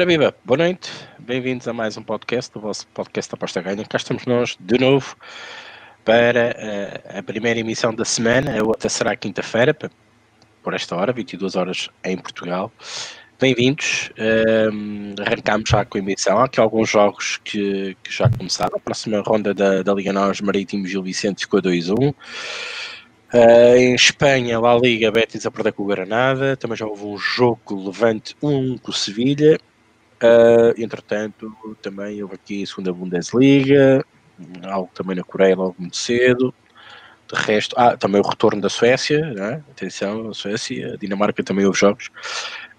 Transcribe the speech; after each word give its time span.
Ora 0.00 0.06
viva, 0.06 0.34
boa 0.46 0.56
noite, 0.56 0.90
bem-vindos 1.18 1.68
a 1.68 1.74
mais 1.74 1.94
um 1.98 2.02
podcast, 2.02 2.56
o 2.56 2.60
vosso 2.62 2.86
podcast 2.88 3.30
da 3.30 3.34
Aposta 3.34 3.60
Ganha. 3.60 3.84
Cá 3.84 3.98
estamos 3.98 4.24
nós 4.24 4.56
de 4.58 4.78
novo 4.78 5.14
para 6.06 6.56
uh, 6.56 7.18
a 7.18 7.22
primeira 7.22 7.60
emissão 7.60 7.94
da 7.94 8.06
semana, 8.06 8.58
a 8.58 8.64
outra 8.64 8.88
será 8.88 9.14
quinta-feira, 9.14 9.76
por 10.62 10.72
esta 10.72 10.96
hora, 10.96 11.12
22 11.12 11.54
horas 11.54 11.90
em 12.02 12.16
Portugal. 12.16 12.72
Bem-vindos, 13.38 14.10
um, 14.72 15.16
arrancamos 15.20 15.68
já 15.68 15.84
com 15.84 15.98
a 15.98 16.00
emissão. 16.00 16.38
Há 16.38 16.44
aqui 16.44 16.58
alguns 16.58 16.88
jogos 16.88 17.38
que, 17.44 17.94
que 18.02 18.10
já 18.10 18.30
começaram. 18.30 18.78
A 18.78 18.80
próxima 18.80 19.20
ronda 19.20 19.52
da, 19.52 19.82
da 19.82 19.92
Liga 19.92 20.14
Nós 20.14 20.40
Marítimo 20.40 20.86
Gil 20.86 21.02
Vicente 21.02 21.40
ficou 21.40 21.60
2-1. 21.60 22.14
Uh, 23.34 23.76
em 23.76 23.94
Espanha, 23.94 24.58
La 24.58 24.78
Liga, 24.78 25.12
Betis 25.12 25.44
a 25.44 25.50
perder 25.50 25.74
com 25.74 25.82
o 25.82 25.86
Granada. 25.86 26.56
Também 26.56 26.78
já 26.78 26.86
houve 26.86 27.04
um 27.04 27.18
jogo 27.18 27.84
Levante 27.84 28.34
1 28.42 28.78
com 28.78 28.90
o 28.90 28.94
Sevilha. 28.94 29.60
Uh, 30.22 30.74
entretanto, 30.76 31.50
também 31.80 32.22
houve 32.22 32.34
aqui 32.34 32.62
a 32.62 32.66
segunda 32.66 32.92
Bundesliga, 32.92 34.04
algo 34.64 34.90
também 34.94 35.16
na 35.16 35.24
Coreia 35.24 35.56
logo 35.56 35.74
muito 35.78 35.96
cedo. 35.96 36.54
De 37.32 37.40
resto, 37.40 37.74
ah, 37.78 37.96
também 37.96 38.20
o 38.20 38.26
retorno 38.26 38.60
da 38.60 38.68
Suécia, 38.68 39.20
né? 39.32 39.62
atenção, 39.70 40.28
a 40.30 40.34
Suécia, 40.34 40.94
a 40.94 40.96
Dinamarca 40.96 41.42
também 41.42 41.64
houve 41.64 41.78
jogos. 41.78 42.10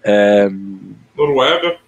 Um, 0.06 0.94
Noruega. 1.16 1.78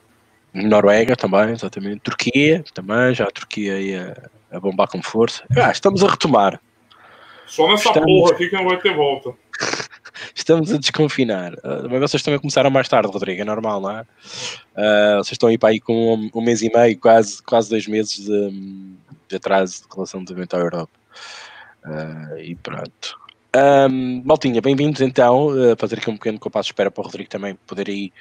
Noruega 0.53 1.15
também, 1.15 1.51
exatamente. 1.51 2.01
Turquia 2.01 2.65
também, 2.73 3.15
já 3.15 3.25
a 3.25 3.31
Turquia 3.31 3.75
aí 3.75 3.95
a, 3.97 4.17
a 4.51 4.61
bombar 4.61 4.89
com 4.89 5.03
força. 5.03 5.45
Ah, 5.57 5.71
estamos 5.71 6.03
a 6.03 6.09
retomar. 6.09 6.61
Só 7.47 7.69
nessa 7.69 7.89
estamos... 7.89 8.07
porra 8.07 8.33
aqui 8.33 8.49
que 8.49 8.57
não 8.57 8.65
vai 8.65 8.79
ter 8.79 8.95
volta. 8.95 9.35
Estamos 10.35 10.73
a 10.73 10.79
desconfinar. 10.79 11.55
Uh, 11.55 11.89
mas 11.91 12.01
vocês 12.01 12.23
também 12.23 12.41
começaram 12.41 12.71
mais 12.71 12.89
tarde, 12.89 13.09
Rodrigo, 13.09 13.41
é 13.41 13.45
normal, 13.45 13.81
não 13.81 13.91
é? 13.91 14.03
Uh, 14.03 15.17
vocês 15.19 15.33
estão 15.33 15.49
aí 15.49 15.59
para 15.59 15.71
aí 15.71 15.81
com 15.81 16.15
um, 16.15 16.31
um, 16.35 16.41
mês 16.41 16.63
e 16.63 16.71
meio, 16.73 16.99
quase, 16.99 17.43
quase 17.43 17.71
dois 17.71 17.87
meses 17.87 18.25
de, 18.25 18.51
de 19.29 19.37
atraso 19.37 19.83
de 20.25 20.33
evento 20.33 20.55
à 20.55 20.59
Europa. 20.59 20.93
Uh, 21.85 22.39
e 22.39 22.55
pronto. 22.55 23.19
Um, 23.57 24.23
Maltinha, 24.25 24.61
bem-vindos 24.61 25.01
então. 25.01 25.49
Uh, 25.49 25.77
fazer 25.79 25.99
aqui 25.99 26.11
um 26.11 26.17
pequeno 26.17 26.39
compasso 26.39 26.67
de 26.67 26.73
espera 26.73 26.91
para 26.91 27.03
o 27.03 27.05
Rodrigo 27.05 27.31
também 27.31 27.55
poder 27.67 27.89
aí 27.89 28.13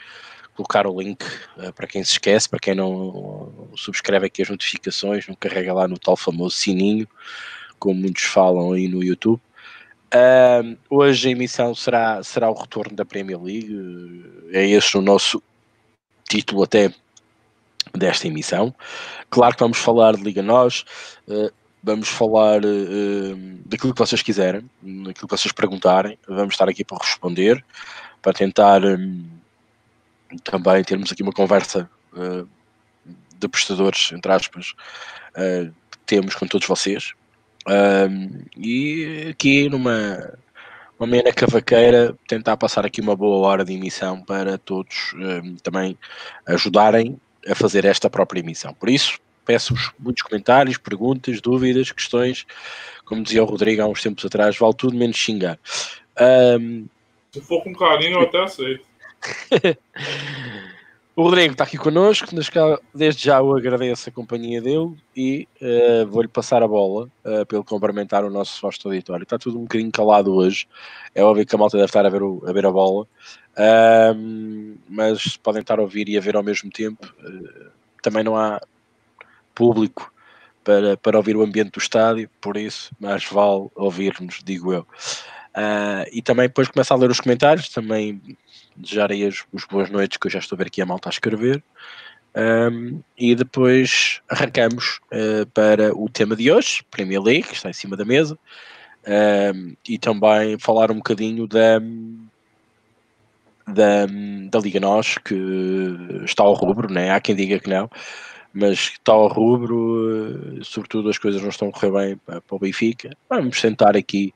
colocar 0.53 0.85
o 0.85 1.01
link 1.01 1.23
uh, 1.57 1.73
para 1.73 1.87
quem 1.87 2.03
se 2.03 2.11
esquece, 2.11 2.47
para 2.47 2.59
quem 2.59 2.75
não 2.75 3.69
subscreve 3.75 4.27
aqui 4.27 4.43
as 4.43 4.49
notificações, 4.49 5.27
não 5.27 5.35
carrega 5.35 5.73
lá 5.73 5.87
no 5.87 5.97
tal 5.97 6.15
famoso 6.15 6.55
sininho 6.55 7.07
como 7.79 7.99
muitos 7.99 8.23
falam 8.23 8.71
aí 8.71 8.87
no 8.87 9.03
YouTube. 9.03 9.41
Hoje 10.89 11.29
a 11.29 11.31
emissão 11.31 11.73
será, 11.73 12.21
será 12.21 12.49
o 12.49 12.53
retorno 12.53 12.95
da 12.95 13.03
Premier 13.03 13.41
League, 13.41 14.23
é 14.51 14.65
este 14.65 14.97
o 14.97 15.01
nosso 15.01 15.41
título 16.29 16.63
até 16.63 16.93
desta 17.93 18.27
emissão. 18.27 18.73
Claro 19.29 19.55
que 19.55 19.59
vamos 19.59 19.77
falar 19.77 20.15
de 20.15 20.23
Liga 20.23 20.41
Nós, 20.41 20.85
uh, 21.27 21.51
vamos 21.81 22.09
falar 22.09 22.63
uh, 22.63 23.35
daquilo 23.65 23.93
que 23.93 23.99
vocês 23.99 24.21
quiserem, 24.21 24.69
daquilo 24.81 25.27
que 25.27 25.37
vocês 25.37 25.51
perguntarem, 25.51 26.17
vamos 26.27 26.53
estar 26.53 26.69
aqui 26.69 26.83
para 26.83 26.97
responder, 26.97 27.63
para 28.21 28.33
tentar 28.33 28.83
um, 28.83 29.25
também 30.43 30.83
termos 30.83 31.11
aqui 31.11 31.23
uma 31.23 31.33
conversa 31.33 31.89
uh, 32.13 32.47
de 33.37 33.47
prestadores, 33.47 34.11
entre 34.13 34.31
aspas, 34.31 34.73
que 35.91 35.97
temos 36.05 36.35
com 36.35 36.47
todos 36.47 36.67
vocês. 36.67 37.13
Um, 37.67 38.43
e 38.57 39.27
aqui 39.29 39.69
numa 39.69 40.37
uma 40.99 41.07
mena 41.07 41.33
cavaqueira 41.33 42.15
tentar 42.27 42.55
passar 42.55 42.85
aqui 42.85 43.01
uma 43.01 43.15
boa 43.15 43.45
hora 43.47 43.65
de 43.65 43.73
emissão 43.73 44.21
para 44.21 44.57
todos 44.57 45.13
um, 45.15 45.55
também 45.57 45.97
ajudarem 46.45 47.19
a 47.47 47.55
fazer 47.55 47.83
esta 47.83 48.09
própria 48.09 48.39
emissão. 48.39 48.73
Por 48.73 48.89
isso, 48.89 49.19
peço-vos 49.45 49.91
muitos 49.99 50.23
comentários, 50.23 50.77
perguntas, 50.77 51.41
dúvidas, 51.41 51.91
questões. 51.91 52.45
Como 53.05 53.23
dizia 53.23 53.43
o 53.43 53.45
Rodrigo 53.45 53.81
há 53.81 53.87
uns 53.87 54.01
tempos 54.01 54.25
atrás, 54.25 54.57
vale 54.57 54.73
tudo 54.75 54.95
menos 54.95 55.17
xingar. 55.17 55.59
Um... 56.57 56.87
Se 57.31 57.41
for 57.41 57.63
com 57.63 57.73
carinho, 57.73 58.19
eu 58.19 58.21
até 58.21 58.43
aceito. 58.43 58.85
O 61.15 61.21
Rodrigo 61.21 61.51
está 61.51 61.63
aqui 61.63 61.77
connosco, 61.77 62.25
desde 62.91 63.25
já 63.25 63.37
eu 63.37 63.55
agradeço 63.55 64.09
a 64.09 64.11
companhia 64.11 64.59
dele 64.59 64.95
e 65.15 65.47
uh, 65.61 66.07
vou-lhe 66.07 66.27
passar 66.27 66.63
a 66.63 66.67
bola 66.67 67.05
uh, 67.23 67.45
para 67.45 67.57
ele 67.59 67.65
cumprimentar 67.65 68.25
o 68.25 68.31
nosso 68.31 68.59
vasto 68.59 68.87
auditório. 68.87 69.21
Está 69.21 69.37
tudo 69.37 69.59
um 69.59 69.61
bocadinho 69.61 69.91
calado 69.91 70.33
hoje, 70.33 70.67
é 71.13 71.23
óbvio 71.23 71.45
que 71.45 71.53
a 71.53 71.57
malta 71.57 71.77
deve 71.77 71.85
estar 71.85 72.03
a 72.03 72.09
ver, 72.09 72.23
o, 72.23 72.43
a, 72.47 72.51
ver 72.51 72.65
a 72.65 72.71
bola, 72.71 73.03
uh, 73.03 74.77
mas 74.89 75.37
podem 75.37 75.61
estar 75.61 75.77
a 75.77 75.83
ouvir 75.83 76.09
e 76.09 76.17
a 76.17 76.21
ver 76.21 76.35
ao 76.35 76.41
mesmo 76.41 76.71
tempo. 76.71 77.05
Uh, 77.19 77.69
também 78.01 78.23
não 78.23 78.35
há 78.35 78.59
público 79.53 80.11
para, 80.63 80.97
para 80.97 81.17
ouvir 81.17 81.37
o 81.37 81.43
ambiente 81.43 81.73
do 81.73 81.79
estádio, 81.79 82.27
por 82.41 82.57
isso 82.57 82.89
mais 82.99 83.23
vale 83.23 83.67
ouvir-nos, 83.75 84.39
digo 84.43 84.73
eu. 84.73 84.81
Uh, 85.55 86.09
e 86.11 86.23
também 86.23 86.47
depois 86.47 86.67
começar 86.69 86.95
a 86.95 86.97
ler 86.97 87.11
os 87.11 87.19
comentários, 87.19 87.69
também 87.69 88.19
desejarei 88.75 89.25
as, 89.27 89.43
as 89.55 89.65
boas 89.65 89.89
noites, 89.89 90.17
que 90.17 90.27
eu 90.27 90.31
já 90.31 90.39
estou 90.39 90.55
a 90.55 90.59
ver 90.59 90.67
aqui 90.67 90.81
a 90.81 90.85
malta 90.85 91.09
a 91.09 91.11
escrever. 91.11 91.63
Um, 92.35 93.01
e 93.17 93.35
depois 93.35 94.21
arrancamos 94.27 94.99
uh, 95.11 95.45
para 95.53 95.95
o 95.95 96.09
tema 96.09 96.35
de 96.35 96.51
hoje, 96.51 96.83
Premier 96.89 97.21
League, 97.21 97.47
que 97.47 97.53
está 97.53 97.69
em 97.69 97.73
cima 97.73 97.95
da 97.95 98.03
mesa, 98.03 98.37
um, 99.55 99.75
e 99.87 99.99
também 99.99 100.57
falar 100.57 100.91
um 100.91 100.95
bocadinho 100.95 101.47
da, 101.47 101.79
da, 103.67 104.07
da 104.49 104.59
Liga 104.59 104.79
Nós, 104.79 105.17
que 105.19 105.35
está 106.25 106.43
ao 106.43 106.53
rubro, 106.53 106.91
né? 106.91 107.11
há 107.11 107.19
quem 107.19 107.35
diga 107.35 107.59
que 107.59 107.69
não, 107.69 107.87
mas 108.51 108.79
está 108.79 109.11
ao 109.11 109.27
rubro, 109.27 110.57
uh, 110.57 110.65
sobretudo 110.65 111.09
as 111.09 111.19
coisas 111.19 111.41
não 111.41 111.49
estão 111.49 111.69
a 111.69 111.71
correr 111.71 111.91
bem 111.91 112.17
para, 112.17 112.41
para 112.41 112.55
o 112.55 112.59
Benfica. 112.59 113.15
Vamos 113.29 113.59
sentar 113.59 113.95
aqui 113.95 114.33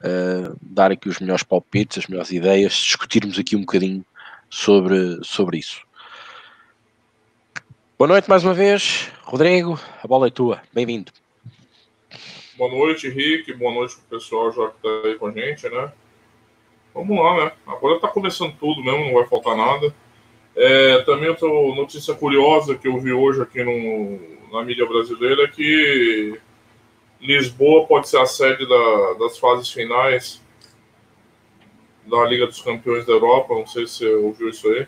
uh, 0.00 0.56
dar 0.60 0.90
aqui 0.90 1.08
os 1.08 1.18
melhores 1.18 1.42
palpites, 1.42 1.98
as 1.98 2.06
melhores 2.06 2.30
ideias, 2.30 2.72
discutirmos 2.74 3.38
aqui 3.38 3.56
um 3.56 3.60
bocadinho 3.60 4.04
sobre, 4.48 5.18
sobre 5.22 5.58
isso. 5.58 5.82
Boa 7.98 8.08
noite 8.08 8.28
mais 8.28 8.44
uma 8.44 8.52
vez, 8.52 9.10
Rodrigo, 9.22 9.80
a 10.02 10.06
bola 10.06 10.26
é 10.26 10.30
tua, 10.30 10.60
bem-vindo. 10.72 11.10
Boa 12.56 12.70
noite, 12.70 13.06
Henrique, 13.06 13.52
boa 13.52 13.72
noite 13.72 13.96
para 13.96 14.16
o 14.16 14.20
pessoal 14.20 14.52
já 14.52 14.68
que 14.68 14.76
está 14.76 15.08
aí 15.08 15.14
com 15.16 15.26
a 15.26 15.32
gente, 15.32 15.68
né? 15.68 15.92
Vamos 16.94 17.18
lá, 17.18 17.44
né? 17.44 17.52
Agora 17.66 17.96
está 17.96 18.08
começando 18.08 18.54
tudo 18.58 18.82
mesmo, 18.82 19.04
não 19.04 19.14
vai 19.14 19.26
faltar 19.26 19.56
nada. 19.56 19.94
É, 20.54 21.02
também 21.02 21.28
outra 21.28 21.46
notícia 21.46 22.14
curiosa 22.14 22.74
que 22.74 22.88
eu 22.88 22.98
vi 22.98 23.12
hoje 23.12 23.42
aqui 23.42 23.62
no, 23.62 24.18
na 24.50 24.64
mídia 24.64 24.86
brasileira 24.86 25.44
é 25.44 25.48
que 25.48 26.40
Lisboa 27.20 27.86
pode 27.86 28.08
ser 28.08 28.18
a 28.18 28.26
sede 28.26 28.68
da, 28.68 29.14
das 29.14 29.38
fases 29.38 29.70
finais 29.70 30.42
da 32.06 32.24
Liga 32.24 32.46
dos 32.46 32.60
Campeões 32.60 33.04
da 33.04 33.12
Europa. 33.12 33.54
Não 33.54 33.66
sei 33.66 33.86
se 33.86 33.98
você 33.98 34.14
ouviu 34.14 34.48
isso 34.48 34.68
aí. 34.68 34.86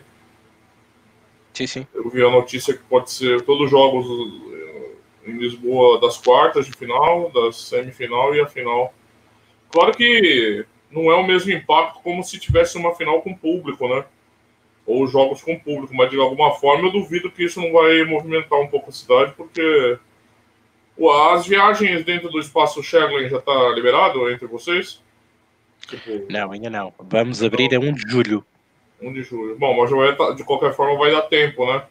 Sim, 1.53 1.67
sim. 1.67 1.87
Eu 1.93 2.09
vi 2.09 2.23
a 2.23 2.29
notícia 2.29 2.73
que 2.73 2.83
pode 2.83 3.11
ser 3.11 3.41
todos 3.41 3.65
os 3.65 3.71
jogos 3.71 4.05
eh, 4.53 4.91
em 5.27 5.37
Lisboa 5.37 5.99
das 5.99 6.17
quartas 6.17 6.65
de 6.65 6.71
final, 6.71 7.29
da 7.31 7.51
semifinal 7.51 8.33
e 8.33 8.39
a 8.39 8.47
final. 8.47 8.93
Claro 9.69 9.91
que 9.95 10.65
não 10.89 11.11
é 11.11 11.15
o 11.15 11.25
mesmo 11.25 11.51
impacto 11.51 12.01
como 12.01 12.23
se 12.23 12.39
tivesse 12.39 12.77
uma 12.77 12.95
final 12.95 13.21
com 13.21 13.35
público, 13.35 13.87
né? 13.87 14.05
Ou 14.85 15.05
jogos 15.07 15.43
com 15.43 15.59
público, 15.59 15.93
mas 15.93 16.09
de 16.09 16.19
alguma 16.19 16.55
forma 16.55 16.87
eu 16.87 16.91
duvido 16.91 17.29
que 17.29 17.43
isso 17.43 17.61
não 17.61 17.71
vai 17.71 18.03
movimentar 18.03 18.59
um 18.59 18.67
pouco 18.67 18.89
a 18.89 18.93
cidade, 18.93 19.33
porque 19.35 19.99
as 21.07 21.47
viagens 21.47 22.03
dentro 22.03 22.29
do 22.29 22.39
espaço 22.39 22.83
Schengen 22.83 23.29
já 23.29 23.37
está 23.37 23.69
liberado 23.69 24.29
entre 24.29 24.47
vocês? 24.47 25.01
Tipo... 25.87 26.25
Não, 26.29 26.51
ainda 26.51 26.69
não. 26.69 26.93
Vamos 26.99 27.41
abrir 27.41 27.73
é 27.73 27.79
1 27.79 27.93
de 27.93 28.11
julho. 28.11 28.45
1 29.01 29.13
de 29.13 29.23
julho. 29.23 29.57
Bom, 29.57 29.79
mas 29.79 29.89
vai, 29.89 30.15
tá, 30.15 30.31
de 30.31 30.43
qualquer 30.43 30.73
forma 30.73 30.97
vai 30.97 31.11
dar 31.11 31.21
tempo, 31.21 31.65
né? 31.65 31.83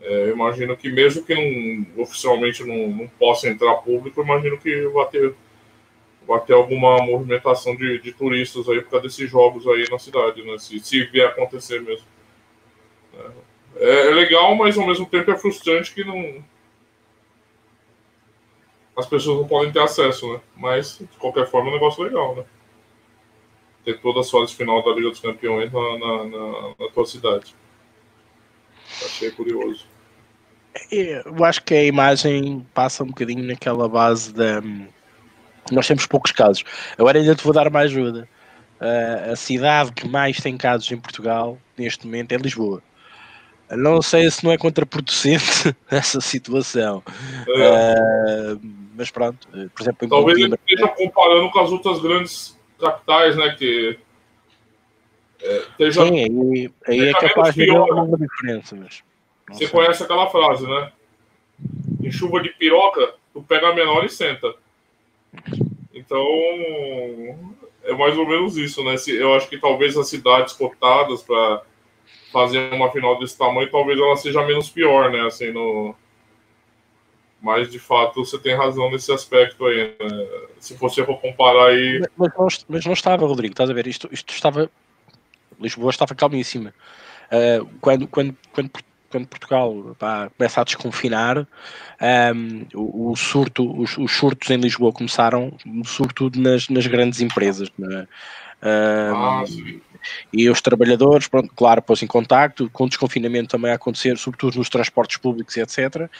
É, 0.00 0.30
imagino 0.30 0.76
que 0.76 0.90
mesmo 0.90 1.24
que 1.24 1.34
não, 1.34 2.02
oficialmente 2.02 2.64
não, 2.64 2.88
não 2.88 3.08
possa 3.08 3.48
entrar 3.48 3.74
público, 3.76 4.22
imagino 4.22 4.58
que 4.58 4.86
vai 4.88 5.06
ter, 5.08 5.34
vai 6.26 6.40
ter 6.40 6.54
alguma 6.54 6.98
movimentação 7.02 7.76
de, 7.76 8.00
de 8.00 8.12
turistas 8.12 8.68
aí 8.68 8.80
por 8.80 8.90
causa 8.90 9.06
desses 9.06 9.30
jogos 9.30 9.66
aí 9.68 9.86
na 9.90 9.98
cidade, 9.98 10.42
né? 10.42 10.58
Se, 10.58 10.80
se 10.80 11.04
vier 11.04 11.28
acontecer 11.28 11.80
mesmo. 11.82 12.06
É, 13.76 14.08
é 14.08 14.10
legal, 14.10 14.54
mas 14.56 14.76
ao 14.76 14.86
mesmo 14.86 15.06
tempo 15.06 15.30
é 15.30 15.36
frustrante 15.36 15.94
que 15.94 16.02
não, 16.02 16.42
as 18.96 19.06
pessoas 19.06 19.38
não 19.40 19.48
podem 19.48 19.72
ter 19.72 19.80
acesso, 19.80 20.32
né? 20.32 20.40
Mas, 20.56 20.98
de 20.98 21.16
qualquer 21.18 21.46
forma, 21.48 21.68
é 21.68 21.70
um 21.70 21.74
negócio 21.74 22.02
legal, 22.02 22.36
né? 22.36 22.44
Ter 23.84 23.98
todas 24.00 24.26
as 24.26 24.30
fases 24.30 24.54
final 24.54 24.82
da 24.82 24.92
Liga 24.92 25.10
dos 25.10 25.20
Campeões 25.20 25.72
na, 25.72 25.98
na, 25.98 26.24
na, 26.24 26.68
na 26.78 26.88
tua 26.92 27.06
cidade. 27.06 27.54
Achei 29.04 29.30
curioso. 29.30 29.86
Eu 30.90 31.44
acho 31.44 31.62
que 31.62 31.74
a 31.74 31.84
imagem 31.84 32.66
passa 32.72 33.02
um 33.02 33.08
bocadinho 33.08 33.44
naquela 33.44 33.88
base 33.88 34.32
da. 34.32 34.62
Nós 35.70 35.86
temos 35.86 36.06
poucos 36.06 36.32
casos. 36.32 36.64
Agora 36.98 37.18
ainda 37.18 37.34
te 37.34 37.44
vou 37.44 37.52
dar 37.52 37.68
uma 37.68 37.80
ajuda. 37.80 38.28
Uh, 38.80 39.32
a 39.32 39.36
cidade 39.36 39.92
que 39.92 40.08
mais 40.08 40.40
tem 40.40 40.56
casos 40.56 40.90
em 40.90 40.98
Portugal 40.98 41.56
neste 41.78 42.04
momento 42.04 42.32
é 42.32 42.36
Lisboa. 42.36 42.82
não 43.70 44.02
sei 44.02 44.28
se 44.28 44.44
não 44.44 44.50
é 44.50 44.58
contraproducente 44.58 45.74
essa 45.88 46.20
situação. 46.20 47.02
É. 47.48 48.54
Uh, 48.54 48.81
mas 49.02 49.10
pronto, 49.10 49.48
por 49.48 49.82
exemplo, 49.82 50.08
talvez 50.08 50.38
ele 50.38 50.54
esteja 50.54 50.86
comparando 50.86 51.50
com 51.50 51.58
as 51.58 51.72
outras 51.72 52.00
grandes 52.00 52.56
capitais, 52.78 53.36
né? 53.36 53.52
Que 53.58 53.98
é, 55.42 55.56
esteja, 55.56 56.06
Sim, 56.06 56.20
aí, 56.20 56.70
aí 56.86 57.08
é 57.08 57.12
capaz 57.12 57.52
de 57.52 57.68
haver 57.68 57.92
uma 57.92 58.16
diferença. 58.16 58.76
Mas 58.76 59.02
Você 59.50 59.66
sei. 59.66 59.68
conhece 59.68 60.04
aquela 60.04 60.30
frase, 60.30 60.64
né? 60.68 60.92
Em 62.00 62.12
chuva 62.12 62.40
de 62.40 62.50
piroca, 62.50 63.14
tu 63.32 63.42
pega 63.42 63.70
a 63.70 63.74
menor 63.74 64.04
e 64.04 64.08
senta. 64.08 64.54
Então, 65.92 66.24
é 67.82 67.92
mais 67.92 68.16
ou 68.16 68.28
menos 68.28 68.56
isso, 68.56 68.84
né? 68.84 68.94
Eu 69.08 69.34
acho 69.34 69.48
que 69.48 69.58
talvez 69.58 69.96
as 69.96 70.08
cidades 70.08 70.52
cotadas 70.52 71.22
para 71.24 71.62
fazer 72.32 72.72
uma 72.72 72.92
final 72.92 73.18
desse 73.18 73.36
tamanho, 73.36 73.68
talvez 73.68 73.98
ela 73.98 74.14
seja 74.14 74.46
menos 74.46 74.70
pior, 74.70 75.10
né? 75.10 75.26
Assim, 75.26 75.50
no... 75.50 75.92
Mas, 77.42 77.70
de 77.70 77.78
fato, 77.78 78.24
você 78.24 78.38
tem 78.38 78.54
razão 78.54 78.90
nesse 78.90 79.12
aspecto 79.12 79.66
aí. 79.66 79.96
Né? 80.00 80.26
Se 80.60 80.74
você 80.74 81.04
for 81.04 81.20
comparar 81.20 81.70
aí... 81.70 81.98
Mas, 81.98 82.10
mas, 82.16 82.34
não, 82.36 82.46
mas 82.68 82.86
não 82.86 82.92
estava, 82.92 83.26
Rodrigo, 83.26 83.52
estás 83.52 83.68
a 83.68 83.74
ver? 83.74 83.86
Isto, 83.86 84.08
isto 84.12 84.32
estava... 84.32 84.70
Lisboa 85.60 85.90
estava 85.90 86.14
calmíssima. 86.14 86.72
Uh, 87.30 87.66
quando, 87.80 88.06
quando, 88.06 88.36
quando 88.52 88.70
quando 89.12 89.26
Portugal 89.26 89.94
pá, 89.98 90.30
começa 90.36 90.60
a 90.60 90.64
desconfinar, 90.64 91.38
um, 91.38 91.46
ehm, 92.00 92.66
o, 92.74 93.10
o, 93.10 93.16
surto, 93.16 93.78
os, 93.78 93.98
os, 93.98 94.10
surtos 94.10 94.48
em 94.48 94.56
Lisboa 94.56 94.90
começaram, 94.90 95.52
sobretudo 95.84 96.40
nas, 96.40 96.68
nas 96.70 96.86
grandes 96.86 97.20
empresas. 97.20 97.68
Né? 97.78 98.08
E 100.32 100.48
os 100.48 100.60
trabalhadores, 100.60 101.28
pronto, 101.28 101.52
claro, 101.54 101.82
pôs 101.82 102.02
em 102.02 102.06
contacto, 102.06 102.68
com 102.70 102.84
o 102.84 102.88
desconfinamento 102.88 103.50
também 103.50 103.70
a 103.70 103.74
acontecer, 103.74 104.16
sobretudo 104.18 104.58
nos 104.58 104.68
transportes 104.68 105.16
públicos, 105.16 105.56
etc., 105.56 106.10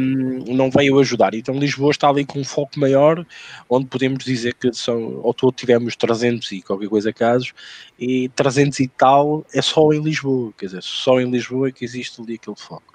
um, 0.00 0.54
não 0.54 0.70
veio 0.70 0.98
ajudar. 0.98 1.34
Então 1.34 1.58
Lisboa 1.58 1.90
está 1.90 2.08
ali 2.08 2.24
com 2.24 2.40
um 2.40 2.44
foco 2.44 2.78
maior, 2.78 3.24
onde 3.68 3.86
podemos 3.86 4.24
dizer 4.24 4.54
que 4.54 4.72
são, 4.72 5.20
ao 5.24 5.32
todo 5.32 5.52
tivemos 5.52 5.96
300 5.96 6.52
e 6.52 6.62
qualquer 6.62 6.88
coisa 6.88 7.12
casos, 7.12 7.52
e 7.98 8.28
300 8.30 8.80
e 8.80 8.88
tal 8.88 9.44
é 9.54 9.62
só 9.62 9.92
em 9.92 10.02
Lisboa, 10.02 10.52
quer 10.56 10.66
dizer, 10.66 10.82
só 10.82 11.20
em 11.20 11.30
Lisboa 11.30 11.68
é 11.68 11.72
que 11.72 11.84
existe 11.84 12.20
ali 12.20 12.34
aquele 12.34 12.56
foco. 12.56 12.92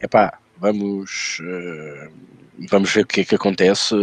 Epá, 0.00 0.38
vamos, 0.60 1.40
uh, 1.40 2.12
vamos 2.68 2.92
ver 2.92 3.02
o 3.02 3.06
que 3.06 3.22
é 3.22 3.24
que 3.24 3.34
acontece, 3.34 3.94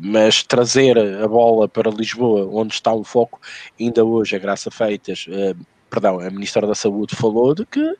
mas 0.00 0.42
trazer 0.42 0.98
a 0.98 1.28
bola 1.28 1.68
para 1.68 1.90
Lisboa, 1.90 2.48
onde 2.52 2.74
está 2.74 2.92
o 2.92 3.04
foco, 3.04 3.40
ainda 3.80 4.04
hoje, 4.04 4.36
a 4.36 4.38
graça 4.38 4.70
feitas, 4.70 5.26
uh, 5.28 5.56
perdão, 5.88 6.20
a 6.20 6.30
Ministra 6.30 6.66
da 6.66 6.74
Saúde 6.74 7.14
falou 7.14 7.54
de 7.54 7.64
que 7.64 7.96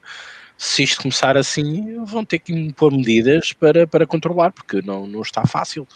se 0.56 0.82
isto 0.82 1.02
começar 1.02 1.37
assim, 1.37 2.05
vão 2.05 2.25
ter 2.25 2.38
que 2.38 2.52
impor 2.52 2.93
medidas 2.93 3.52
para, 3.52 3.87
para 3.87 4.06
controlar, 4.06 4.52
porque 4.52 4.82
não, 4.82 5.06
não 5.06 5.20
está 5.23 5.44
fácil. 5.46 5.87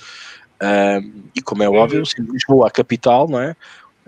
E 1.33 1.41
como 1.41 1.63
é 1.63 1.69
óbvio, 1.69 2.05
se 2.05 2.21
Lisboa 2.21 2.67
a 2.67 2.71
capital, 2.71 3.29
não 3.29 3.41
é? 3.41 3.55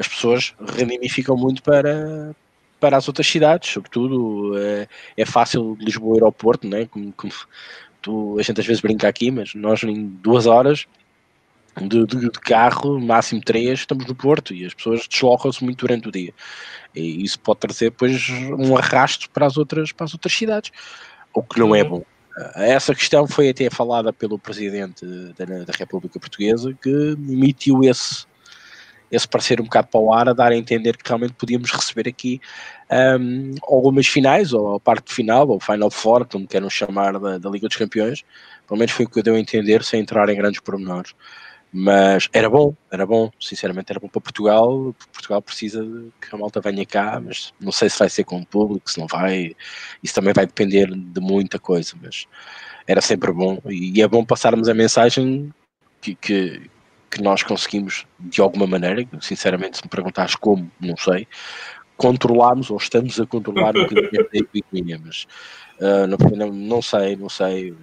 as 0.01 0.09
pessoas 0.09 0.55
ramificam 0.79 1.37
muito 1.37 1.63
para, 1.63 2.35
para 2.81 2.97
as 2.97 3.07
outras 3.07 3.27
cidades, 3.27 3.71
sobretudo 3.71 4.59
é, 4.59 4.89
é 5.17 5.27
fácil 5.27 5.77
Lisboa 5.79 6.17
aeroporto, 6.17 6.67
né? 6.67 6.87
como, 6.87 7.13
como 7.13 7.33
tu, 8.01 8.39
a 8.39 8.43
gente 8.43 8.61
às 8.61 8.67
vezes 8.67 8.81
brinca 8.81 9.07
aqui, 9.07 9.31
mas 9.31 9.55
nós 9.55 9.83
em 9.85 10.07
duas 10.07 10.47
horas 10.47 10.87
de, 11.77 12.05
de, 12.07 12.21
de, 12.21 12.31
carro, 12.31 12.99
máximo 12.99 13.41
três, 13.41 13.81
estamos 13.81 14.07
no 14.07 14.15
Porto 14.15 14.53
e 14.53 14.65
as 14.65 14.75
pessoas 14.75 15.07
deslocam-se 15.07 15.63
muito 15.63 15.87
durante 15.87 16.09
o 16.09 16.13
dia. 16.13 16.33
E 16.95 17.23
isso 17.23 17.39
pode 17.39 17.61
trazer 17.61 17.91
depois 17.91 18.29
um 18.59 18.77
arrasto 18.77 19.31
para 19.31 19.47
as 19.47 19.57
outras, 19.57 19.93
para 19.93 20.05
as 20.05 20.13
outras 20.13 20.33
cidades, 20.33 20.73
o 21.33 21.43
que 21.43 21.61
não 21.61 21.75
é 21.75 21.85
bom. 21.85 22.03
Essa 22.57 22.95
questão 22.95 23.27
foi 23.27 23.51
até 23.51 23.69
falada 23.69 24.13
pelo 24.13 24.39
Presidente 24.39 25.05
da, 25.37 25.45
da 25.45 25.73
República 25.77 26.19
Portuguesa, 26.19 26.77
que 26.81 26.89
emitiu 26.89 27.85
esse, 27.85 28.25
esse 29.11 29.27
parecer 29.27 29.61
um 29.61 29.65
bocado 29.65 29.89
para 29.89 30.01
o 30.01 30.13
ar, 30.13 30.29
a 30.29 30.33
dar 30.33 30.53
a 30.53 30.57
entender 30.57 30.97
que 30.97 31.07
realmente 31.07 31.35
podíamos 31.35 31.71
receber 31.71 32.09
aqui 32.09 32.41
um, 32.91 33.55
algumas 33.63 34.07
finais, 34.07 34.53
ou 34.53 34.77
a 34.77 34.81
parte 34.81 35.13
final, 35.13 35.49
ou 35.49 35.61
Final 35.61 35.91
Four, 35.91 36.27
como 36.27 36.47
queiram 36.47 36.71
chamar, 36.71 37.19
da, 37.19 37.39
da, 37.39 37.51
Liga 37.51 37.69
dos 37.69 37.77
Campeões. 37.77 38.23
Pelo 38.67 38.79
menos 38.79 38.93
foi 38.93 39.07
o 39.07 39.09
que 39.09 39.19
eu 39.19 39.23
deu 39.23 39.35
a 39.35 39.41
entender, 39.41 39.83
sem 39.83 40.01
entrar 40.01 40.29
em 40.29 40.37
grandes 40.37 40.61
pormenores. 40.61 41.15
Mas 41.73 42.29
era 42.33 42.51
bom, 42.51 42.75
era 42.91 43.07
bom, 43.07 43.31
sinceramente 43.39 43.93
era 43.93 44.01
bom 44.01 44.09
para 44.09 44.21
Portugal. 44.21 44.95
Portugal 45.13 45.41
precisa 45.41 45.85
que 46.21 46.35
a 46.35 46.39
malta 46.39 46.61
venha 46.61 46.85
cá, 46.85 47.21
mas 47.25 47.53
não 47.61 47.71
sei 47.71 47.89
se 47.89 47.99
vai 47.99 48.09
ser 48.09 48.25
com 48.25 48.41
o 48.41 48.47
público, 48.47 48.91
se 48.91 48.99
não 48.99 49.07
vai. 49.07 49.55
Isso 50.03 50.15
também 50.15 50.33
vai 50.33 50.47
depender 50.47 50.91
de 50.93 51.21
muita 51.21 51.61
coisa, 51.61 51.95
mas 52.03 52.27
era 52.89 53.01
sempre 53.01 53.33
bom. 53.33 53.61
E 53.69 54.03
é 54.03 54.09
bom 54.09 54.25
passarmos 54.25 54.69
a 54.69 54.75
mensagem 54.75 55.55
que, 56.01 56.17
que 56.17 56.71
que 57.11 57.21
nós 57.23 57.43
conseguimos, 57.43 58.07
de 58.19 58.41
alguma 58.41 58.67
maneira, 58.67 59.07
sinceramente, 59.21 59.79
se 59.79 59.85
me 59.85 59.91
perguntares 59.91 60.37
como, 60.37 60.71
não 60.81 60.97
sei, 60.97 61.27
controlarmos 61.97 62.71
ou 62.71 62.77
estamos 62.77 63.21
a 63.21 63.27
controlar 63.27 63.77
um 63.77 63.83
bocadinho 63.83 64.29
a 64.33 64.37
epidemia, 64.37 65.01
mas 65.05 65.27
uh, 65.81 66.07
não, 66.37 66.53
não 66.53 66.81
sei, 66.83 67.17
não 67.17 67.29
sei. 67.29 67.75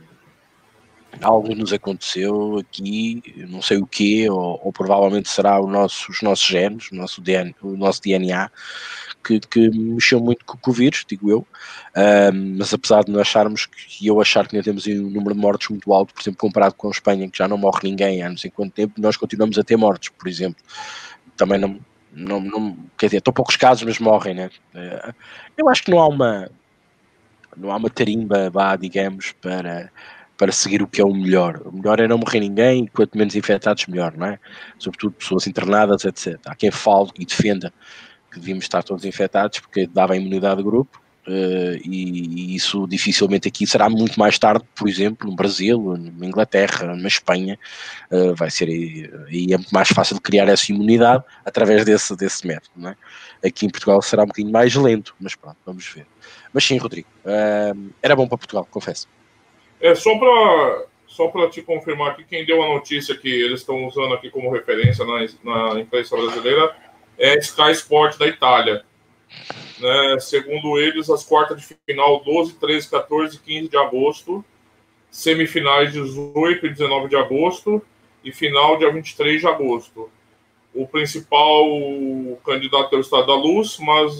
Algo 1.21 1.53
nos 1.55 1.73
aconteceu 1.73 2.57
aqui, 2.57 3.21
não 3.49 3.61
sei 3.61 3.77
o 3.77 3.87
quê, 3.87 4.27
ou, 4.29 4.59
ou 4.63 4.71
provavelmente 4.71 5.29
será 5.29 5.59
o 5.59 5.67
nosso, 5.67 6.11
os 6.11 6.21
nossos 6.21 6.45
genes, 6.45 6.91
o 6.91 6.95
nosso 6.95 7.21
DNA, 7.21 7.53
o 7.61 7.77
nosso 7.77 8.01
DNA 8.01 8.51
que, 9.23 9.39
que 9.39 9.69
mexeu 9.69 10.19
muito 10.19 10.45
com, 10.45 10.71
o 10.71 10.73
vírus, 10.73 11.03
digo 11.07 11.29
eu, 11.29 11.45
mas 12.57 12.73
apesar 12.73 13.03
de 13.03 13.11
nós 13.11 13.21
acharmos 13.21 13.65
que, 13.65 14.07
eu 14.07 14.21
achar 14.21 14.47
que 14.47 14.55
ainda 14.55 14.63
temos 14.63 14.87
um 14.87 15.09
número 15.09 15.35
de 15.35 15.41
mortes 15.41 15.69
muito 15.69 15.93
alto, 15.93 16.13
por 16.13 16.21
exemplo, 16.21 16.39
comparado 16.39 16.75
com 16.75 16.87
a 16.87 16.91
Espanha, 16.91 17.29
que 17.29 17.37
já 17.37 17.47
não 17.47 17.57
morre 17.57 17.79
ninguém 17.83 18.23
há 18.23 18.29
não 18.29 18.37
sei 18.37 18.49
quanto 18.49 18.73
tempo, 18.73 18.99
nós 18.99 19.17
continuamos 19.17 19.57
a 19.57 19.63
ter 19.63 19.75
mortes, 19.75 20.09
por 20.09 20.27
exemplo. 20.27 20.63
Também 21.35 21.59
não, 21.59 21.79
não, 22.13 22.39
não 22.39 22.77
quer 22.97 23.07
dizer, 23.07 23.17
estão 23.17 23.33
poucos 23.33 23.55
casos, 23.55 23.83
mas 23.83 23.99
morrem, 23.99 24.33
né? 24.33 24.49
Eh, 24.73 25.13
eu 25.57 25.69
acho 25.69 25.83
que 25.83 25.91
não 25.91 25.99
há 25.99 26.07
uma, 26.07 26.49
não 27.55 27.71
há 27.71 27.77
uma 27.77 27.89
tarimba, 27.89 28.49
vá, 28.49 28.75
digamos, 28.75 29.33
para, 29.33 29.91
para 30.37 30.51
seguir 30.51 30.81
o 30.81 30.87
que 30.87 31.01
é 31.01 31.05
o 31.05 31.13
melhor. 31.13 31.61
O 31.65 31.71
melhor 31.71 31.99
é 31.99 32.07
não 32.07 32.17
morrer 32.17 32.39
ninguém, 32.39 32.87
quanto 32.87 33.17
menos 33.17 33.35
infectados, 33.35 33.85
melhor, 33.87 34.15
não 34.15 34.27
é? 34.27 34.39
Sobretudo 34.79 35.13
pessoas 35.13 35.47
internadas, 35.47 36.05
etc. 36.05 36.39
Há 36.45 36.55
quem 36.55 36.71
fale 36.71 37.09
e 37.19 37.25
defenda 37.25 37.73
que 38.37 38.41
devíamos 38.41 38.65
estar 38.65 38.83
todos 38.83 39.03
infectados 39.03 39.59
porque 39.59 39.87
dava 39.87 40.15
imunidade 40.15 40.57
de 40.57 40.63
grupo 40.63 41.01
uh, 41.27 41.75
e, 41.83 42.53
e, 42.53 42.55
isso 42.55 42.87
dificilmente 42.87 43.47
aqui 43.47 43.65
será 43.65 43.89
muito 43.89 44.19
mais 44.19 44.37
tarde, 44.37 44.63
por 44.75 44.87
exemplo, 44.87 45.29
no 45.29 45.35
Brasil, 45.35 45.97
na 45.97 46.25
Inglaterra, 46.25 46.95
na 46.95 47.07
Espanha, 47.07 47.59
uh, 48.11 48.35
vai 48.35 48.49
ser 48.49 48.69
aí, 48.69 49.09
é 49.51 49.57
muito 49.57 49.71
mais 49.71 49.89
fácil 49.89 50.19
criar 50.21 50.47
essa 50.47 50.71
imunidade 50.71 51.23
através 51.45 51.83
desse, 51.83 52.15
desse 52.15 52.45
método, 52.47 52.71
não 52.75 52.89
é? 52.91 52.95
Aqui 53.45 53.65
em 53.65 53.69
Portugal 53.69 54.01
será 54.01 54.23
um 54.23 54.27
bocadinho 54.27 54.51
mais 54.51 54.73
lento, 54.75 55.15
mas 55.19 55.35
pronto, 55.35 55.57
vamos 55.65 55.87
ver. 55.87 56.07
Mas 56.51 56.63
sim, 56.63 56.77
Rodrigo, 56.77 57.07
uh, 57.25 57.91
era 58.01 58.15
bom 58.15 58.27
para 58.27 58.37
Portugal, 58.37 58.67
confesso. 58.69 59.07
É 59.79 59.93
só 59.93 60.17
para 60.17 60.85
só 61.07 61.29
para 61.29 61.49
te 61.49 61.63
confirmar 61.63 62.11
aqui, 62.11 62.23
quem 62.23 62.45
deu 62.45 62.61
a 62.61 62.67
notícia 62.67 63.15
que 63.15 63.27
eles 63.27 63.61
estão 63.61 63.87
usando 63.87 64.13
aqui 64.13 64.29
como 64.29 64.51
referência 64.51 65.03
na, 65.03 65.73
na 65.73 65.79
imprensa 65.79 66.15
brasileira 66.15 66.75
é 67.17 67.37
Sky 67.39 67.71
Sport 67.71 68.17
da 68.17 68.27
Itália. 68.27 68.83
Né? 69.79 70.19
Segundo 70.19 70.79
eles, 70.79 71.09
as 71.09 71.23
quartas 71.23 71.61
de 71.61 71.77
final 71.85 72.23
12, 72.23 72.53
13, 72.53 72.89
14 72.89 73.35
e 73.35 73.39
15 73.39 73.69
de 73.69 73.77
agosto, 73.77 74.45
semifinais 75.09 75.91
18 75.91 76.65
e 76.65 76.69
19 76.69 77.09
de 77.09 77.15
agosto 77.15 77.81
e 78.23 78.31
final 78.31 78.77
dia 78.77 78.91
23 78.91 79.41
de 79.41 79.47
agosto. 79.47 80.09
O 80.73 80.87
principal 80.87 81.65
candidato 82.45 82.93
é 82.93 82.97
o 82.97 83.01
Estado 83.01 83.27
da 83.27 83.35
Luz, 83.35 83.77
mas 83.79 84.13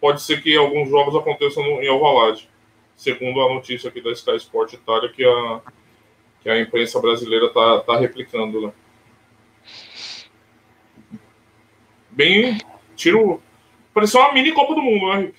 pode 0.00 0.20
ser 0.20 0.42
que 0.42 0.56
alguns 0.56 0.90
jogos 0.90 1.14
aconteçam 1.14 1.62
em 1.82 1.88
Alvalade, 1.88 2.48
segundo 2.96 3.40
a 3.40 3.54
notícia 3.54 3.88
aqui 3.88 4.00
da 4.00 4.12
Sky 4.12 4.36
Sport 4.36 4.74
Itália, 4.74 5.08
que 5.08 5.24
a, 5.24 5.60
que 6.42 6.50
a 6.50 6.60
imprensa 6.60 7.00
brasileira 7.00 7.46
está 7.46 7.80
tá 7.80 7.96
replicando. 7.96 8.60
Né? 8.60 8.72
Bem. 12.12 12.58
Tiro. 12.96 13.42
Pareceu 13.92 14.20
uma 14.20 14.32
mini 14.32 14.52
Copa 14.52 14.74
do 14.74 14.82
Mundo, 14.82 15.08
né, 15.08 15.20
Rick? 15.20 15.38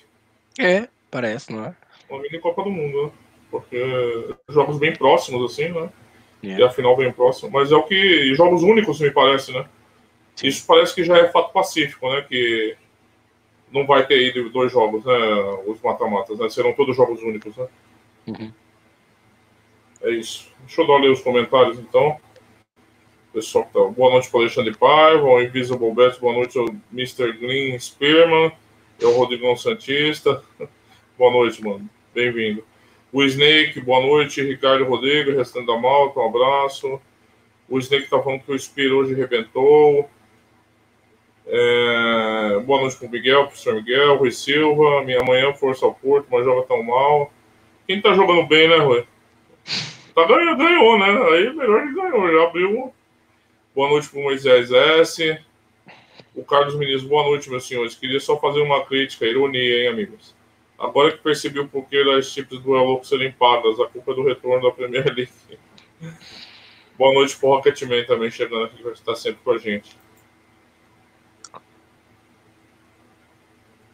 É, 0.58 0.88
parece, 1.10 1.52
não 1.52 1.64
é? 1.64 1.74
Uma 2.08 2.20
mini 2.20 2.38
Copa 2.38 2.62
do 2.62 2.70
Mundo, 2.70 3.04
né? 3.04 3.10
Porque 3.50 4.34
jogos 4.48 4.78
bem 4.78 4.92
próximos, 4.92 5.52
assim, 5.52 5.68
né? 5.68 5.88
É. 6.42 6.58
E 6.58 6.62
a 6.62 6.70
final 6.70 6.96
bem 6.96 7.12
próxima. 7.12 7.50
Mas 7.50 7.72
é 7.72 7.76
o 7.76 7.82
que. 7.82 8.34
Jogos 8.34 8.62
únicos, 8.62 9.00
me 9.00 9.10
parece, 9.10 9.52
né? 9.52 9.64
Sim. 10.36 10.48
Isso 10.48 10.66
parece 10.66 10.94
que 10.94 11.04
já 11.04 11.16
é 11.18 11.30
fato 11.30 11.52
pacífico, 11.52 12.08
né? 12.10 12.22
Que 12.22 12.76
não 13.72 13.86
vai 13.86 14.06
ter 14.06 14.28
ido 14.28 14.50
dois 14.50 14.70
jogos, 14.70 15.04
né? 15.04 15.16
Os 15.66 15.80
mata-matas, 15.80 16.38
né? 16.38 16.48
Serão 16.48 16.72
todos 16.72 16.96
jogos 16.96 17.22
únicos, 17.22 17.56
né? 17.56 17.66
Uhum. 18.26 18.52
É 20.02 20.10
isso. 20.10 20.52
Deixa 20.60 20.82
eu 20.82 20.86
dar 20.86 20.98
ler 20.98 21.10
os 21.10 21.20
comentários, 21.20 21.78
então 21.78 22.18
pessoal 23.34 23.64
que 23.64 23.72
tá. 23.72 23.80
Boa 23.80 24.12
noite 24.12 24.30
para 24.30 24.40
Alexandre 24.40 24.76
Paiva, 24.76 25.24
o 25.24 25.42
Invisible 25.42 25.92
Best, 25.92 26.20
boa 26.20 26.32
noite 26.32 26.56
ao 26.56 26.66
Mr. 26.92 27.32
Green 27.32 27.76
Spearman, 27.76 28.52
é 29.02 29.06
o 29.06 29.16
Rodrigão 29.16 29.56
Santista. 29.56 30.40
Boa 31.18 31.30
noite, 31.30 31.62
mano. 31.62 31.88
bem-vindo. 32.12 32.64
O 33.12 33.22
Snake, 33.22 33.80
boa 33.80 34.00
noite. 34.00 34.42
Ricardo 34.42 34.84
Rodrigo, 34.84 35.30
restante 35.30 35.66
da 35.66 35.76
malta, 35.76 36.18
um 36.18 36.26
abraço. 36.26 37.00
O 37.68 37.78
Snake 37.78 38.04
está 38.04 38.20
falando 38.20 38.40
que 38.40 38.50
o 38.50 38.58
Spiro 38.58 38.98
hoje 38.98 39.14
arrebentou. 39.14 40.10
É... 41.46 42.58
Boa 42.66 42.80
noite 42.80 42.96
para 42.96 43.06
o 43.06 43.10
Miguel, 43.10 43.44
professor 43.44 43.74
Miguel, 43.76 44.16
Rui 44.16 44.32
Silva. 44.32 45.04
Minha 45.04 45.22
manhã, 45.22 45.54
força 45.54 45.86
ao 45.86 45.94
Porto, 45.94 46.26
mas 46.32 46.44
joga 46.44 46.66
tão 46.66 46.82
mal. 46.82 47.32
Quem 47.86 47.98
está 47.98 48.12
jogando 48.12 48.44
bem, 48.48 48.68
né, 48.68 48.78
Rui? 48.78 49.04
Tá 50.16 50.24
ganhando, 50.26 50.56
ganhou, 50.56 50.98
né? 50.98 51.06
Aí 51.06 51.52
melhor 51.54 51.82
ele 51.82 51.94
ganhou, 51.94 52.32
já 52.32 52.42
abriu. 52.42 52.92
Boa 53.74 53.88
noite 53.88 54.08
para 54.08 54.20
o 54.20 54.22
Moisés 54.22 54.70
S. 54.70 55.40
O 56.32 56.44
Carlos 56.44 56.76
Ministro, 56.76 57.08
boa 57.08 57.24
noite, 57.24 57.50
meus 57.50 57.66
senhores. 57.66 57.96
Queria 57.96 58.20
só 58.20 58.38
fazer 58.38 58.60
uma 58.60 58.84
crítica, 58.84 59.26
ironia, 59.26 59.82
hein, 59.82 59.88
amigos? 59.88 60.32
Agora 60.78 61.10
que 61.10 61.18
percebi 61.18 61.58
o 61.58 61.66
porquê 61.66 62.04
das 62.04 62.26
chips 62.26 62.60
do 62.60 62.70
Louco 62.70 63.04
serem 63.04 63.32
pagas, 63.32 63.80
a 63.80 63.86
culpa 63.88 64.12
é 64.12 64.14
do 64.14 64.22
retorno 64.22 64.62
da 64.62 64.72
Premier 64.72 65.12
League. 65.12 65.32
boa 66.96 67.12
noite 67.14 67.36
para 67.36 67.48
o 67.48 67.52
Rocketman 67.56 68.04
também 68.04 68.30
chegando 68.30 68.64
aqui, 68.64 68.76
que 68.76 68.82
vai 68.84 68.92
estar 68.92 69.16
sempre 69.16 69.40
com 69.42 69.50
a 69.50 69.58
gente. 69.58 69.96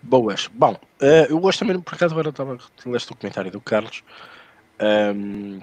Boas. 0.03 0.47
Bom, 0.49 0.75
uh, 0.75 1.27
eu 1.31 1.39
gosto 1.39 1.61
também, 1.61 1.81
por 1.81 1.95
acaso, 1.95 2.13
agora 2.13 2.29
estava 2.29 2.59
leste 2.85 3.13
o 3.13 3.17
comentário 3.17 3.51
do 3.51 3.63
Carlos. 3.63 4.05
Um, 4.79 5.61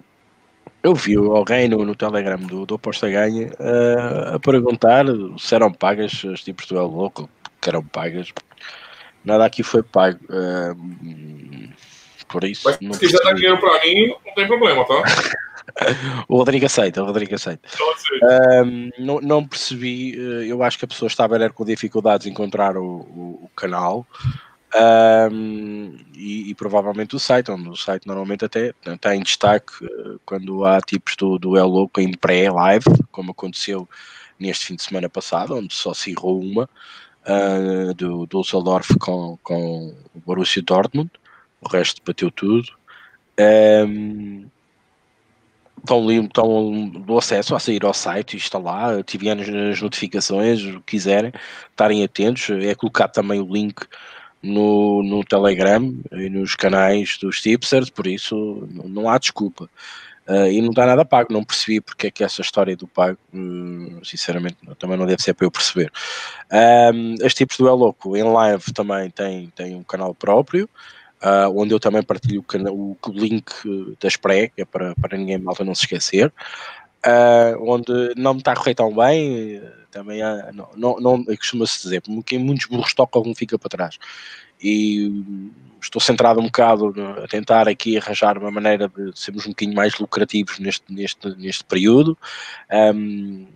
eu 0.84 0.94
vi 0.94 1.16
alguém 1.16 1.68
no, 1.68 1.86
no 1.86 1.96
Telegram 1.96 2.38
do, 2.38 2.66
do 2.66 2.76
Aposta 2.76 3.10
Ganha 3.10 3.48
uh, 3.48 4.36
a 4.36 4.40
perguntar 4.40 5.06
se 5.38 5.56
eram 5.56 5.72
pagas 5.72 6.24
as 6.32 6.44
tipos 6.44 6.66
do 6.68 6.78
El 6.78 6.88
Louco, 6.88 7.30
que 7.62 7.70
eram 7.70 7.84
pagas. 7.84 8.34
Nada 9.24 9.46
aqui 9.46 9.64
foi 9.64 9.84
pago. 9.84 10.20
Uh, 10.30 11.74
por 12.28 12.44
isso. 12.44 12.64
Mas 12.66 12.96
se 12.96 13.00
quiser 13.00 13.20
dar 13.24 13.34
dinheiro 13.34 13.60
para 13.60 13.82
mim, 13.86 14.08
não 14.26 14.34
tem 14.36 14.48
problema, 14.48 14.86
tá? 14.86 15.04
o 16.28 16.38
Rodrigo 16.38 16.66
aceita, 16.66 17.02
o 17.02 17.06
Rodrigo 17.06 17.36
aceita. 17.36 17.68
Um, 18.64 18.90
não, 18.98 19.22
não, 19.22 19.48
percebi, 19.48 20.16
eh, 20.16 20.52
eu 20.52 20.64
acho 20.64 20.78
que 20.78 20.86
a 20.86 20.88
pessoa 20.88 21.08
estava 21.08 21.36
era 21.36 21.50
com 21.50 21.66
dificuldades 21.66 22.28
em 22.28 22.32
encontrar 22.32 22.78
o, 22.78 22.84
o, 22.84 23.40
o 23.44 23.50
canal. 23.56 24.06
Um, 24.76 25.98
e, 26.14 26.50
e, 26.50 26.56
provavelmente 26.56 27.16
o 27.16 27.20
site, 27.20 27.50
onde 27.50 27.70
o 27.70 27.76
site 27.76 28.06
normalmente 28.06 28.44
até 28.44 28.74
está 28.86 29.16
em 29.16 29.22
destaque 29.22 29.86
uh, 29.86 30.20
quando 30.26 30.66
há 30.66 30.82
tipos 30.82 31.16
do, 31.16 31.40
do 31.40 31.58
El 31.58 31.68
Louco 31.68 32.02
em 32.02 32.12
pré-live, 32.12 32.86
como 33.12 33.32
aconteceu 33.32 33.88
neste 34.38 34.66
fim 34.66 34.76
de 34.76 34.84
semana 34.84 35.10
passado, 35.10 35.56
onde 35.56 35.74
só 35.74 35.94
se 35.94 36.12
errou 36.12 36.42
uma 36.42 36.70
uh, 37.26 37.94
do 37.94 38.28
Düsseldorf 38.28 38.94
com, 39.00 39.38
com 39.42 39.96
o 40.14 40.20
Borussia 40.20 40.62
Dortmund, 40.62 41.12
o 41.62 41.70
resto 41.70 42.02
bateu 42.06 42.30
tudo. 42.30 42.68
Um, 43.40 44.48
estão, 45.80 46.12
estão 46.12 46.90
do 46.90 47.18
acesso 47.18 47.56
a 47.56 47.60
sair 47.60 47.86
ao 47.86 47.94
site 47.94 48.34
e 48.34 48.38
está 48.38 48.58
lá, 48.58 49.00
ativarem 49.00 49.72
as 49.72 49.82
notificações, 49.82 50.62
o 50.64 50.82
que 50.82 50.98
quiserem, 50.98 51.32
estarem 51.70 52.04
atentos, 52.04 52.50
é 52.50 52.76
colocar 52.76 53.08
também 53.08 53.40
o 53.40 53.52
link 53.52 53.86
no, 54.42 55.04
no 55.04 55.24
Telegram 55.24 55.94
e 56.12 56.30
nos 56.30 56.56
canais 56.56 57.18
dos 57.18 57.42
tipsters, 57.42 57.90
por 57.90 58.08
isso 58.08 58.68
não, 58.72 58.88
não 58.88 59.10
há 59.10 59.18
desculpa. 59.18 59.70
Uh, 60.28 60.52
e 60.52 60.62
não 60.62 60.72
está 60.72 60.86
nada 60.86 61.06
pago, 61.06 61.32
não 61.32 61.42
percebi 61.42 61.80
porque 61.80 62.08
é 62.08 62.12
que 62.12 62.22
essa 62.22 62.42
história 62.42 62.76
do 62.76 62.86
pago, 62.86 63.18
hum, 63.34 64.02
sinceramente, 64.04 64.58
também 64.78 64.98
não 64.98 65.06
deve 65.06 65.22
ser 65.22 65.34
para 65.34 65.46
eu 65.46 65.52
perceber. 65.52 65.90
Um, 66.52 67.16
as 67.26 67.34
tipos 67.34 67.56
do 67.56 67.68
É 67.68 67.72
Louco 67.72 68.18
em 68.18 68.24
live 68.24 68.74
também 68.74 69.10
tem, 69.10 69.50
tem 69.56 69.74
um 69.74 69.84
canal 69.84 70.14
próprio, 70.14 70.70
uh, 71.24 71.50
onde 71.56 71.74
eu 71.74 71.80
também 71.80 72.04
partilho 72.04 72.44
o, 72.70 72.98
o 73.02 73.12
link 73.12 73.50
das 74.02 74.18
pré, 74.18 74.50
que 74.50 74.64
é 74.64 74.66
para, 74.66 74.94
para 74.96 75.18
ninguém 75.18 75.38
malta 75.38 75.64
não 75.64 75.74
se 75.74 75.84
esquecer, 75.84 76.34
uh, 77.08 77.72
onde 77.72 78.14
não 78.16 78.34
me 78.34 78.40
está 78.40 78.52
a 78.52 78.56
correr 78.56 78.76
tão 78.76 78.94
bem, 78.94 79.62
também 79.92 80.22
há, 80.22 80.52
não, 80.54 80.70
não, 80.76 81.00
não 81.00 81.24
costuma-se 81.24 81.84
dizer, 81.84 82.02
porque 82.02 82.38
muitos 82.38 82.68
burros 82.68 82.94
toca 82.94 83.18
algum 83.18 83.34
fica 83.34 83.58
para 83.58 83.70
trás. 83.70 83.98
E 84.62 85.12
estou 85.82 86.02
centrado 86.02 86.40
um 86.40 86.46
bocado 86.46 86.94
a 87.24 87.28
tentar 87.28 87.68
aqui 87.68 87.98
arranjar 87.98 88.38
uma 88.38 88.52
maneira 88.52 88.90
de 88.90 89.18
sermos 89.18 89.46
um 89.46 89.50
bocadinho 89.50 89.76
mais 89.76 89.98
lucrativos 90.00 90.60
neste, 90.60 90.92
neste, 90.92 91.30
neste 91.38 91.64
período. 91.64 92.18
Um, 92.72 93.48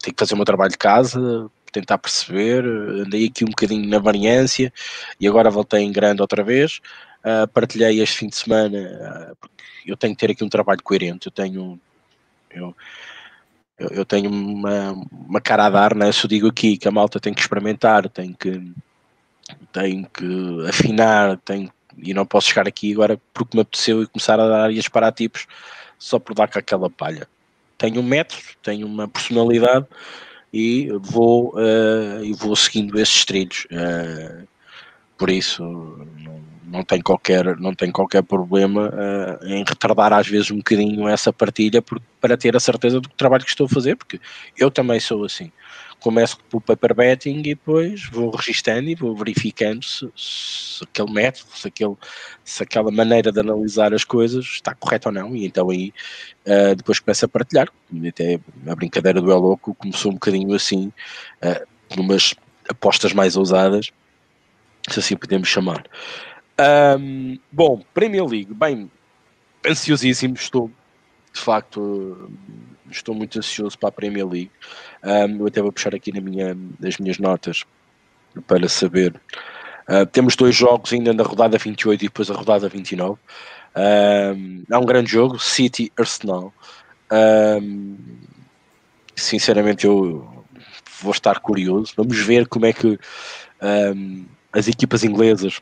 tenho 0.00 0.14
que 0.14 0.18
fazer 0.18 0.34
o 0.34 0.36
meu 0.36 0.46
trabalho 0.46 0.70
de 0.70 0.78
casa, 0.78 1.50
tentar 1.72 1.98
perceber, 1.98 2.64
andei 2.64 3.26
aqui 3.26 3.44
um 3.44 3.48
bocadinho 3.48 3.88
na 3.88 3.98
variância 3.98 4.72
e 5.20 5.26
agora 5.26 5.50
voltei 5.50 5.82
em 5.82 5.92
grande 5.92 6.22
outra 6.22 6.42
vez. 6.42 6.80
Uh, 7.18 7.48
partilhei 7.48 8.00
este 8.00 8.18
fim 8.18 8.28
de 8.28 8.36
semana, 8.36 8.78
uh, 8.78 9.36
porque 9.40 9.58
eu 9.86 9.96
tenho 9.96 10.14
que 10.14 10.20
ter 10.20 10.32
aqui 10.32 10.44
um 10.44 10.48
trabalho 10.48 10.82
coerente, 10.82 11.26
eu 11.26 11.32
tenho. 11.32 11.80
Eu, 12.50 12.74
eu, 13.78 14.04
tenho 14.04 14.30
uma, 14.30 14.92
uma 15.10 15.40
cara 15.40 15.66
a 15.66 15.70
dar, 15.70 15.94
né? 15.94 16.10
se 16.12 16.24
eu 16.24 16.28
digo 16.28 16.48
aqui 16.48 16.76
que 16.76 16.88
a 16.88 16.90
malta 16.90 17.20
tem 17.20 17.32
que 17.32 17.40
experimentar, 17.40 18.08
tem 18.08 18.32
que, 18.32 18.72
tem 19.72 20.04
que 20.04 20.66
afinar, 20.68 21.38
tem, 21.38 21.70
e 21.96 22.12
não 22.12 22.26
posso 22.26 22.48
chegar 22.48 22.66
aqui 22.66 22.92
agora 22.92 23.20
porque 23.32 23.56
me 23.56 23.62
apeteceu 23.62 24.02
e 24.02 24.06
começar 24.06 24.40
a 24.40 24.48
dar 24.48 24.70
e 24.70 24.74
a 24.74 24.78
disparar 24.78 25.12
tipos 25.12 25.46
só 25.98 26.18
por 26.18 26.34
dar 26.34 26.48
com 26.48 26.58
aquela 26.58 26.90
palha. 26.90 27.28
Tenho 27.76 28.00
um 28.00 28.04
método, 28.04 28.42
tenho 28.62 28.86
uma 28.86 29.06
personalidade 29.06 29.86
e 30.52 30.88
vou, 31.00 31.54
uh, 31.54 32.24
e 32.24 32.32
vou 32.32 32.56
seguindo 32.56 32.98
esses 32.98 33.24
trilhos. 33.24 33.66
Uh, 33.66 34.46
por 35.16 35.30
isso 35.30 35.62
não, 35.62 36.42
não 36.70 36.84
tem 36.84 37.00
qualquer, 37.00 37.56
não 37.58 37.74
tem 37.74 37.90
qualquer 37.90 38.22
problema 38.22 38.90
uh, 38.90 39.46
em 39.46 39.64
retardar 39.66 40.12
às 40.12 40.26
vezes 40.26 40.50
um 40.50 40.58
bocadinho 40.58 41.08
essa 41.08 41.32
partilha 41.32 41.80
por, 41.80 42.00
para 42.20 42.36
ter 42.36 42.54
a 42.56 42.60
certeza 42.60 43.00
do 43.00 43.08
trabalho 43.08 43.44
que 43.44 43.50
estou 43.50 43.66
a 43.66 43.68
fazer, 43.68 43.96
porque 43.96 44.20
eu 44.56 44.70
também 44.70 45.00
sou 45.00 45.24
assim. 45.24 45.50
Começo 46.00 46.38
pelo 46.48 46.60
paper 46.60 46.94
betting 46.94 47.38
e 47.38 47.42
depois 47.42 48.08
vou 48.08 48.30
registando 48.30 48.88
e 48.88 48.94
vou 48.94 49.16
verificando 49.16 49.84
se, 49.84 50.08
se 50.16 50.84
aquele 50.84 51.10
método, 51.12 51.48
se, 51.52 51.66
aquele, 51.66 51.96
se 52.44 52.62
aquela 52.62 52.90
maneira 52.92 53.32
de 53.32 53.40
analisar 53.40 53.92
as 53.92 54.04
coisas 54.04 54.44
está 54.44 54.74
correta 54.74 55.08
ou 55.08 55.12
não, 55.12 55.34
e 55.34 55.44
então 55.44 55.70
aí 55.70 55.92
uh, 56.46 56.76
depois 56.76 57.00
começo 57.00 57.24
a 57.24 57.28
partilhar. 57.28 57.68
Até 58.08 58.38
a 58.66 58.74
brincadeira 58.76 59.20
do 59.20 59.30
El 59.30 59.38
Louco 59.38 59.74
começou 59.74 60.12
um 60.12 60.14
bocadinho 60.14 60.54
assim, 60.54 60.92
uh, 61.42 61.96
numas 61.96 62.34
apostas 62.68 63.12
mais 63.12 63.36
ousadas, 63.36 63.90
se 64.88 65.00
assim 65.00 65.16
podemos 65.16 65.48
chamar. 65.48 65.84
Um, 66.60 67.38
bom, 67.52 67.82
Premier 67.94 68.24
League, 68.24 68.52
bem, 68.52 68.90
ansiosíssimo, 69.64 70.34
estou 70.34 70.70
de 71.32 71.40
facto, 71.40 72.30
estou 72.90 73.14
muito 73.14 73.38
ansioso 73.38 73.78
para 73.78 73.90
a 73.90 73.92
Premier 73.92 74.26
League. 74.26 74.50
Um, 75.04 75.38
eu 75.40 75.46
até 75.46 75.62
vou 75.62 75.72
puxar 75.72 75.94
aqui 75.94 76.12
na 76.12 76.20
minha, 76.20 76.56
nas 76.80 76.98
minhas 76.98 77.18
notas 77.18 77.64
para 78.46 78.68
saber. 78.68 79.14
Uh, 79.88 80.04
temos 80.06 80.36
dois 80.36 80.54
jogos 80.54 80.92
ainda 80.92 81.12
na 81.12 81.22
rodada 81.22 81.56
28 81.56 82.04
e 82.04 82.08
depois 82.08 82.30
a 82.30 82.34
rodada 82.34 82.68
29. 82.68 83.18
Um, 83.76 84.64
há 84.70 84.78
um 84.78 84.84
grande 84.84 85.10
jogo, 85.10 85.38
City 85.38 85.92
Arsenal. 85.96 86.52
Um, 87.10 87.96
sinceramente, 89.14 89.86
eu 89.86 90.44
vou 91.00 91.12
estar 91.12 91.38
curioso. 91.40 91.92
Vamos 91.96 92.18
ver 92.18 92.48
como 92.48 92.66
é 92.66 92.72
que 92.72 92.98
um, 93.62 94.26
as 94.52 94.66
equipas 94.66 95.04
inglesas 95.04 95.60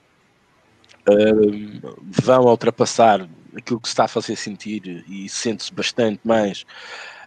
vão 2.23 2.45
ultrapassar 2.45 3.29
aquilo 3.57 3.81
que 3.81 3.89
se 3.89 3.93
está 3.93 4.05
a 4.05 4.09
fazer 4.09 4.37
sentir 4.37 5.05
e 5.09 5.29
sente-se 5.29 5.73
bastante 5.73 6.21
mais 6.25 6.65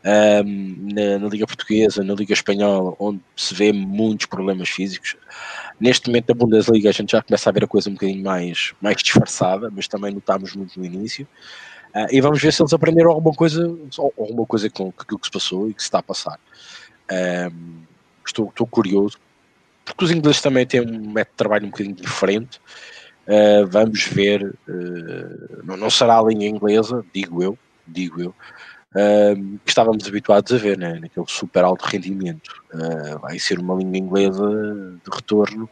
um, 0.06 0.94
na, 0.94 1.20
na, 1.20 1.28
Liga 1.28 1.46
Portuguesa, 1.46 2.04
na 2.04 2.14
Liga 2.14 2.34
Espanhola, 2.34 2.96
onde 3.00 3.22
se 3.36 3.54
vê 3.54 3.72
muitos 3.72 4.28
problemas 4.28 4.70
físicos. 4.70 5.18
Neste 5.80 6.08
momento 6.08 6.28
da 6.28 6.34
Bundesliga 6.34 6.90
a 6.90 6.94
gente 6.94 7.12
já 7.12 7.22
começa 7.22 7.50
a 7.50 7.54
ver 7.54 7.64
a 7.64 7.68
coisa 7.68 7.90
um 7.90 7.94
bocadinho 7.94 8.24
mais, 8.24 8.74
mais 8.82 8.98
disfarçada, 8.98 9.72
mas 9.72 9.88
também 9.88 10.14
notámos 10.14 10.56
muito 10.56 10.80
no 10.80 10.86
início. 10.86 11.28
Uh, 11.94 12.06
e 12.12 12.22
vamos 12.22 12.40
ver 12.42 12.54
se 12.54 12.62
eles 12.62 12.72
aprenderam 12.72 13.12
alguma 13.12 13.36
coisa, 13.36 13.64
alguma 13.98 14.46
coisa 14.46 14.70
com 14.70 14.94
aquilo 14.96 15.20
que 15.20 15.26
se 15.26 15.32
passou 15.32 15.70
e 15.70 15.74
que 15.74 15.82
se 15.82 15.88
está 15.88 16.00
a 16.00 16.04
passar. 16.04 16.40
Um, 17.52 17.82
estou, 18.26 18.50
estou 18.50 18.68
curioso, 18.68 19.18
porque 19.84 20.06
os 20.06 20.12
ingleses 20.12 20.42
também 20.42 20.68
têm 20.68 20.82
um 20.82 21.12
método 21.12 21.32
de 21.32 21.38
trabalho 21.38 21.66
um 21.66 21.72
bocadinho 21.72 21.96
diferente 21.96 22.62
Uh, 23.30 23.68
vamos 23.68 24.06
ver, 24.06 24.44
uh, 24.68 25.64
não, 25.64 25.78
não, 25.78 25.90
será 25.92 26.18
a 26.18 26.24
linha 26.24 26.48
inglesa, 26.48 27.06
digo 27.14 27.44
eu, 27.44 27.56
digo 27.86 28.20
eu, 28.20 28.30
uh, 28.30 29.60
que 29.64 29.70
estávamos 29.70 30.08
habituados 30.08 30.52
a 30.52 30.58
ver, 30.58 30.80
né, 30.80 30.98
naquele 31.00 31.28
super 31.28 31.64
alto 31.64 31.86
rendimento. 31.86 32.64
vai 33.22 33.38
ser 33.38 33.60
uma 33.60 33.76
linha 33.76 34.00
inglesa 34.00 34.98
de 35.06 35.16
retorno 35.16 35.70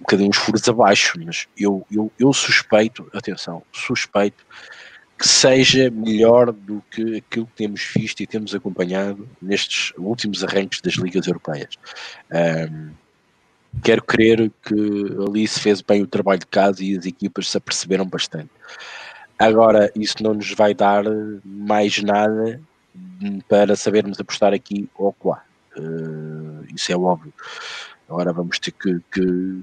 um 0.00 0.02
bocadinho 0.04 0.30
os 0.30 0.36
furos 0.38 0.66
abaixo, 0.66 1.18
mas 1.22 1.46
eu, 1.58 1.86
eu, 1.90 2.10
eu 2.18 2.32
suspeito, 2.32 3.06
atenção, 3.12 3.62
suspeito 3.70 4.46
que 5.18 5.28
seja 5.28 5.90
melhor 5.90 6.52
do 6.52 6.82
que 6.90 7.18
aquilo 7.18 7.46
que 7.46 7.54
temos 7.54 7.84
visto 7.94 8.20
e 8.20 8.26
temos 8.26 8.54
acompanhado 8.54 9.28
nestes 9.40 9.92
últimos 9.96 10.42
arranques 10.42 10.80
das 10.80 10.94
ligas 10.94 11.26
europeias. 11.26 11.78
Um, 12.32 12.90
quero 13.82 14.02
crer 14.02 14.50
que 14.62 14.74
ali 15.26 15.46
se 15.46 15.60
fez 15.60 15.80
bem 15.80 16.02
o 16.02 16.06
trabalho 16.06 16.40
de 16.40 16.46
casa 16.46 16.82
e 16.82 16.96
as 16.96 17.06
equipas 17.06 17.50
se 17.50 17.56
aperceberam 17.56 18.06
bastante. 18.06 18.50
Agora, 19.38 19.90
isso 19.96 20.22
não 20.22 20.34
nos 20.34 20.52
vai 20.52 20.74
dar 20.74 21.04
mais 21.44 22.02
nada 22.02 22.60
para 23.48 23.74
sabermos 23.74 24.20
apostar 24.20 24.52
aqui 24.52 24.88
ou 24.94 25.14
lá. 25.24 25.42
Uh, 25.76 26.64
isso 26.74 26.92
é 26.92 26.96
óbvio. 26.96 27.32
Agora 28.08 28.32
vamos 28.32 28.58
ter 28.58 28.70
que, 28.70 29.00
que, 29.12 29.62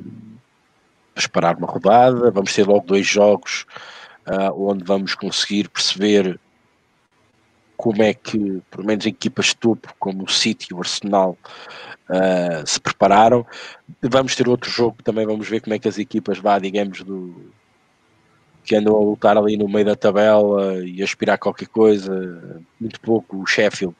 esperar 1.15 1.55
uma 1.57 1.67
rodada, 1.67 2.31
vamos 2.31 2.53
ter 2.53 2.67
logo 2.67 2.85
dois 2.85 3.07
jogos 3.07 3.65
uh, 4.27 4.69
onde 4.69 4.83
vamos 4.83 5.15
conseguir 5.15 5.69
perceber 5.69 6.39
como 7.81 8.03
é 8.03 8.13
que, 8.13 8.61
pelo 8.69 8.85
menos 8.85 9.07
equipas 9.07 9.47
de 9.47 9.55
topo, 9.55 9.91
como 9.97 10.23
o 10.23 10.29
City 10.29 10.67
e 10.69 10.73
o 10.75 10.77
Arsenal, 10.77 11.35
uh, 12.07 12.63
se 12.63 12.79
prepararam. 12.79 13.43
Vamos 14.03 14.35
ter 14.35 14.47
outro 14.47 14.69
jogo, 14.69 15.01
também 15.03 15.25
vamos 15.25 15.49
ver 15.49 15.61
como 15.61 15.73
é 15.73 15.79
que 15.79 15.87
as 15.87 15.97
equipas 15.97 16.37
vá, 16.37 16.59
digamos, 16.59 17.01
do 17.01 17.51
que 18.63 18.75
andam 18.75 18.95
a 18.95 18.99
lutar 18.99 19.35
ali 19.35 19.57
no 19.57 19.67
meio 19.67 19.83
da 19.83 19.95
tabela 19.95 20.77
e 20.85 21.01
aspirar 21.01 21.39
qualquer 21.39 21.69
coisa, 21.69 22.63
muito 22.79 23.01
pouco 23.01 23.41
o 23.41 23.47
Sheffield, 23.47 23.95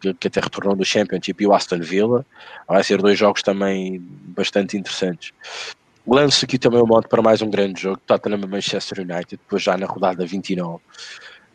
que, 0.00 0.14
que 0.14 0.28
até 0.28 0.40
retornou 0.40 0.74
do 0.74 0.82
Championship, 0.82 1.44
e 1.44 1.46
o 1.46 1.52
Aston 1.52 1.80
Villa. 1.80 2.24
Vai 2.66 2.82
ser 2.82 3.02
dois 3.02 3.18
jogos 3.18 3.42
também 3.42 4.00
bastante 4.28 4.74
interessantes. 4.78 5.34
Lanço 6.06 6.46
aqui 6.46 6.58
também 6.58 6.80
o 6.80 6.86
modo 6.86 7.06
para 7.06 7.20
mais 7.20 7.42
um 7.42 7.50
grande 7.50 7.82
jogo, 7.82 8.00
Tottenham 8.06 8.48
Manchester 8.48 9.00
United, 9.00 9.36
depois 9.36 9.62
já 9.62 9.76
na 9.76 9.84
rodada 9.84 10.24
29. 10.24 10.80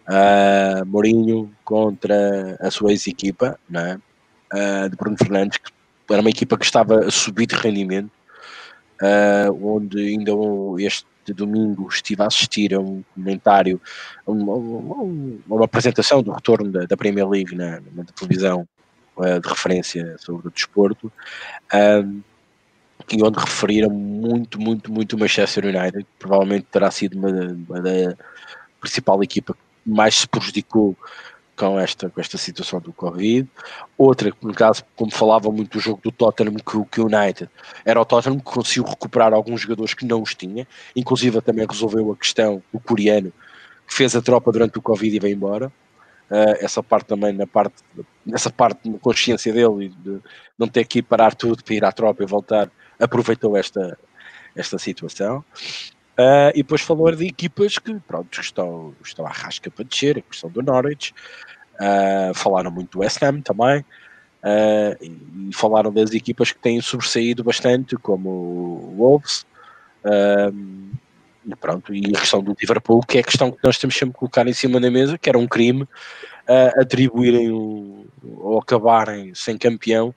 Uh, 0.05 0.86
Mourinho 0.86 1.50
contra 1.63 2.57
a 2.60 2.69
sua 2.69 2.91
ex-equipa, 2.91 3.57
né? 3.69 4.00
uh, 4.53 4.89
de 4.89 4.95
Bruno 4.95 5.17
Fernandes, 5.17 5.57
que 5.57 5.72
era 6.10 6.22
uma 6.22 6.29
equipa 6.29 6.57
que 6.57 6.65
estava 6.65 7.05
a 7.05 7.12
subir 7.12 7.48
de 7.48 7.55
rendimento, 7.55 8.12
uh, 9.01 9.67
onde 9.75 10.00
ainda 10.00 10.31
este 10.79 11.05
domingo 11.33 11.88
estive 11.89 12.22
a 12.22 12.27
assistir 12.27 12.74
a 12.74 12.79
um 12.79 13.03
comentário, 13.15 13.81
a 14.25 14.31
uma, 14.31 14.53
uma, 14.53 15.41
uma 15.48 15.65
apresentação 15.65 16.22
do 16.22 16.31
retorno 16.31 16.72
da, 16.72 16.86
da 16.86 16.98
Premier 16.98 17.27
League 17.27 17.55
na, 17.55 17.81
na 17.93 18.03
televisão 18.03 18.67
uh, 19.17 19.39
de 19.39 19.48
referência 19.48 20.15
sobre 20.19 20.48
o 20.48 20.51
desporto, 20.51 21.12
e 23.12 23.22
onde 23.22 23.38
referiram 23.38 23.89
muito, 23.89 24.62
muito, 24.62 24.91
muito 24.91 25.15
o 25.15 25.19
Manchester 25.19 25.65
United, 25.65 26.03
que 26.03 26.10
provavelmente 26.17 26.67
terá 26.72 26.89
sido 26.89 27.17
uma, 27.17 27.29
uma 27.29 27.81
da 27.81 28.15
principal 28.79 29.22
equipa 29.22 29.55
mais 29.86 30.16
se 30.16 30.28
prejudicou 30.28 30.98
com 31.56 31.80
esta, 31.80 32.10
com 32.10 32.20
esta 32.20 32.38
situação 32.38 32.80
do 32.80 32.92
Covid. 32.92 33.48
Outra, 33.98 34.32
no 34.42 34.54
caso, 34.54 34.84
como 34.96 35.12
falava 35.12 35.52
muito 35.52 35.78
do 35.78 35.80
jogo 35.80 36.02
do 36.04 36.12
Tottenham 36.12 36.56
com 36.63 36.80
o 36.80 37.06
United, 37.06 37.50
era 37.86 38.00
o 38.02 38.06
Tottenham 38.06 38.40
que 38.40 38.46
conseguiu 38.46 38.84
recuperar 38.84 39.34
alguns 39.34 39.62
jogadores 39.62 39.94
que 39.94 40.06
não 40.06 40.22
os 40.22 40.34
tinha, 40.34 40.68
inclusive 40.96 41.42
também 41.42 41.66
resolveu 41.70 42.12
a 42.12 42.18
questão, 42.18 42.62
o 42.72 42.80
coreano, 42.80 43.32
que 43.88 43.94
fez 43.94 44.16
a 44.16 44.22
tropa 44.22 44.52
durante 44.52 44.78
o 44.78 44.82
Covid 44.82 45.16
e 45.16 45.20
veio 45.20 45.36
embora. 45.36 45.72
Uh, 46.32 46.58
essa 46.60 46.82
parte 46.82 47.08
também, 47.08 47.34
na 47.34 47.46
parte, 47.46 47.75
nessa 48.25 48.50
parte, 48.50 48.90
na 48.90 48.98
consciência 48.98 49.54
dele, 49.54 49.90
de 50.00 50.20
não 50.58 50.68
ter 50.68 50.86
que 50.86 51.00
ir 51.00 51.04
parar 51.04 51.36
tudo 51.36 51.63
para 51.63 51.75
ir 51.75 51.86
à 51.86 51.92
tropa 51.92 52.24
e 52.24 52.25
voltar, 52.25 52.72
aproveitou 53.00 53.56
esta, 53.56 53.98
esta 54.56 54.80
situação. 54.80 55.44
Uh, 56.13 56.53
e 56.53 56.58
depois 56.58 56.82
falou 56.82 57.12
de 57.12 57.25
equipas 57.25 57.79
que, 57.79 57.96
pronto, 58.08 58.39
estão, 58.39 58.93
estão 59.03 59.25
à 59.25 59.29
rasca 59.29 59.72
para 59.72 59.84
descer, 59.84 60.20
a 60.20 60.22
questão 60.22 60.50
do 60.50 60.62
Norwich. 60.62 61.13
Uh, 61.75 62.34
falaram 62.36 62.70
muito 62.70 62.91
do 62.91 63.00
West 63.00 63.22
Ham 63.24 63.41
também. 63.41 63.79
Uh, 64.43 64.96
e, 65.01 65.50
e, 65.50 65.53
falaram 65.53 65.91
das 65.91 66.13
equipas 66.13 66.51
que 66.51 66.60
têm 66.60 66.79
sobressaído 66.82 67.44
bastante, 67.44 67.96
como 67.96 68.29
o 68.29 68.96
Wolves. 68.98 69.46
e 71.46 71.55
pronto, 71.55 71.94
e 71.94 72.16
a 72.16 72.20
questão 72.20 72.44
do 72.44 72.55
Liverpool, 72.59 73.01
que 73.01 73.18
é 73.18 73.22
a 73.22 73.24
questão 73.24 73.51
que 73.51 73.59
nós 73.64 73.77
temos 73.79 73.96
sempre 73.96 74.14
que 74.14 74.20
colocar 74.20 74.48
em 74.48 74.53
cima 74.53 74.79
da 74.79 74.92
mesa, 74.92 75.18
que 75.18 75.29
era 75.29 75.38
um 75.38 75.48
crime 75.48 75.88
atribuírem 76.77 77.51
o, 77.51 78.05
ou 78.22 78.59
acabarem 78.59 79.33
sem 79.33 79.57
campeão. 79.57 80.14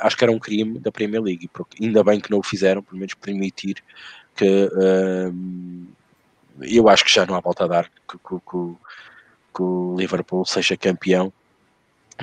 acho 0.00 0.16
que 0.16 0.24
era 0.24 0.32
um 0.32 0.38
crime 0.38 0.78
da 0.78 0.90
Premier 0.90 1.22
League, 1.22 1.48
porque 1.52 1.84
ainda 1.84 2.02
bem 2.02 2.18
que 2.18 2.30
não 2.30 2.38
o 2.38 2.42
fizeram, 2.42 2.82
pelo 2.82 2.98
menos 2.98 3.14
permitir 3.14 3.82
que 4.38 4.70
eu 6.62 6.88
acho 6.88 7.04
que 7.04 7.12
já 7.12 7.26
não 7.26 7.34
há 7.34 7.40
volta 7.40 7.64
a 7.64 7.68
dar 7.68 7.84
que, 7.84 8.18
que, 8.18 8.34
que, 8.34 8.74
que, 9.54 9.62
o 9.62 9.96
Liverpool 9.96 10.44
seja 10.44 10.76
campeão, 10.76 11.32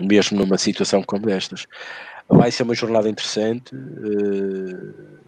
mesmo 0.01 0.38
numa 0.38 0.58
situação 0.58 1.04
como 1.04 1.25
destas. 1.25 1.67
Vai 2.28 2.51
ser 2.51 2.63
uma 2.63 2.73
jornada 2.73 3.10
interessante. 3.10 3.75
Uh, 3.75 5.19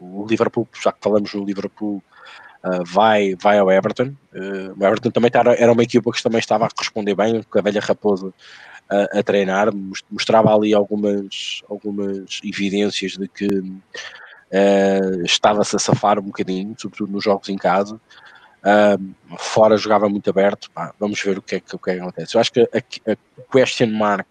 o 0.00 0.26
Liverpool, 0.26 0.66
já 0.82 0.92
que 0.92 0.98
falamos 1.00 1.32
no 1.34 1.44
Liverpool, 1.44 2.02
uh, 2.64 2.84
vai, 2.84 3.34
vai 3.36 3.58
ao 3.58 3.70
Everton. 3.70 4.14
Uh, 4.34 4.74
o 4.76 4.84
Everton 4.84 5.10
também 5.10 5.30
tá, 5.30 5.42
era 5.56 5.72
uma 5.72 5.82
equipa 5.82 6.10
que 6.12 6.22
também 6.22 6.40
estava 6.40 6.66
a 6.66 6.68
responder 6.76 7.14
bem, 7.14 7.42
com 7.42 7.58
a 7.58 7.62
velha 7.62 7.80
raposa 7.80 8.32
a, 8.90 9.20
a 9.20 9.22
treinar, 9.22 9.68
mostrava 10.10 10.54
ali 10.54 10.74
algumas, 10.74 11.62
algumas 11.68 12.40
evidências 12.44 13.12
de 13.12 13.28
que 13.28 13.46
uh, 14.52 15.24
estava-se 15.24 15.74
a 15.74 15.78
safar 15.78 16.18
um 16.18 16.22
bocadinho, 16.22 16.74
sobretudo 16.78 17.12
nos 17.12 17.24
jogos 17.24 17.48
em 17.48 17.56
casa. 17.56 18.00
Uh, 18.62 19.36
fora 19.36 19.76
jogava 19.76 20.08
muito 20.08 20.28
aberto. 20.30 20.70
Pá, 20.70 20.94
vamos 21.00 21.20
ver 21.20 21.38
o 21.38 21.42
que, 21.42 21.56
é 21.56 21.60
que, 21.60 21.74
o 21.74 21.78
que, 21.78 21.90
é 21.90 21.94
que 21.94 22.00
acontece. 22.00 22.36
Eu 22.36 22.40
acho 22.40 22.52
que 22.52 22.60
a, 22.60 23.12
a, 23.12 23.16
question 23.50 23.88
mark 23.88 24.26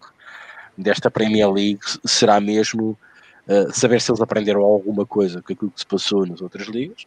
desta 0.78 1.10
Premier 1.10 1.50
League 1.50 1.80
será 2.04 2.40
mesmo 2.40 2.96
uh, 3.46 3.72
saber 3.72 4.00
se 4.00 4.10
eles 4.10 4.20
aprenderam 4.20 4.62
alguma 4.62 5.04
coisa 5.04 5.42
com 5.42 5.52
aquilo 5.52 5.70
que 5.70 5.80
se 5.80 5.86
passou 5.86 6.24
nas 6.24 6.40
outras 6.40 6.66
ligas, 6.68 7.04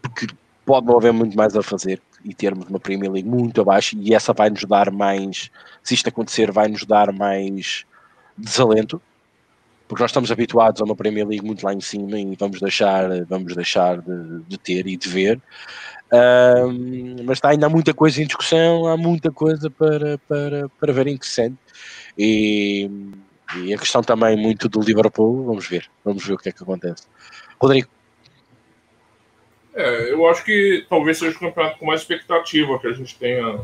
porque 0.00 0.28
pode 0.64 0.86
não 0.86 0.96
haver 0.96 1.12
muito 1.12 1.36
mais 1.36 1.54
a 1.56 1.62
fazer 1.62 2.00
e 2.24 2.34
termos 2.34 2.66
uma 2.68 2.80
Premier 2.80 3.12
League 3.12 3.28
muito 3.28 3.60
abaixo 3.60 3.96
e 4.00 4.14
essa 4.14 4.32
vai 4.32 4.50
nos 4.50 4.64
dar 4.64 4.90
mais, 4.90 5.50
se 5.82 5.94
isto 5.94 6.08
acontecer, 6.08 6.50
vai 6.50 6.68
nos 6.68 6.84
dar 6.84 7.12
mais 7.12 7.84
desalento 8.36 9.00
porque 9.88 10.02
nós 10.02 10.10
estamos 10.10 10.30
habituados 10.30 10.80
a 10.80 10.84
uma 10.84 10.96
Premier 10.96 11.26
League 11.26 11.44
muito 11.44 11.64
lá 11.64 11.72
em 11.72 11.80
cima 11.80 12.18
e 12.18 12.34
vamos 12.36 12.60
deixar, 12.60 13.08
vamos 13.26 13.54
deixar 13.54 14.00
de, 14.00 14.42
de 14.48 14.58
ter 14.58 14.86
e 14.86 14.96
de 14.96 15.08
ver. 15.08 15.40
Um, 16.12 17.24
mas 17.24 17.38
está 17.38 17.50
ainda 17.50 17.66
há 17.66 17.70
muita 17.70 17.92
coisa 17.92 18.22
em 18.22 18.26
discussão, 18.26 18.86
há 18.86 18.96
muita 18.96 19.30
coisa 19.30 19.70
para, 19.70 20.18
para, 20.18 20.68
para 20.68 20.92
ver 20.92 21.08
interessante. 21.08 21.56
E, 22.18 22.90
e 23.56 23.74
a 23.74 23.78
questão 23.78 24.02
também 24.02 24.36
muito 24.36 24.68
do 24.68 24.80
Liverpool, 24.80 25.44
vamos 25.44 25.66
ver, 25.68 25.88
vamos 26.04 26.24
ver 26.24 26.34
o 26.34 26.38
que 26.38 26.48
é 26.48 26.52
que 26.52 26.62
acontece. 26.62 27.06
Rodrigo. 27.60 27.88
É, 29.74 30.12
eu 30.12 30.26
acho 30.26 30.44
que 30.44 30.86
talvez 30.88 31.18
seja 31.18 31.36
o 31.36 31.40
campeonato 31.40 31.78
com 31.78 31.86
mais 31.86 32.00
expectativa 32.00 32.78
que 32.78 32.86
a 32.86 32.92
gente 32.92 33.16
tenha 33.18 33.60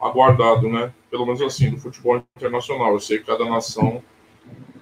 aguardado, 0.00 0.68
né? 0.68 0.92
Pelo 1.10 1.24
menos 1.24 1.40
assim, 1.40 1.70
do 1.70 1.78
futebol 1.78 2.22
internacional. 2.36 2.92
Eu 2.92 3.00
sei 3.00 3.18
que 3.18 3.26
cada 3.26 3.44
nação 3.44 4.02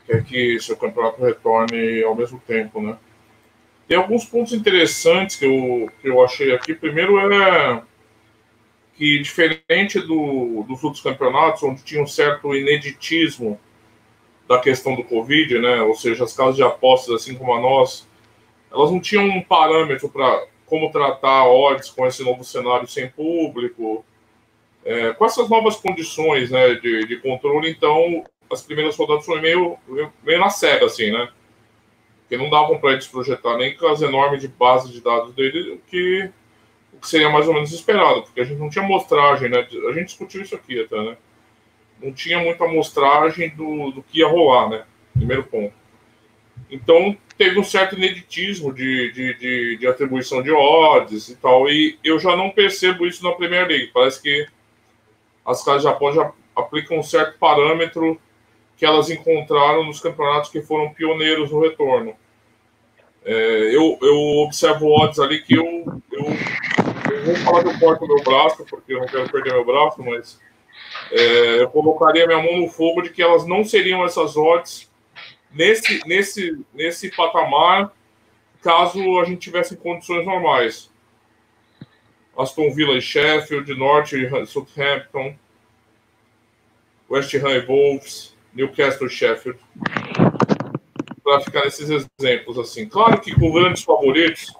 quer 0.08 0.24
que 0.24 0.58
seu 0.58 0.74
campeonato 0.74 1.22
retorne 1.22 2.02
ao 2.02 2.14
mesmo 2.14 2.40
tempo, 2.46 2.80
né? 2.80 2.96
Tem 3.86 3.96
alguns 3.96 4.24
pontos 4.24 4.54
interessantes 4.54 5.36
que 5.36 5.44
eu, 5.44 5.90
que 6.00 6.08
eu 6.08 6.24
achei 6.24 6.52
aqui. 6.52 6.74
Primeiro 6.74 7.18
é 7.18 7.82
que, 8.94 9.18
diferente 9.20 10.00
do, 10.00 10.64
dos 10.66 10.82
outros 10.82 11.02
campeonatos, 11.02 11.62
onde 11.62 11.84
tinha 11.84 12.02
um 12.02 12.06
certo 12.06 12.54
ineditismo 12.54 13.60
da 14.48 14.58
questão 14.58 14.96
do 14.96 15.04
Covid, 15.04 15.58
né? 15.58 15.82
Ou 15.82 15.94
seja, 15.94 16.24
as 16.24 16.32
casas 16.32 16.56
de 16.56 16.62
apostas, 16.62 17.14
assim 17.14 17.34
como 17.34 17.52
a 17.52 17.60
nós, 17.60 18.08
elas 18.72 18.90
não 18.90 19.00
tinham 19.00 19.24
um 19.24 19.42
parâmetro 19.42 20.08
para 20.08 20.46
como 20.66 20.90
tratar 20.90 21.46
odds 21.46 21.90
com 21.90 22.06
esse 22.06 22.22
novo 22.22 22.44
cenário 22.44 22.86
sem 22.88 23.08
público, 23.08 24.04
é, 24.84 25.12
com 25.12 25.24
essas 25.24 25.48
novas 25.48 25.76
condições 25.76 26.50
né, 26.50 26.74
de, 26.74 27.06
de 27.06 27.16
controle. 27.16 27.70
Então, 27.70 28.24
as 28.50 28.62
primeiras 28.62 28.96
rodadas 28.96 29.24
foram 29.24 29.42
meio, 29.42 29.78
meio 30.22 30.40
na 30.40 30.50
cega, 30.50 30.86
assim, 30.86 31.10
né? 31.10 31.28
Porque 32.20 32.36
não 32.36 32.50
davam 32.50 32.78
para 32.78 32.92
eles 32.92 33.06
projetar 33.06 33.56
nem 33.56 33.76
com 33.76 33.88
as 33.88 34.02
enormes 34.02 34.40
de 34.40 34.48
base 34.48 34.92
de 34.92 35.00
dados 35.00 35.34
dele 35.34 35.72
o 35.72 35.78
que, 35.78 36.30
o 36.92 36.98
que 36.98 37.08
seria 37.08 37.30
mais 37.30 37.48
ou 37.48 37.54
menos 37.54 37.72
esperado, 37.72 38.22
porque 38.22 38.40
a 38.40 38.44
gente 38.44 38.58
não 38.58 38.70
tinha 38.70 38.84
mostragem, 38.84 39.48
né? 39.48 39.66
A 39.88 39.92
gente 39.92 40.06
discutiu 40.06 40.42
isso 40.42 40.54
aqui 40.54 40.80
até, 40.80 40.96
né? 41.02 41.16
Não 42.02 42.12
tinha 42.12 42.38
muita 42.38 42.66
mostragem 42.66 43.50
do, 43.50 43.90
do 43.90 44.02
que 44.02 44.20
ia 44.20 44.28
rolar, 44.28 44.68
né? 44.68 44.84
Primeiro 45.14 45.44
ponto. 45.44 45.74
Então, 46.70 47.16
teve 47.36 47.58
um 47.58 47.64
certo 47.64 47.96
ineditismo 47.96 48.72
de, 48.72 49.12
de, 49.12 49.34
de, 49.34 49.76
de 49.78 49.86
atribuição 49.86 50.42
de 50.42 50.50
odds 50.50 51.28
e 51.28 51.36
tal, 51.36 51.68
e 51.68 51.98
eu 52.04 52.18
já 52.18 52.36
não 52.36 52.50
percebo 52.50 53.06
isso 53.06 53.24
na 53.24 53.32
Premier 53.32 53.66
League. 53.66 53.90
Parece 53.92 54.20
que 54.20 54.46
as 55.46 55.64
casas 55.64 55.82
de 55.82 55.88
aposta 55.88 56.22
já 56.22 56.32
aplicam 56.54 56.98
um 56.98 57.02
certo 57.02 57.38
parâmetro 57.38 58.20
que 58.78 58.86
elas 58.86 59.10
encontraram 59.10 59.84
nos 59.84 60.00
campeonatos 60.00 60.50
que 60.50 60.62
foram 60.62 60.94
pioneiros 60.94 61.50
no 61.50 61.60
retorno. 61.60 62.14
É, 63.24 63.74
eu, 63.74 63.98
eu 64.00 64.16
observo 64.44 64.86
odds 64.86 65.18
ali 65.18 65.42
que 65.42 65.54
eu, 65.54 65.64
eu, 66.12 66.24
eu 67.12 67.24
vou 67.24 67.36
falar 67.36 67.64
que 67.64 67.70
eu 67.70 67.78
corto 67.80 68.06
meu 68.06 68.22
braço, 68.22 68.64
porque 68.64 68.94
eu 68.94 69.00
não 69.00 69.06
quero 69.06 69.28
perder 69.30 69.52
meu 69.52 69.64
braço, 69.64 70.00
mas 70.00 70.40
é, 71.10 71.60
eu 71.60 71.68
colocaria 71.70 72.26
minha 72.26 72.40
mão 72.40 72.56
no 72.56 72.68
fogo 72.68 73.02
de 73.02 73.10
que 73.10 73.20
elas 73.20 73.44
não 73.44 73.64
seriam 73.64 74.04
essas 74.04 74.36
odds 74.36 74.88
nesse, 75.52 76.00
nesse, 76.06 76.64
nesse 76.72 77.10
patamar, 77.16 77.92
caso 78.62 79.18
a 79.18 79.24
gente 79.24 79.40
tivesse 79.40 79.76
condições 79.76 80.24
normais. 80.24 80.88
Aston 82.36 82.70
Villa 82.72 82.96
e 82.96 83.02
Sheffield, 83.02 83.74
Norte 83.74 84.16
e 84.16 84.46
Southampton, 84.46 85.34
West 87.10 87.34
Ham 87.34 87.50
e 87.50 87.66
Wolves, 87.66 88.37
Newcastle 88.58 89.08
Sheffield. 89.08 89.58
Para 91.22 91.40
ficar 91.40 91.64
nesses 91.64 91.88
exemplos 92.18 92.58
assim. 92.58 92.88
Claro 92.88 93.20
que 93.20 93.34
com 93.34 93.52
grandes 93.52 93.84
favoritos, 93.84 94.52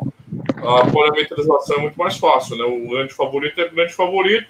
a 0.56 0.90
parametrização 0.90 1.78
é 1.78 1.80
muito 1.80 1.98
mais 1.98 2.16
fácil, 2.16 2.56
né? 2.56 2.64
O 2.64 2.88
grande 2.88 3.12
favorito 3.12 3.61
é 3.61 3.68
grande 3.68 3.92
favorito. 3.92 4.46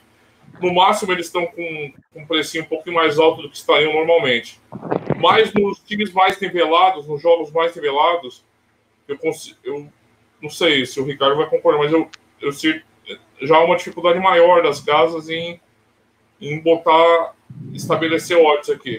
No 0.61 0.74
máximo, 0.74 1.12
eles 1.12 1.26
estão 1.26 1.46
com, 1.46 1.92
um 2.14 2.26
precinho 2.26 2.64
um 2.64 2.66
pouquinho 2.66 2.96
mais 2.96 3.18
alto 3.18 3.42
do 3.42 3.50
que 3.50 3.56
estariam 3.56 3.92
normalmente. 3.92 4.61
Mas 5.16 5.52
nos 5.54 5.78
times 5.80 6.12
mais 6.12 6.38
nivelados, 6.40 7.06
nos 7.06 7.22
jogos 7.22 7.50
mais 7.52 7.74
nivelados, 7.74 8.44
eu, 9.06 9.16
consigo, 9.16 9.56
eu 9.62 9.88
não 10.42 10.50
sei 10.50 10.84
se 10.84 11.00
o 11.00 11.04
Ricardo 11.04 11.37
vai 11.37 11.48
concordar, 11.48 11.78
mas 11.78 11.92
eu, 11.92 12.11
eu 12.40 12.52
já 13.40 13.56
há 13.56 13.64
uma 13.64 13.76
dificuldade 13.76 14.18
maior 14.18 14.62
das 14.62 14.80
casas 14.80 15.28
em, 15.28 15.61
em 16.40 16.61
botar, 16.61 17.34
estabelecer 17.72 18.37
odds 18.37 18.68
aqui. 18.68 18.96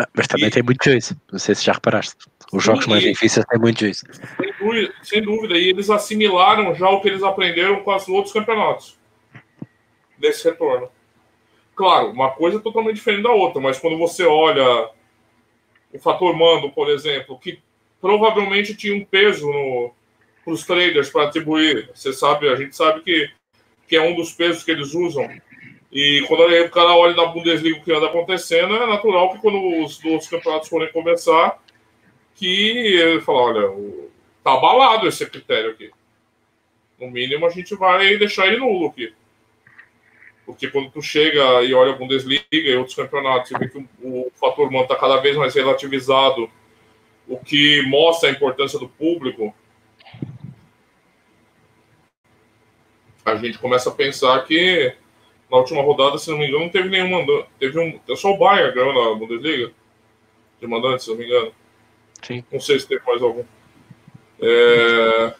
Ah, 0.00 0.08
mas 0.14 0.26
também 0.26 0.48
e, 0.48 0.50
tem 0.50 0.62
muito 0.62 0.82
juízo, 0.82 1.14
não 1.30 1.38
sei 1.38 1.54
se 1.54 1.62
já 1.62 1.74
reparaste. 1.74 2.16
Os 2.50 2.64
jogos 2.64 2.86
mais 2.86 3.02
difíceis 3.02 3.44
têm 3.44 3.60
muito 3.60 3.80
juízo. 3.80 4.06
Sem 4.38 4.52
dúvida, 4.58 4.94
sem 5.02 5.22
dúvida, 5.22 5.58
e 5.58 5.68
eles 5.68 5.90
assimilaram 5.90 6.74
já 6.74 6.88
o 6.88 7.02
que 7.02 7.08
eles 7.08 7.22
aprenderam 7.22 7.82
com 7.82 7.94
os 7.94 8.08
outros 8.08 8.32
campeonatos 8.32 8.98
desse 10.16 10.48
retorno. 10.48 10.88
Claro, 11.74 12.12
uma 12.12 12.30
coisa 12.30 12.56
é 12.56 12.60
totalmente 12.60 12.96
diferente 12.96 13.24
da 13.24 13.30
outra, 13.30 13.60
mas 13.60 13.78
quando 13.78 13.98
você 13.98 14.24
olha 14.24 14.88
o 15.92 15.98
fator 15.98 16.34
mando, 16.34 16.70
por 16.70 16.88
exemplo, 16.88 17.38
que 17.38 17.60
provavelmente 18.00 18.74
tinha 18.74 18.94
um 18.94 19.04
peso 19.04 19.92
para 20.42 20.54
os 20.54 20.64
traders 20.64 21.10
para 21.10 21.24
atribuir, 21.24 21.90
você 21.94 22.10
sabe, 22.10 22.48
a 22.48 22.56
gente 22.56 22.74
sabe 22.74 23.02
que, 23.02 23.30
que 23.86 23.96
é 23.96 24.02
um 24.02 24.14
dos 24.14 24.32
pesos 24.32 24.64
que 24.64 24.70
eles 24.70 24.94
usam. 24.94 25.28
E 25.92 26.24
quando 26.28 26.42
o 26.42 26.70
cara 26.70 26.94
olha 26.94 27.16
na 27.16 27.26
Bundesliga 27.26 27.78
o 27.78 27.82
que 27.82 27.92
anda 27.92 28.06
acontecendo, 28.06 28.74
é 28.76 28.86
natural 28.86 29.32
que 29.32 29.40
quando 29.40 29.82
os, 29.82 30.02
os 30.04 30.28
campeonatos 30.28 30.68
forem 30.68 30.92
começar, 30.92 31.58
que 32.36 32.96
ele 32.96 33.20
fala, 33.20 33.40
olha, 33.40 34.08
tá 34.44 34.52
abalado 34.52 35.08
esse 35.08 35.26
critério 35.26 35.70
aqui. 35.70 35.90
No 36.98 37.10
mínimo, 37.10 37.44
a 37.44 37.50
gente 37.50 37.74
vai 37.74 38.16
deixar 38.16 38.46
ele 38.46 38.58
nulo 38.58 38.86
aqui. 38.86 39.12
Porque 40.46 40.68
quando 40.68 40.90
tu 40.90 41.02
chega 41.02 41.62
e 41.62 41.74
olha 41.74 41.92
a 41.92 41.96
Bundesliga 41.96 42.44
e 42.52 42.74
outros 42.76 42.94
campeonatos, 42.94 43.50
e 43.50 43.58
vê 43.58 43.68
que 43.68 43.78
o, 43.78 43.86
o 44.02 44.32
fator 44.34 44.68
humano 44.68 44.84
está 44.84 44.96
cada 44.96 45.16
vez 45.16 45.36
mais 45.36 45.54
relativizado, 45.54 46.50
o 47.26 47.38
que 47.38 47.82
mostra 47.82 48.28
a 48.28 48.32
importância 48.32 48.78
do 48.78 48.88
público, 48.88 49.54
a 53.24 53.36
gente 53.36 53.58
começa 53.58 53.90
a 53.90 53.94
pensar 53.94 54.44
que 54.44 54.94
na 55.50 55.58
última 55.58 55.82
rodada, 55.82 56.18
se 56.18 56.30
não 56.30 56.38
me 56.38 56.46
engano, 56.46 56.64
não 56.64 56.70
teve 56.70 56.88
nenhum 56.88 57.10
mandante. 57.10 57.48
Teve 57.58 57.78
um. 57.78 58.16
Só 58.16 58.32
o 58.32 58.38
Bayern 58.38 58.74
ganhou 58.74 58.92
na 58.92 59.18
Bundesliga. 59.18 59.72
De 60.60 60.66
mandante, 60.66 61.02
se 61.02 61.10
não 61.10 61.16
me 61.16 61.26
engano. 61.26 61.52
Sim. 62.22 62.44
Não 62.52 62.60
sei 62.60 62.78
se 62.78 62.86
teve 62.86 63.04
mais 63.06 63.22
algum. 63.22 63.44
É... 64.40 65.34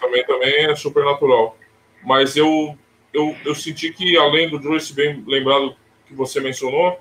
Também, 0.00 0.24
também 0.26 0.66
é 0.66 0.76
super 0.76 1.04
natural. 1.04 1.56
Mas 2.04 2.36
eu 2.36 2.76
eu, 3.16 3.34
eu 3.46 3.54
senti 3.54 3.90
que, 3.92 4.16
além 4.18 4.50
do 4.50 4.62
Joyce 4.62 4.92
bem 4.92 5.24
lembrado 5.26 5.74
que 6.06 6.14
você 6.14 6.38
mencionou, 6.38 7.00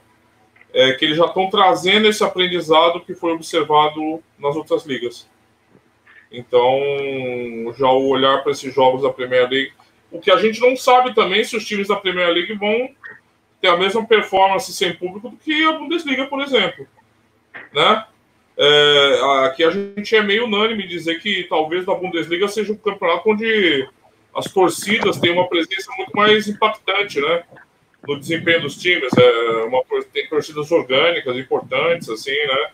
é 0.74 0.94
que 0.94 1.04
eles 1.04 1.18
já 1.18 1.26
estão 1.26 1.50
trazendo 1.50 2.08
esse 2.08 2.24
aprendizado 2.24 3.02
que 3.02 3.14
foi 3.14 3.34
observado 3.34 4.24
nas 4.40 4.56
outras 4.56 4.86
ligas. 4.86 5.30
Então, 6.32 6.80
já 7.78 7.90
o 7.90 8.08
olhar 8.08 8.44
para 8.44 8.54
esses 8.54 8.74
jogos 8.74 9.02
da 9.02 9.10
Premier 9.10 9.50
League. 9.50 9.74
O 10.16 10.22
que 10.22 10.32
a 10.32 10.38
gente 10.38 10.62
não 10.62 10.78
sabe 10.78 11.14
também 11.14 11.44
se 11.44 11.58
os 11.58 11.66
times 11.66 11.90
da 11.90 11.98
Premier 11.98 12.30
League 12.30 12.54
vão 12.54 12.90
ter 13.62 13.68
a 13.68 13.76
mesma 13.76 14.06
performance 14.06 14.72
sem 14.72 14.94
público 14.94 15.30
do 15.30 15.36
que 15.36 15.64
a 15.66 15.74
Bundesliga, 15.74 16.26
por 16.28 16.42
exemplo. 16.42 16.88
Né? 17.74 18.06
É, 18.58 19.20
aqui 19.46 19.62
a 19.66 19.70
gente 19.70 20.16
é 20.16 20.22
meio 20.22 20.46
unânime 20.46 20.88
dizer 20.88 21.20
que 21.20 21.44
talvez 21.50 21.86
a 21.88 21.94
Bundesliga 21.96 22.48
seja 22.48 22.72
um 22.72 22.78
campeonato 22.78 23.30
onde 23.30 23.90
as 24.34 24.46
torcidas 24.46 25.20
têm 25.20 25.32
uma 25.32 25.50
presença 25.50 25.92
muito 25.98 26.16
mais 26.16 26.48
impactante, 26.48 27.20
né? 27.20 27.44
No 28.08 28.18
desempenho 28.18 28.62
dos 28.62 28.78
times. 28.78 29.12
É 29.18 29.64
uma, 29.66 29.84
tem 30.14 30.30
torcidas 30.30 30.72
orgânicas 30.72 31.36
importantes, 31.38 32.08
assim, 32.08 32.32
né? 32.32 32.70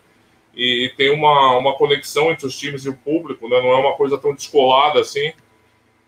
E 0.56 0.92
tem 0.96 1.12
uma, 1.12 1.58
uma 1.58 1.74
conexão 1.76 2.30
entre 2.32 2.46
os 2.46 2.56
times 2.56 2.86
e 2.86 2.90
o 2.90 2.98
público, 2.98 3.50
né? 3.50 3.60
Não 3.62 3.72
é 3.72 3.78
uma 3.78 3.96
coisa 3.96 4.18
tão 4.20 4.36
descolada 4.36 5.00
assim. 5.00 5.34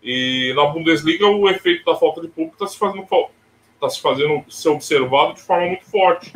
E 0.04 0.52
na 0.54 0.66
Bundesliga 0.66 1.26
o 1.26 1.48
efeito 1.48 1.82
da 1.86 1.96
falta 1.96 2.20
de 2.20 2.28
público 2.28 2.56
está 2.56 2.66
se 2.66 2.78
fazendo 2.78 3.06
está 3.74 3.88
se 3.88 4.00
fazendo 4.02 4.44
ser 4.50 4.68
observado 4.68 5.34
de 5.34 5.40
forma 5.40 5.66
muito 5.66 5.86
forte. 5.86 6.34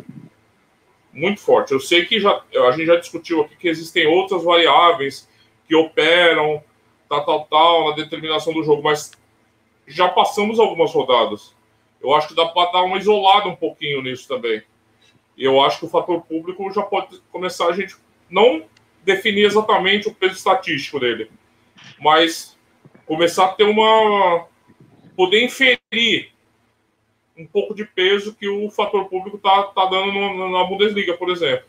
Muito 1.13 1.39
forte. 1.39 1.71
Eu 1.71 1.79
sei 1.79 2.05
que 2.05 2.19
já 2.19 2.41
a 2.67 2.71
gente 2.71 2.87
já 2.87 2.95
discutiu 2.95 3.41
aqui 3.41 3.55
que 3.55 3.67
existem 3.67 4.07
outras 4.07 4.43
variáveis 4.43 5.29
que 5.67 5.75
operam 5.75 6.63
tal, 7.07 7.23
tal, 7.23 7.45
tal, 7.45 7.89
na 7.89 7.95
determinação 7.95 8.53
do 8.53 8.63
jogo, 8.63 8.81
mas 8.81 9.11
já 9.87 10.09
passamos 10.09 10.59
algumas 10.59 10.91
rodadas. 10.91 11.55
Eu 12.01 12.13
acho 12.13 12.29
que 12.29 12.35
dá 12.35 12.45
para 12.45 12.71
dar 12.71 12.83
uma 12.83 12.97
isolada 12.97 13.47
um 13.49 13.55
pouquinho 13.55 14.01
nisso 14.01 14.27
também. 14.27 14.63
E 15.37 15.43
eu 15.43 15.61
acho 15.61 15.79
que 15.79 15.85
o 15.85 15.89
fator 15.89 16.21
público 16.21 16.71
já 16.71 16.81
pode 16.81 17.21
começar 17.31 17.67
a 17.67 17.73
gente 17.73 17.95
não 18.29 18.65
definir 19.03 19.45
exatamente 19.45 20.07
o 20.07 20.13
peso 20.13 20.35
estatístico 20.35 20.99
dele, 20.99 21.31
mas 21.99 22.58
começar 23.09 23.45
a 23.45 23.49
ter 23.49 23.63
uma 23.63 24.45
poder 25.17 25.43
inferir 25.43 26.31
um 27.35 27.45
pouco 27.45 27.73
de 27.73 27.83
peso 27.83 28.35
que 28.35 28.47
o 28.47 28.69
fator 28.69 29.09
público 29.09 29.37
está 29.37 29.63
tá 29.63 29.85
dando 29.85 30.11
no, 30.11 30.51
na 30.51 30.63
Bundesliga, 30.65 31.15
por 31.15 31.29
exemplo. 31.29 31.65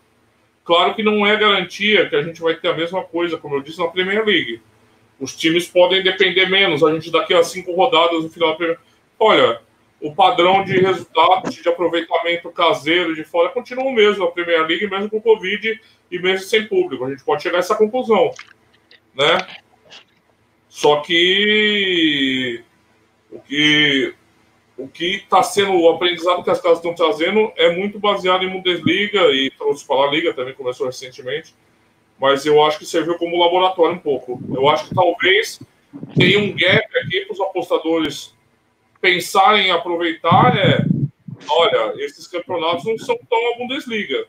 Claro 0.63 0.95
que 0.95 1.03
não 1.03 1.27
é 1.27 1.35
garantia 1.37 2.09
que 2.11 2.15
a 2.15 2.23
gente 2.23 2.43
vai 2.43 2.55
ter 2.55 2.69
a 2.69 2.77
mesma 2.77 3.03
coisa, 3.03 3.39
como 3.39 3.55
eu 3.55 3.63
disse, 3.63 3.79
na 3.79 3.89
Premier 3.89 4.25
League 4.25 4.61
os 5.19 5.35
times 5.35 5.67
podem 5.67 6.03
depender 6.03 6.47
menos. 6.47 6.83
A 6.83 6.93
gente 6.93 7.11
daqui 7.11 7.33
a 7.33 7.43
cinco 7.43 7.73
rodadas 7.73 8.23
no 8.23 8.31
final 8.31 8.51
da 8.51 8.57
primeira. 8.57 8.81
Olha, 9.19 9.61
o 10.01 10.15
padrão 10.15 10.63
de 10.65 10.79
resultados, 10.79 11.55
de 11.55 11.69
aproveitamento 11.69 12.51
caseiro 12.51 13.15
de 13.15 13.25
fora 13.25 13.49
continua 13.51 13.85
o 13.85 13.93
mesmo 13.93 14.25
na 14.25 14.31
Premier 14.31 14.67
League, 14.67 14.87
mesmo 14.87 15.11
com 15.11 15.21
Covid 15.21 15.81
e 16.11 16.19
mesmo 16.19 16.47
sem 16.47 16.67
público. 16.67 17.05
A 17.05 17.11
gente 17.11 17.25
pode 17.25 17.43
chegar 17.43 17.57
a 17.57 17.61
essa 17.61 17.75
conclusão, 17.75 18.31
né? 19.15 19.47
Só 20.71 21.01
que 21.01 22.65
o 23.31 23.41
que 23.41 24.15
o 24.79 24.89
que 24.89 25.17
está 25.17 25.43
sendo 25.43 25.75
o 25.75 25.91
aprendizado 25.91 26.43
que 26.43 26.49
as 26.49 26.59
casas 26.59 26.79
estão 26.79 26.95
trazendo 26.95 27.53
é 27.55 27.71
muito 27.71 27.99
baseado 27.99 28.45
em 28.45 28.49
Bundesliga 28.49 29.27
e 29.27 29.51
trouxe 29.51 29.87
para 29.87 30.09
a 30.09 30.11
Liga 30.11 30.33
também 30.33 30.55
começou 30.55 30.87
recentemente 30.87 31.55
mas 32.21 32.45
eu 32.45 32.63
acho 32.63 32.79
que 32.79 32.85
serviu 32.85 33.17
como 33.17 33.43
laboratório 33.43 33.97
um 33.97 33.99
pouco. 33.99 34.39
Eu 34.55 34.69
acho 34.69 34.89
que 34.89 34.95
talvez 34.95 35.59
tenha 36.15 36.39
um 36.39 36.55
gap 36.55 36.99
aqui 36.99 37.23
para 37.23 37.33
os 37.33 37.41
apostadores 37.41 38.35
pensarem 39.01 39.69
em 39.69 39.71
aproveitar. 39.71 40.55
É, 40.55 40.85
olha, 41.49 41.95
esses 42.05 42.29
campeonatos 42.29 42.85
não 42.85 42.99
são 42.99 43.19
tão 43.29 43.55
a 43.55 43.57
Bundesliga. 43.57 44.27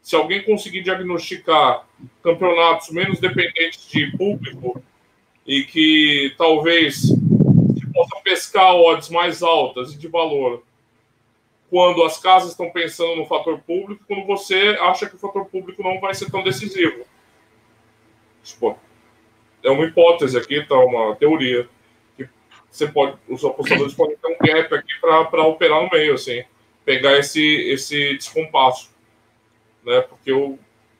Se 0.00 0.16
alguém 0.16 0.42
conseguir 0.42 0.80
diagnosticar 0.80 1.86
campeonatos 2.22 2.88
menos 2.88 3.20
dependentes 3.20 3.86
de 3.90 4.16
público 4.16 4.82
e 5.50 5.64
que 5.64 6.32
talvez 6.38 7.10
possa 7.92 8.20
pescar 8.22 8.72
odds 8.72 9.08
mais 9.08 9.42
altas 9.42 9.92
e 9.92 9.98
de 9.98 10.06
valor 10.06 10.62
quando 11.68 12.04
as 12.04 12.18
casas 12.18 12.52
estão 12.52 12.70
pensando 12.70 13.16
no 13.16 13.26
fator 13.26 13.58
público, 13.58 14.04
quando 14.06 14.24
você 14.26 14.78
acha 14.80 15.08
que 15.08 15.16
o 15.16 15.18
fator 15.18 15.44
público 15.46 15.82
não 15.82 16.00
vai 16.00 16.14
ser 16.14 16.30
tão 16.30 16.44
decisivo. 16.44 17.04
Tipo, 18.44 18.78
é 19.64 19.70
uma 19.70 19.84
hipótese 19.86 20.38
aqui, 20.38 20.64
tá? 20.64 20.76
Uma 20.76 21.16
teoria. 21.16 21.68
Que 22.16 22.28
você 22.70 22.86
pode, 22.86 23.16
os 23.28 23.44
apostadores 23.44 23.94
podem 23.94 24.16
ter 24.16 24.28
um 24.28 24.38
gap 24.38 24.72
aqui 24.72 25.00
para 25.00 25.46
operar 25.46 25.82
no 25.82 25.90
meio, 25.90 26.14
assim, 26.14 26.44
pegar 26.84 27.18
esse, 27.18 27.42
esse 27.70 28.14
descompasso. 28.14 28.90
Né? 29.84 30.00
Porque 30.02 30.30
eu, 30.30 30.58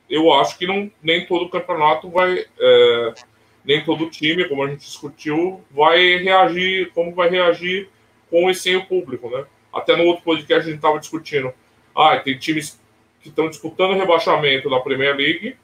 eu 0.09 0.33
acho 0.33 0.57
que 0.57 0.67
não, 0.67 0.91
nem 1.01 1.25
todo 1.25 1.49
campeonato 1.49 2.09
vai. 2.09 2.45
É, 2.59 3.13
nem 3.63 3.83
todo 3.83 4.09
time, 4.09 4.47
como 4.47 4.63
a 4.63 4.67
gente 4.67 4.79
discutiu, 4.79 5.61
vai 5.69 6.17
reagir 6.17 6.91
como 6.93 7.13
vai 7.13 7.29
reagir 7.29 7.89
com 8.29 8.49
e 8.49 8.55
sem 8.55 8.75
o 8.75 8.85
público, 8.85 9.29
né? 9.29 9.45
Até 9.73 9.95
no 9.95 10.03
outro 10.05 10.23
podcast 10.23 10.61
a 10.61 10.69
gente 10.69 10.77
estava 10.77 10.99
discutindo. 10.99 11.53
Ah, 11.95 12.17
tem 12.17 12.37
times 12.37 12.79
que 13.21 13.29
estão 13.29 13.49
disputando 13.49 13.97
rebaixamento 13.97 14.69
na 14.69 14.79
Premier 14.79 15.15
League, 15.15 15.55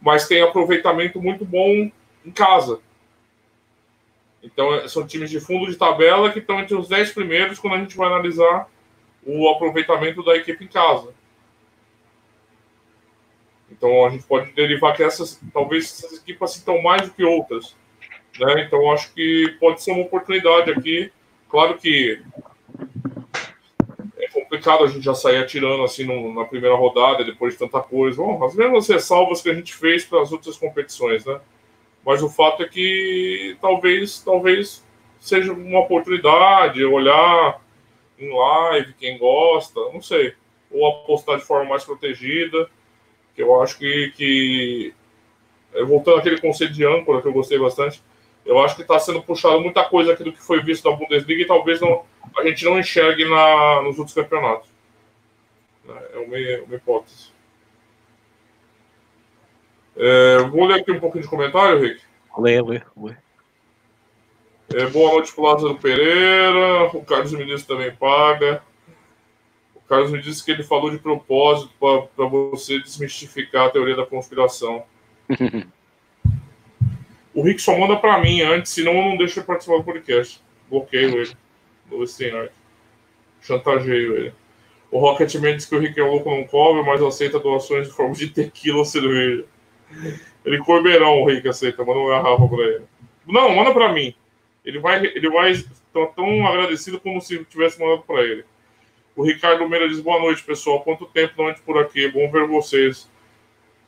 mas 0.00 0.28
tem 0.28 0.42
aproveitamento 0.42 1.20
muito 1.20 1.44
bom 1.44 1.90
em 2.24 2.30
casa. 2.30 2.80
Então, 4.42 4.74
é, 4.74 4.86
são 4.88 5.06
times 5.06 5.30
de 5.30 5.40
fundo 5.40 5.70
de 5.70 5.76
tabela 5.76 6.30
que 6.30 6.38
estão 6.38 6.60
entre 6.60 6.74
os 6.74 6.88
10 6.88 7.12
primeiros 7.12 7.58
quando 7.58 7.74
a 7.74 7.78
gente 7.78 7.96
vai 7.96 8.08
analisar 8.08 8.68
o 9.24 9.48
aproveitamento 9.48 10.22
da 10.22 10.36
equipe 10.36 10.64
em 10.64 10.68
casa. 10.68 11.14
Então 13.84 14.06
a 14.06 14.08
gente 14.08 14.24
pode 14.24 14.50
derivar 14.52 14.96
que 14.96 15.02
essas, 15.02 15.38
talvez 15.52 15.84
essas 15.84 16.18
equipes 16.18 16.52
sintam 16.52 16.80
mais 16.80 17.02
do 17.02 17.10
que 17.10 17.22
outras. 17.22 17.76
Né? 18.40 18.62
Então 18.62 18.90
acho 18.90 19.12
que 19.12 19.54
pode 19.60 19.82
ser 19.82 19.92
uma 19.92 20.04
oportunidade 20.04 20.70
aqui. 20.70 21.12
Claro 21.50 21.76
que 21.76 22.18
é 24.16 24.28
complicado 24.28 24.84
a 24.84 24.86
gente 24.86 25.04
já 25.04 25.14
sair 25.14 25.36
atirando 25.36 25.84
assim 25.84 26.04
no, 26.04 26.32
na 26.32 26.46
primeira 26.46 26.74
rodada, 26.74 27.22
depois 27.22 27.52
de 27.52 27.58
tanta 27.58 27.78
coisa. 27.80 28.16
Bom, 28.22 28.42
as 28.42 28.54
mesmas 28.54 28.88
ressalvas 28.88 29.42
que 29.42 29.50
a 29.50 29.54
gente 29.54 29.74
fez 29.74 30.02
para 30.02 30.22
as 30.22 30.32
outras 30.32 30.56
competições, 30.56 31.26
né? 31.26 31.38
Mas 32.06 32.22
o 32.22 32.30
fato 32.30 32.62
é 32.62 32.66
que 32.68 33.54
talvez, 33.60 34.22
talvez 34.22 34.82
seja 35.20 35.52
uma 35.52 35.80
oportunidade, 35.80 36.82
olhar 36.86 37.60
em 38.18 38.34
live, 38.34 38.94
quem 38.94 39.18
gosta, 39.18 39.78
não 39.92 40.00
sei. 40.00 40.32
Ou 40.70 40.86
apostar 40.86 41.36
de 41.36 41.44
forma 41.44 41.68
mais 41.68 41.84
protegida, 41.84 42.66
que 43.34 43.42
eu 43.42 43.60
acho 43.60 43.78
que, 43.78 44.12
que 44.16 44.94
voltando 45.86 46.18
àquele 46.18 46.40
conceito 46.40 46.72
de 46.72 46.86
âncora 46.86 47.20
que 47.20 47.28
eu 47.28 47.32
gostei 47.32 47.58
bastante, 47.58 48.02
eu 48.44 48.58
acho 48.60 48.76
que 48.76 48.82
está 48.82 48.98
sendo 48.98 49.22
puxado 49.22 49.60
muita 49.60 49.84
coisa 49.84 50.12
aqui 50.12 50.22
do 50.22 50.32
que 50.32 50.42
foi 50.42 50.62
visto 50.62 50.88
na 50.88 50.96
Bundesliga 50.96 51.42
e 51.42 51.46
talvez 51.46 51.80
não, 51.80 52.04
a 52.36 52.44
gente 52.44 52.64
não 52.64 52.78
enxergue 52.78 53.24
na, 53.24 53.82
nos 53.82 53.98
outros 53.98 54.14
campeonatos. 54.14 54.68
É 55.88 56.18
uma, 56.18 56.64
uma 56.66 56.76
hipótese. 56.76 57.32
É, 59.96 60.38
vou 60.38 60.66
ler 60.66 60.80
aqui 60.80 60.92
um 60.92 61.00
pouquinho 61.00 61.22
de 61.22 61.30
comentário, 61.30 61.80
Rick. 61.80 62.00
Lê, 62.38 62.60
lê, 62.60 62.82
lê. 62.96 63.16
É, 64.74 64.86
boa 64.86 65.12
noite 65.12 65.32
para 65.32 65.44
Lázaro 65.44 65.76
Pereira. 65.76 66.84
O 66.92 67.04
Carlos 67.04 67.30
disse 67.30 67.66
também 67.66 67.94
paga. 67.94 68.62
O 69.84 69.88
Carlos 69.88 70.10
me 70.10 70.20
disse 70.20 70.42
que 70.44 70.50
ele 70.50 70.62
falou 70.62 70.90
de 70.90 70.98
propósito 70.98 71.70
para 71.78 72.26
você 72.26 72.78
desmistificar 72.80 73.66
a 73.66 73.70
teoria 73.70 73.94
da 73.94 74.06
conspiração. 74.06 74.84
o 77.34 77.42
Rick 77.42 77.60
só 77.60 77.78
manda 77.78 77.96
para 77.96 78.18
mim 78.18 78.40
antes, 78.40 78.72
senão 78.72 78.92
eu 78.94 79.02
não 79.02 79.16
deixo 79.16 79.38
ele 79.38 79.46
participar 79.46 79.76
do 79.76 79.84
podcast. 79.84 80.42
Bloqueio 80.70 81.18
ele. 81.18 81.36
Do 81.86 82.02
StreamYard. 82.02 82.50
Chantageio 83.42 84.16
ele. 84.16 84.34
O 84.90 84.98
Rocketman 84.98 85.56
diz 85.56 85.66
que 85.66 85.74
o 85.74 85.80
Rick 85.80 86.00
é 86.00 86.04
louco, 86.04 86.30
não 86.30 86.44
cobra, 86.44 86.82
mas 86.82 87.02
aceita 87.02 87.38
doações 87.38 87.88
em 87.88 87.90
forma 87.90 88.14
de 88.14 88.28
tequila 88.28 88.78
ou 88.78 88.84
cerveja. 88.84 89.44
Ele 90.44 90.58
corbeirão, 90.58 91.20
o 91.20 91.26
Rick 91.26 91.46
aceita, 91.48 91.84
manda 91.84 91.98
uma 91.98 92.10
garrafa 92.10 92.48
pra 92.48 92.64
ele. 92.64 92.84
Não, 93.26 93.54
manda 93.54 93.72
pra 93.72 93.92
mim. 93.92 94.14
Ele 94.64 94.78
vai, 94.78 95.04
ele 95.04 95.28
vai 95.28 95.50
estar 95.50 96.06
tão 96.14 96.46
agradecido 96.46 96.98
como 97.00 97.20
se 97.20 97.44
tivesse 97.44 97.78
mandado 97.78 98.02
para 98.02 98.22
ele. 98.22 98.44
O 99.16 99.22
Ricardo 99.22 99.68
Meira 99.68 99.88
diz: 99.88 100.00
Boa 100.00 100.18
noite, 100.20 100.42
pessoal. 100.42 100.82
Quanto 100.82 101.06
tempo 101.06 101.42
não 101.42 101.54
por 101.54 101.78
aqui? 101.78 102.08
Bom 102.08 102.30
ver 102.30 102.46
vocês. 102.46 103.08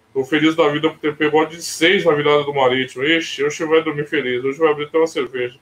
Estou 0.08 0.24
feliz 0.24 0.54
da 0.54 0.68
vida 0.68 0.88
por 0.88 0.98
ter 0.98 1.16
pegado 1.16 1.48
de 1.48 1.62
seis 1.62 2.04
na 2.04 2.12
virada 2.12 2.44
do 2.44 2.54
Marítimo. 2.54 3.04
Ixi, 3.04 3.44
hoje 3.44 3.64
vai 3.64 3.82
dormir 3.82 4.06
feliz. 4.06 4.42
Hoje 4.44 4.58
vai 4.58 4.70
abrir 4.70 4.86
até 4.86 4.96
uma 4.96 5.06
cerveja. 5.06 5.58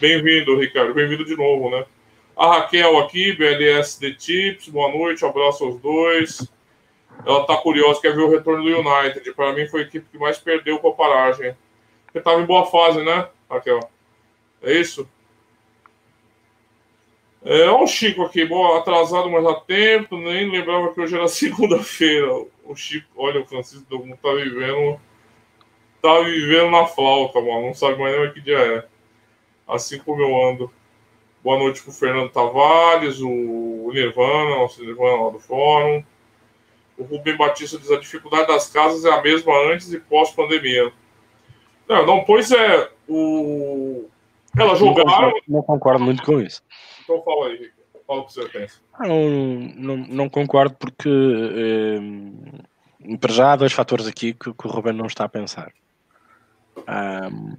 Bem-vindo, 0.00 0.58
Ricardo. 0.58 0.94
Bem-vindo 0.94 1.24
de 1.24 1.36
novo, 1.36 1.70
né? 1.70 1.84
A 2.36 2.56
Raquel 2.56 2.98
aqui, 2.98 3.32
BLS 3.32 4.00
The 4.00 4.10
Tips. 4.12 4.68
Boa 4.68 4.90
noite, 4.90 5.24
abraço 5.24 5.64
aos 5.64 5.78
dois. 5.80 6.50
Ela 7.24 7.42
está 7.42 7.56
curiosa, 7.58 8.00
quer 8.00 8.16
ver 8.16 8.22
o 8.22 8.30
retorno 8.30 8.64
do 8.64 8.70
United. 8.70 9.32
Para 9.34 9.52
mim 9.52 9.68
foi 9.68 9.82
a 9.82 9.84
equipe 9.84 10.06
que 10.10 10.18
mais 10.18 10.38
perdeu 10.38 10.78
com 10.78 10.88
a 10.88 10.94
paragem. 10.94 11.54
Porque 12.06 12.18
estava 12.18 12.40
em 12.40 12.46
boa 12.46 12.66
fase, 12.66 13.02
né, 13.02 13.28
Raquel? 13.48 13.80
É 14.62 14.72
isso? 14.72 15.08
É, 17.44 17.68
olha 17.68 17.84
o 17.84 17.86
Chico 17.86 18.22
aqui, 18.22 18.46
bom, 18.46 18.74
atrasado, 18.74 19.30
mas 19.30 19.44
há 19.44 19.54
tempo, 19.54 20.16
nem 20.16 20.50
lembrava 20.50 20.94
que 20.94 21.00
hoje 21.00 21.14
era 21.14 21.28
segunda-feira. 21.28 22.32
O 22.64 22.74
Chico, 22.74 23.06
olha, 23.16 23.40
o 23.40 23.46
Francisco 23.46 23.86
Domingo 23.88 24.18
tá 24.22 24.32
vivendo. 24.32 24.98
Tá 26.00 26.20
vivendo 26.20 26.70
na 26.70 26.86
flauta, 26.86 27.40
mano. 27.40 27.66
Não 27.66 27.74
sabe 27.74 27.98
mais 27.98 28.18
nem 28.18 28.32
que 28.32 28.40
dia 28.40 28.58
é. 28.58 28.84
Assim 29.68 29.98
como 29.98 30.22
eu 30.22 30.48
ando. 30.48 30.70
Boa 31.42 31.58
noite 31.58 31.82
pro 31.82 31.92
Fernando 31.92 32.30
Tavares, 32.30 33.20
o 33.20 33.90
Nirvana, 33.92 34.56
nosso 34.56 34.82
Nirvana 34.82 35.24
lá 35.24 35.30
do 35.30 35.38
fórum. 35.38 36.02
O 36.96 37.04
Rubem 37.04 37.36
Batista 37.36 37.78
diz 37.78 37.90
a 37.90 37.98
dificuldade 37.98 38.46
das 38.46 38.70
casas 38.70 39.04
é 39.04 39.10
a 39.10 39.20
mesma 39.20 39.52
antes 39.70 39.92
e 39.92 40.00
pós-pandemia. 40.00 40.90
Não, 41.86 42.06
não, 42.06 42.24
pois 42.24 42.50
é, 42.50 42.88
o, 43.06 44.08
elas 44.56 44.78
jogaram. 44.78 45.30
Não, 45.30 45.56
não 45.56 45.62
concordo 45.62 46.02
muito 46.02 46.22
com 46.22 46.40
isso. 46.40 46.62
Então 47.04 47.22
fala 47.22 47.48
aí. 47.48 47.70
Fala 48.06 48.20
o 48.20 48.26
que 48.26 48.32
você 48.32 48.48
pensa. 48.48 48.80
Não, 49.00 49.30
não, 49.76 49.96
não 49.96 50.28
concordo 50.28 50.74
porque 50.74 51.08
eh, 51.08 53.16
para 53.18 53.32
já 53.32 53.52
há 53.52 53.56
dois 53.56 53.72
fatores 53.72 54.06
aqui 54.06 54.34
que, 54.34 54.52
que, 54.52 54.66
o 54.66 54.70
Ruben 54.70 54.92
não 54.92 55.06
está 55.06 55.24
a 55.24 55.28
pensar. 55.28 55.72
Um, 56.76 57.56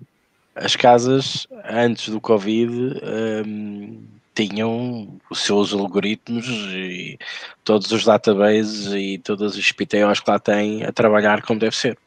as 0.53 0.75
casas 0.75 1.47
antes 1.63 2.09
do 2.09 2.21
Covid 2.21 3.01
um, 3.45 4.03
tinham 4.33 5.19
os 5.29 5.39
seus 5.39 5.73
algoritmos 5.73 6.47
e 6.47 7.17
todos 7.63 7.91
os 7.91 8.03
databases 8.03 8.93
e 8.93 9.17
todas 9.17 9.57
as 9.57 9.71
PTOs 9.71 10.19
que 10.19 10.29
lá 10.29 10.37
têm 10.37 10.83
a 10.83 10.91
trabalhar 10.91 11.41
como 11.41 11.59
deve 11.59 11.75
ser 11.75 11.97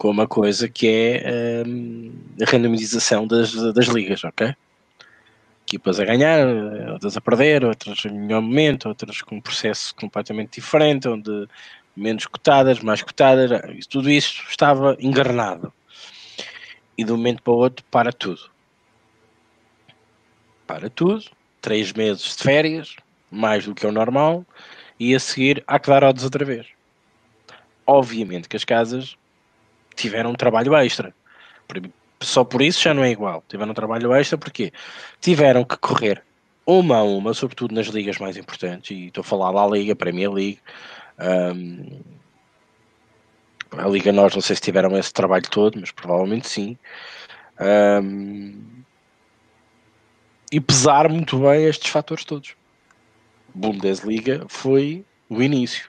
com 0.00 0.08
uma 0.08 0.26
coisa 0.26 0.66
que 0.66 0.88
é 0.88 1.62
um, 1.66 2.10
a 2.40 2.50
randomização 2.50 3.26
das, 3.26 3.52
das 3.74 3.86
ligas, 3.86 4.24
ok? 4.24 4.54
Equipas 5.70 6.00
a 6.00 6.04
ganhar, 6.04 6.48
outras 6.92 7.16
a 7.16 7.20
perder, 7.20 7.64
outras 7.64 8.04
em 8.04 8.10
melhor 8.10 8.42
momento, 8.42 8.88
outras 8.88 9.22
com 9.22 9.36
um 9.36 9.40
processo 9.40 9.94
completamente 9.94 10.54
diferente, 10.54 11.08
onde 11.08 11.46
menos 11.94 12.26
cotadas, 12.26 12.80
mais 12.80 13.02
cotadas, 13.02 13.86
tudo 13.86 14.10
isso 14.10 14.42
estava 14.48 14.96
engarnado. 14.98 15.72
E 16.98 17.04
de 17.04 17.12
um 17.12 17.16
momento 17.16 17.40
para 17.40 17.52
o 17.52 17.56
outro 17.56 17.86
para 17.88 18.12
tudo. 18.12 18.50
Para 20.66 20.90
tudo, 20.90 21.24
três 21.60 21.92
meses 21.92 22.36
de 22.36 22.42
férias, 22.42 22.96
mais 23.30 23.64
do 23.64 23.72
que 23.72 23.86
o 23.86 23.92
normal, 23.92 24.44
e 24.98 25.14
a 25.14 25.20
seguir 25.20 25.62
há 25.68 25.78
que 25.78 25.88
dar 25.88 26.02
odds 26.02 26.24
outra 26.24 26.44
vez. 26.44 26.66
Obviamente 27.86 28.48
que 28.48 28.56
as 28.56 28.64
casas 28.64 29.16
tiveram 29.94 30.30
um 30.30 30.34
trabalho 30.34 30.74
extra. 30.74 31.14
Só 32.22 32.44
por 32.44 32.60
isso 32.60 32.82
já 32.82 32.92
não 32.92 33.02
é 33.02 33.10
igual. 33.10 33.42
Tiveram 33.48 33.70
um 33.72 33.74
trabalho 33.74 34.14
extra 34.14 34.36
porque 34.36 34.72
tiveram 35.20 35.64
que 35.64 35.76
correr 35.76 36.22
uma 36.66 36.98
a 36.98 37.02
uma, 37.02 37.34
sobretudo 37.34 37.74
nas 37.74 37.86
ligas 37.86 38.18
mais 38.18 38.36
importantes. 38.36 38.90
E 38.90 39.06
estou 39.06 39.22
a 39.22 39.24
falar 39.24 39.52
da 39.52 39.66
Liga, 39.66 39.96
Premier 39.96 40.30
League. 40.30 40.60
Um, 41.18 42.00
a 43.72 43.88
Liga 43.88 44.12
Nós 44.12 44.34
não 44.34 44.42
sei 44.42 44.56
se 44.56 44.62
tiveram 44.62 44.96
esse 44.98 45.12
trabalho 45.12 45.48
todo, 45.48 45.78
mas 45.80 45.90
provavelmente 45.90 46.48
sim. 46.48 46.76
Um, 47.60 48.60
e 50.52 50.60
pesar 50.60 51.08
muito 51.08 51.38
bem 51.38 51.64
estes 51.64 51.90
fatores 51.90 52.24
todos. 52.24 52.54
Bundesliga 53.54 54.44
foi 54.48 55.04
o 55.28 55.42
início. 55.42 55.88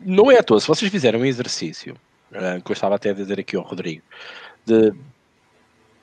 Não 0.00 0.30
é 0.30 0.38
à 0.38 0.42
toa, 0.42 0.60
se 0.60 0.66
vocês 0.66 0.90
fizerem 0.90 1.20
um 1.20 1.24
exercício 1.24 1.96
uh, 2.30 2.62
que 2.62 2.70
eu 2.70 2.74
estava 2.74 2.94
até 2.94 3.10
a 3.10 3.14
dizer 3.14 3.38
aqui 3.38 3.56
ao 3.56 3.62
Rodrigo, 3.62 4.02
de 4.64 4.92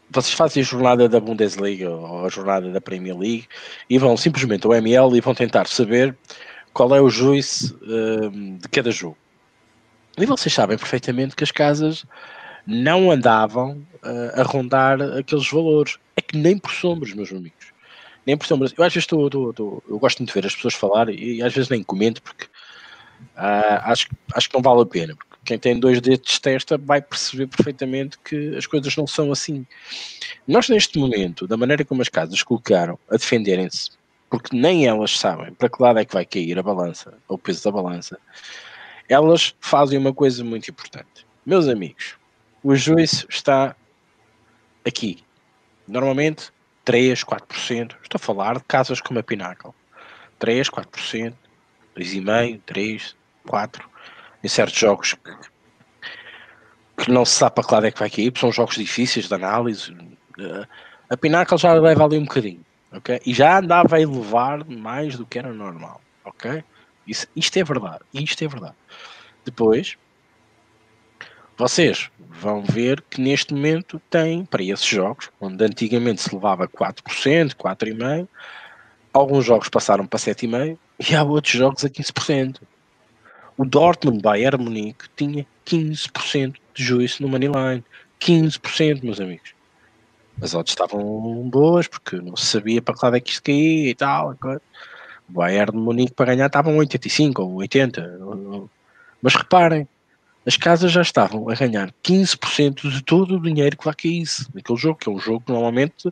vocês 0.10 0.34
fazem 0.34 0.62
a 0.62 0.66
jornada 0.66 1.08
da 1.08 1.20
Bundesliga 1.20 1.90
ou 1.90 2.26
a 2.26 2.30
jornada 2.30 2.72
da 2.72 2.82
Premier 2.82 3.18
League 3.18 3.48
e 3.90 3.98
vão 3.98 4.18
simplesmente 4.18 4.66
ao 4.66 4.74
ML 4.74 5.16
e 5.16 5.22
vão 5.22 5.36
tentar 5.36 5.68
saber 5.68 6.16
qual 6.74 6.96
é 6.96 7.02
o 7.02 7.10
juice 7.10 7.74
uh, 7.74 8.30
de 8.30 8.68
cada 8.70 8.92
jogo. 8.92 9.18
E 10.18 10.26
vocês 10.26 10.54
sabem 10.54 10.78
perfeitamente 10.78 11.36
que 11.36 11.44
as 11.44 11.52
casas 11.52 12.06
não 12.66 13.12
andavam 13.12 13.86
uh, 14.04 14.40
a 14.40 14.44
rondar 14.44 15.02
aqueles 15.02 15.50
valores. 15.50 15.98
É 16.16 16.22
que 16.22 16.38
nem 16.38 16.58
por 16.58 16.72
sombras, 16.72 17.14
meus 17.14 17.32
amigos. 17.32 17.74
Nem 18.26 18.38
por 18.38 18.46
sombras. 18.46 18.74
Eu 18.78 18.84
às 18.84 18.94
vezes 18.94 19.06
estou, 19.06 19.28
estou, 19.28 19.50
estou, 19.52 19.84
eu 19.88 19.98
gosto 19.98 20.20
muito 20.20 20.34
de 20.34 20.40
ver 20.40 20.46
as 20.46 20.56
pessoas 20.56 20.74
falar 20.74 21.10
e 21.10 21.42
às 21.42 21.54
vezes 21.54 21.70
nem 21.70 21.84
comento 21.84 22.22
porque 22.22 22.46
uh, 22.46 23.80
acho, 23.84 24.08
acho 24.34 24.50
que 24.50 24.56
não 24.56 24.62
vale 24.62 24.82
a 24.82 24.86
pena. 24.86 25.16
Quem 25.44 25.58
tem 25.58 25.80
dois 25.80 26.02
dedos 26.02 26.34
de 26.34 26.42
testa 26.42 26.78
vai 26.78 27.02
perceber 27.02 27.48
perfeitamente 27.48 28.18
que 28.20 28.56
as 28.56 28.68
coisas 28.68 28.96
não 28.96 29.08
são 29.08 29.32
assim. 29.32 29.66
Nós, 30.48 30.70
neste 30.70 31.00
momento, 31.00 31.48
da 31.48 31.58
maneira 31.58 31.86
como 31.86 32.02
as 32.02 32.10
casas 32.10 32.44
colocaram 32.44 33.00
a 33.10 33.16
defenderem-se, 33.16 33.92
porque 34.30 34.56
nem 34.56 34.86
elas 34.86 35.18
sabem 35.18 35.54
para 35.54 35.70
que 35.70 35.82
lado 35.82 36.00
é 36.00 36.06
que 36.06 36.14
vai 36.14 36.26
cair 36.26 36.60
a 36.60 36.64
balança, 36.64 37.18
o 37.28 37.38
peso 37.38 37.64
da 37.64 37.72
balança, 37.72 38.20
elas 39.08 39.56
fazem 39.60 39.98
uma 39.98 40.14
coisa 40.14 40.44
muito 40.44 40.70
importante. 40.70 41.26
Meus 41.46 41.68
amigos, 41.68 42.16
o 42.64 42.76
juízo 42.76 43.26
está 43.30 43.76
aqui. 44.86 45.24
Normalmente 45.88 46.52
3, 46.86 47.24
4%. 47.24 47.96
Estou 48.04 48.18
a 48.18 48.20
falar 48.20 48.58
de 48.58 48.64
casas 48.66 49.02
como 49.02 49.20
a 49.20 49.24
Pinnacle. 49.24 49.72
3, 50.38 50.70
4%, 50.70 51.34
2,5%, 51.98 52.62
3, 52.66 53.16
4% 53.48 53.82
em 54.44 54.48
certos 54.48 54.78
jogos 54.78 55.14
que, 55.14 57.04
que 57.04 57.12
não 57.12 57.26
se 57.26 57.34
sabe 57.34 57.56
para 57.56 57.64
que 57.64 57.74
lado 57.74 57.88
é 57.88 57.92
que 57.92 58.00
vai 58.00 58.10
cair, 58.10 58.34
são 58.38 58.52
jogos 58.52 58.76
difíceis 58.76 59.28
de 59.28 59.34
análise. 59.34 59.96
A 61.10 61.18
Pinnacle 61.18 61.58
já 61.58 61.74
leva 61.74 62.04
ali 62.04 62.18
um 62.18 62.24
bocadinho, 62.24 62.64
ok? 62.92 63.20
E 63.26 63.34
já 63.34 63.60
andava 63.60 63.96
a 63.96 64.02
elevar 64.02 64.66
mais 64.66 65.18
do 65.18 65.26
que 65.26 65.40
era 65.40 65.52
normal, 65.54 66.02
ok? 66.24 66.64
Isso, 67.08 67.28
isto 67.36 67.58
é 67.58 67.64
verdade, 67.64 68.00
isto 68.14 68.44
é 68.44 68.48
verdade. 68.48 68.76
Depois, 69.44 69.98
vocês 71.58 72.10
vão 72.18 72.64
ver 72.64 73.02
que 73.10 73.20
neste 73.20 73.54
momento 73.54 74.02
tem, 74.10 74.46
para 74.46 74.64
esses 74.64 74.86
jogos, 74.86 75.30
onde 75.42 75.62
antigamente 75.66 76.22
se 76.22 76.34
levava 76.34 76.68
4%, 76.68 77.54
4,5%, 77.54 78.28
alguns 79.12 79.46
jogos 79.46 79.68
passaram 79.68 80.06
para 80.06 80.20
7,5% 80.20 80.78
e 81.00 81.16
há 81.16 81.24
outros 81.24 81.54
jogos 81.54 81.84
a 81.84 81.90
15%. 81.90 82.62
O 83.60 83.66
Dortmund 83.66 84.22
Bayern 84.22 84.64
Munique 84.64 85.10
tinha 85.18 85.46
15% 85.66 86.56
de 86.74 86.82
juízo 86.82 87.18
no 87.22 87.28
Moneyline. 87.28 87.84
15%, 88.22 89.04
meus 89.04 89.20
amigos. 89.20 89.54
As 90.42 90.54
odds 90.54 90.72
estavam 90.72 91.50
boas 91.50 91.86
porque 91.86 92.16
não 92.22 92.38
se 92.38 92.46
sabia 92.46 92.82
para 92.82 92.96
que 92.96 93.04
lado 93.04 93.18
é 93.18 93.20
que 93.20 93.32
isto 93.32 93.44
caía 93.44 93.90
e 93.90 93.94
tal. 93.94 94.32
O 94.32 94.60
Bayern 95.28 95.74
de 95.74 95.78
Munique 95.78 96.14
para 96.14 96.34
ganhar 96.34 96.46
estavam 96.46 96.78
85 96.78 97.42
ou 97.42 97.56
80. 97.56 98.20
Mas 99.22 99.36
reparem, 99.36 99.86
as 100.46 100.56
casas 100.56 100.94
já 100.94 101.02
estavam 101.02 101.50
a 101.50 101.54
ganhar 101.54 101.94
15% 102.02 102.90
de 102.90 103.04
todo 103.04 103.36
o 103.36 103.42
dinheiro 103.42 103.76
que 103.76 103.86
lá 103.86 103.94
caísse 103.94 104.48
naquele 104.56 104.80
jogo, 104.80 105.00
que 105.00 105.10
é 105.10 105.12
um 105.12 105.20
jogo 105.20 105.44
que 105.46 105.52
normalmente 105.52 106.10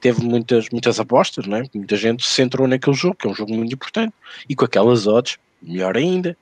teve 0.00 0.22
muitas, 0.24 0.70
muitas 0.70 1.00
apostas, 1.00 1.44
né? 1.48 1.64
muita 1.74 1.96
gente 1.96 2.22
se 2.24 2.34
centrou 2.34 2.68
naquele 2.68 2.94
jogo, 2.94 3.16
que 3.16 3.26
é 3.26 3.30
um 3.32 3.34
jogo 3.34 3.52
muito 3.52 3.74
importante, 3.74 4.14
e 4.48 4.54
com 4.54 4.64
aquelas 4.64 5.08
odds, 5.08 5.38
melhor 5.60 5.96
ainda. 5.96 6.36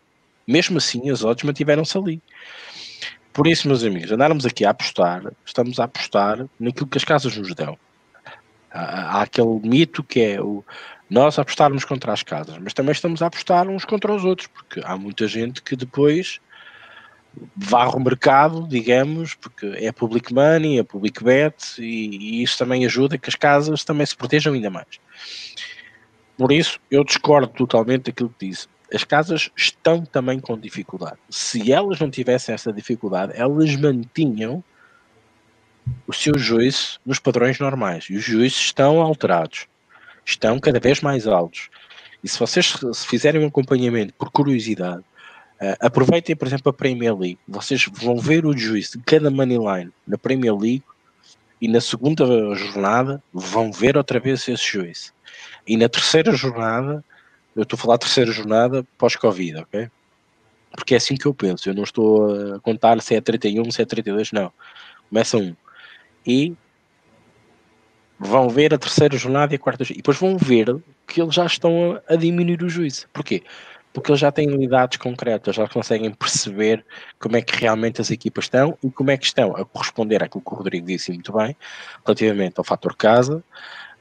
Mesmo 0.46 0.78
assim, 0.78 1.10
as 1.10 1.24
odds 1.24 1.44
mantiveram-se 1.44 1.96
ali. 1.96 2.22
Por 3.32 3.46
isso, 3.46 3.66
meus 3.66 3.82
amigos, 3.82 4.12
andarmos 4.12 4.44
aqui 4.44 4.64
a 4.64 4.70
apostar, 4.70 5.22
estamos 5.44 5.80
a 5.80 5.84
apostar 5.84 6.46
naquilo 6.60 6.86
que 6.86 6.98
as 6.98 7.04
casas 7.04 7.36
nos 7.36 7.54
dão. 7.54 7.78
Há, 8.70 9.18
há 9.18 9.22
aquele 9.22 9.60
mito 9.60 10.02
que 10.02 10.20
é 10.20 10.40
o 10.40 10.64
nós 11.08 11.38
apostarmos 11.38 11.84
contra 11.84 12.10
as 12.10 12.22
casas, 12.22 12.56
mas 12.58 12.72
também 12.72 12.92
estamos 12.92 13.20
a 13.20 13.26
apostar 13.26 13.68
uns 13.68 13.84
contra 13.84 14.14
os 14.14 14.24
outros, 14.24 14.48
porque 14.48 14.80
há 14.82 14.96
muita 14.96 15.28
gente 15.28 15.62
que 15.62 15.76
depois 15.76 16.40
varre 17.54 17.94
o 17.94 18.00
mercado, 18.00 18.66
digamos, 18.66 19.34
porque 19.34 19.66
é 19.76 19.92
public 19.92 20.32
money, 20.32 20.78
é 20.78 20.82
public 20.82 21.22
bet, 21.22 21.54
e, 21.78 22.38
e 22.38 22.42
isso 22.42 22.56
também 22.56 22.86
ajuda 22.86 23.18
que 23.18 23.28
as 23.28 23.34
casas 23.34 23.84
também 23.84 24.06
se 24.06 24.16
protejam 24.16 24.54
ainda 24.54 24.70
mais. 24.70 24.86
Por 26.36 26.50
isso, 26.50 26.80
eu 26.90 27.04
discordo 27.04 27.48
totalmente 27.48 28.04
daquilo 28.04 28.34
que 28.38 28.48
disse 28.48 28.66
as 28.92 29.04
casas 29.04 29.50
estão 29.56 30.04
também 30.04 30.38
com 30.38 30.58
dificuldade. 30.58 31.18
Se 31.30 31.72
elas 31.72 31.98
não 31.98 32.10
tivessem 32.10 32.54
essa 32.54 32.72
dificuldade, 32.72 33.32
elas 33.34 33.74
mantinham 33.76 34.62
o 36.06 36.12
seu 36.12 36.38
juízo 36.38 37.00
nos 37.04 37.18
padrões 37.18 37.58
normais. 37.58 38.04
E 38.10 38.16
os 38.16 38.24
juízes 38.24 38.58
estão 38.58 39.00
alterados, 39.00 39.66
estão 40.24 40.58
cada 40.58 40.78
vez 40.78 41.00
mais 41.00 41.26
altos. 41.26 41.70
E 42.22 42.28
se 42.28 42.38
vocês 42.38 42.76
se 42.92 43.06
fizerem 43.06 43.42
um 43.42 43.48
acompanhamento 43.48 44.14
por 44.14 44.30
curiosidade, 44.30 45.00
uh, 45.00 45.76
aproveitem, 45.80 46.36
por 46.36 46.46
exemplo, 46.46 46.70
a 46.70 46.72
Premier 46.72 47.16
League. 47.16 47.38
Vocês 47.48 47.86
vão 47.90 48.18
ver 48.18 48.46
o 48.46 48.56
juízo 48.56 48.98
de 48.98 49.04
cada 49.04 49.30
Moneyline 49.30 49.90
na 50.06 50.16
Premier 50.16 50.54
League 50.54 50.84
e 51.60 51.66
na 51.66 51.80
segunda 51.80 52.24
jornada 52.54 53.22
vão 53.32 53.72
ver 53.72 53.96
outra 53.96 54.20
vez 54.20 54.46
esse 54.46 54.72
juízo. 54.72 55.12
E 55.66 55.76
na 55.76 55.88
terceira 55.88 56.32
jornada 56.32 57.04
eu 57.54 57.62
estou 57.62 57.76
a 57.76 57.80
falar 57.80 57.98
terceira 57.98 58.32
jornada 58.32 58.86
pós-Covid, 58.96 59.58
ok? 59.58 59.90
Porque 60.72 60.94
é 60.94 60.96
assim 60.96 61.16
que 61.16 61.26
eu 61.26 61.34
penso. 61.34 61.68
Eu 61.68 61.74
não 61.74 61.82
estou 61.82 62.54
a 62.54 62.60
contar 62.60 63.00
se 63.02 63.14
é 63.14 63.20
31, 63.20 63.70
se 63.70 63.82
é 63.82 63.84
32, 63.84 64.32
não. 64.32 64.52
Começa 65.08 65.36
um. 65.36 65.54
E 66.26 66.54
vão 68.18 68.48
ver 68.48 68.72
a 68.72 68.78
terceira 68.78 69.16
jornada 69.16 69.52
e 69.52 69.56
a 69.56 69.58
quarta 69.58 69.82
E 69.90 69.96
depois 69.96 70.18
vão 70.18 70.36
ver 70.38 70.76
que 71.06 71.20
eles 71.20 71.34
já 71.34 71.44
estão 71.44 72.00
a, 72.08 72.14
a 72.14 72.16
diminuir 72.16 72.62
o 72.62 72.68
juízo. 72.68 73.06
Porquê? 73.12 73.42
Porque 73.92 74.10
eles 74.10 74.20
já 74.20 74.32
têm 74.32 74.48
unidades 74.48 74.96
concretas, 74.96 75.56
já 75.56 75.68
conseguem 75.68 76.10
perceber 76.12 76.84
como 77.18 77.36
é 77.36 77.42
que 77.42 77.54
realmente 77.54 78.00
as 78.00 78.10
equipas 78.10 78.44
estão 78.44 78.78
e 78.82 78.90
como 78.90 79.10
é 79.10 79.18
que 79.18 79.26
estão 79.26 79.54
a 79.54 79.64
corresponder 79.66 80.22
àquilo 80.22 80.42
que 80.42 80.52
o 80.52 80.56
Rodrigo 80.56 80.86
disse 80.86 81.12
muito 81.12 81.32
bem, 81.32 81.54
relativamente 82.06 82.54
ao 82.56 82.64
fator 82.64 82.96
casa, 82.96 83.44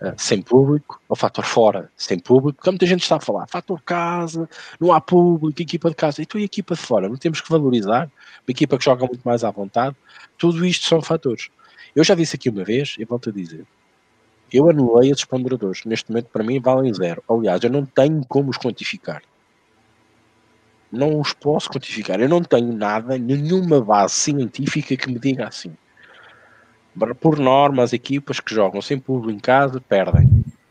eh, 0.02 0.16
sem 0.18 0.42
público, 0.42 1.00
ou 1.08 1.16
fator 1.16 1.46
fora, 1.46 1.92
sem 1.96 2.18
público, 2.18 2.58
porque 2.58 2.72
muita 2.72 2.88
gente 2.88 3.04
está 3.04 3.18
a 3.18 3.20
falar, 3.20 3.46
fator 3.48 3.80
casa, 3.84 4.50
não 4.80 4.92
há 4.92 5.00
público, 5.00 5.62
equipa 5.62 5.90
de 5.90 5.96
casa, 5.96 6.24
e 6.24 6.26
tu 6.26 6.40
e 6.40 6.44
equipa 6.44 6.74
de 6.74 6.82
fora, 6.82 7.08
não 7.08 7.18
temos 7.18 7.40
que 7.40 7.48
valorizar, 7.48 8.06
uma 8.06 8.50
equipa 8.50 8.80
que 8.80 8.84
joga 8.84 9.06
muito 9.06 9.22
mais 9.24 9.44
à 9.44 9.52
vontade, 9.52 9.96
tudo 10.40 10.66
isto 10.66 10.88
são 10.88 11.04
fatores. 11.04 11.50
Eu 11.96 12.04
já 12.04 12.16
disse 12.16 12.36
aqui 12.36 12.50
uma 12.50 12.64
vez, 12.64 12.96
e 12.98 13.06
volto 13.06 13.30
a 13.30 13.32
dizer, 13.32 13.64
eu 14.52 14.68
anulei 14.68 15.12
esses 15.12 15.24
ponderadores, 15.24 15.86
neste 15.86 16.10
momento 16.10 16.30
para 16.34 16.44
mim 16.44 16.60
valem 16.60 16.92
zero, 16.92 17.24
aliás, 17.30 17.64
eu 17.64 17.70
não 17.70 17.86
tenho 17.86 18.26
como 18.28 18.50
os 18.50 18.58
quantificar. 18.58 19.22
Não 20.92 21.20
os 21.20 21.32
posso 21.32 21.70
quantificar, 21.70 22.20
eu 22.20 22.28
não 22.28 22.42
tenho 22.42 22.74
nada, 22.74 23.20
nenhuma 23.20 23.80
base 23.80 24.16
científica 24.16 24.98
que 24.98 25.12
me 25.12 25.20
diga 25.20 25.48
assim 25.48 25.76
por 27.19 27.39
norma, 27.39 27.84
as 27.84 27.93
equipas 27.93 28.39
que 28.39 28.54
jogam 28.54 28.82
sem 28.82 28.99
público 28.99 29.32
em 29.32 29.39
casa 29.39 29.80
perdem. 29.82 30.30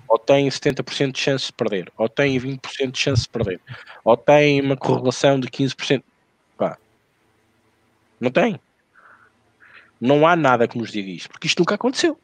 Ou 0.09 0.18
têm 0.18 0.48
70% 0.48 1.12
de 1.12 1.20
chance 1.20 1.46
de 1.46 1.52
perder, 1.52 1.92
ou 1.96 2.09
têm 2.09 2.38
20% 2.38 2.90
de 2.90 2.98
chance 2.98 3.22
de 3.22 3.28
perder, 3.28 3.61
ou 4.04 4.16
têm 4.16 4.61
uma 4.61 4.76
correlação 4.76 5.38
de 5.38 5.48
15%. 5.48 6.02
Pá. 6.56 6.76
Não 8.18 8.30
tem. 8.30 8.61
Não 10.00 10.26
há 10.26 10.35
nada 10.35 10.66
que 10.66 10.76
nos 10.76 10.90
diga 10.90 11.11
isto, 11.11 11.30
porque 11.30 11.46
isto 11.46 11.61
nunca 11.61 11.76
aconteceu. 11.76 12.18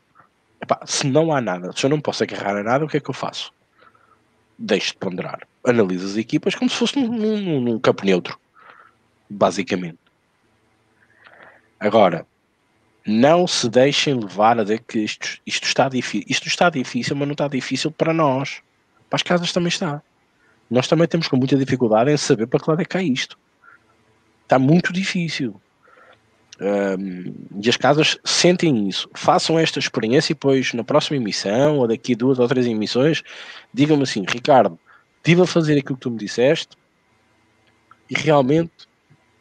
Epá, 0.61 0.81
se 0.85 1.07
não 1.07 1.33
há 1.33 1.41
nada, 1.41 1.71
se 1.73 1.85
eu 1.85 1.91
não 1.91 2.01
posso 2.01 2.25
agarrar 2.25 2.57
a 2.57 2.63
nada, 2.63 2.85
o 2.85 2.89
que 2.89 2.97
é 2.97 3.01
que 3.01 3.11
eu 3.11 3.15
faço? 3.15 3.53
Deixo 4.59 4.93
de 4.93 4.99
ponderar. 4.99 5.47
Analiso 5.65 6.07
as 6.07 6.17
equipas 6.17 6.55
como 6.55 6.71
se 6.71 6.77
fosse 6.77 6.99
num, 6.99 7.13
num, 7.13 7.61
num 7.61 7.79
campo 7.79 8.05
neutro, 8.05 8.39
basicamente. 9.29 9.99
Agora, 11.79 12.27
não 13.07 13.47
se 13.47 13.69
deixem 13.69 14.15
levar 14.15 14.59
a 14.59 14.63
dizer 14.65 14.81
que 14.81 14.99
isto, 14.99 15.39
isto 15.47 15.65
está 15.65 15.89
difícil. 15.89 16.27
Isto 16.29 16.49
está 16.49 16.69
difícil, 16.69 17.15
mas 17.15 17.29
não 17.29 17.33
está 17.33 17.47
difícil 17.47 17.91
para 17.93 18.13
nós. 18.13 18.61
Para 19.09 19.17
as 19.17 19.23
casas 19.23 19.53
também 19.53 19.69
está. 19.69 20.03
Nós 20.69 20.89
também 20.89 21.07
temos 21.07 21.29
com 21.29 21.37
muita 21.37 21.57
dificuldade 21.57 22.11
em 22.11 22.17
saber 22.17 22.49
para 22.49 22.59
que 22.59 22.69
lado 22.69 22.83
é 22.83 22.85
que 22.85 22.91
cai 22.91 23.05
isto. 23.05 23.39
Está 24.43 24.59
muito 24.59 24.93
difícil. 24.93 25.61
Um, 26.61 27.33
e 27.63 27.69
as 27.69 27.77
casas 27.77 28.19
sentem 28.25 28.89
isso. 28.89 29.09
Façam 29.15 29.57
esta 29.57 29.79
experiência 29.79 30.33
e 30.33 30.35
depois 30.35 30.73
na 30.73 30.83
próxima 30.83 31.17
emissão 31.17 31.79
ou 31.79 31.87
daqui 31.87 32.17
duas 32.17 32.41
ou 32.41 32.49
três 32.49 32.67
emissões 32.67 33.23
digam-me 33.73 34.03
assim, 34.03 34.25
Ricardo, 34.27 34.79
estive 35.19 35.43
a 35.43 35.47
fazer 35.47 35.79
aquilo 35.79 35.97
que 35.97 36.03
tu 36.03 36.11
me 36.11 36.19
disseste 36.19 36.77
e 38.11 38.15
realmente 38.19 38.73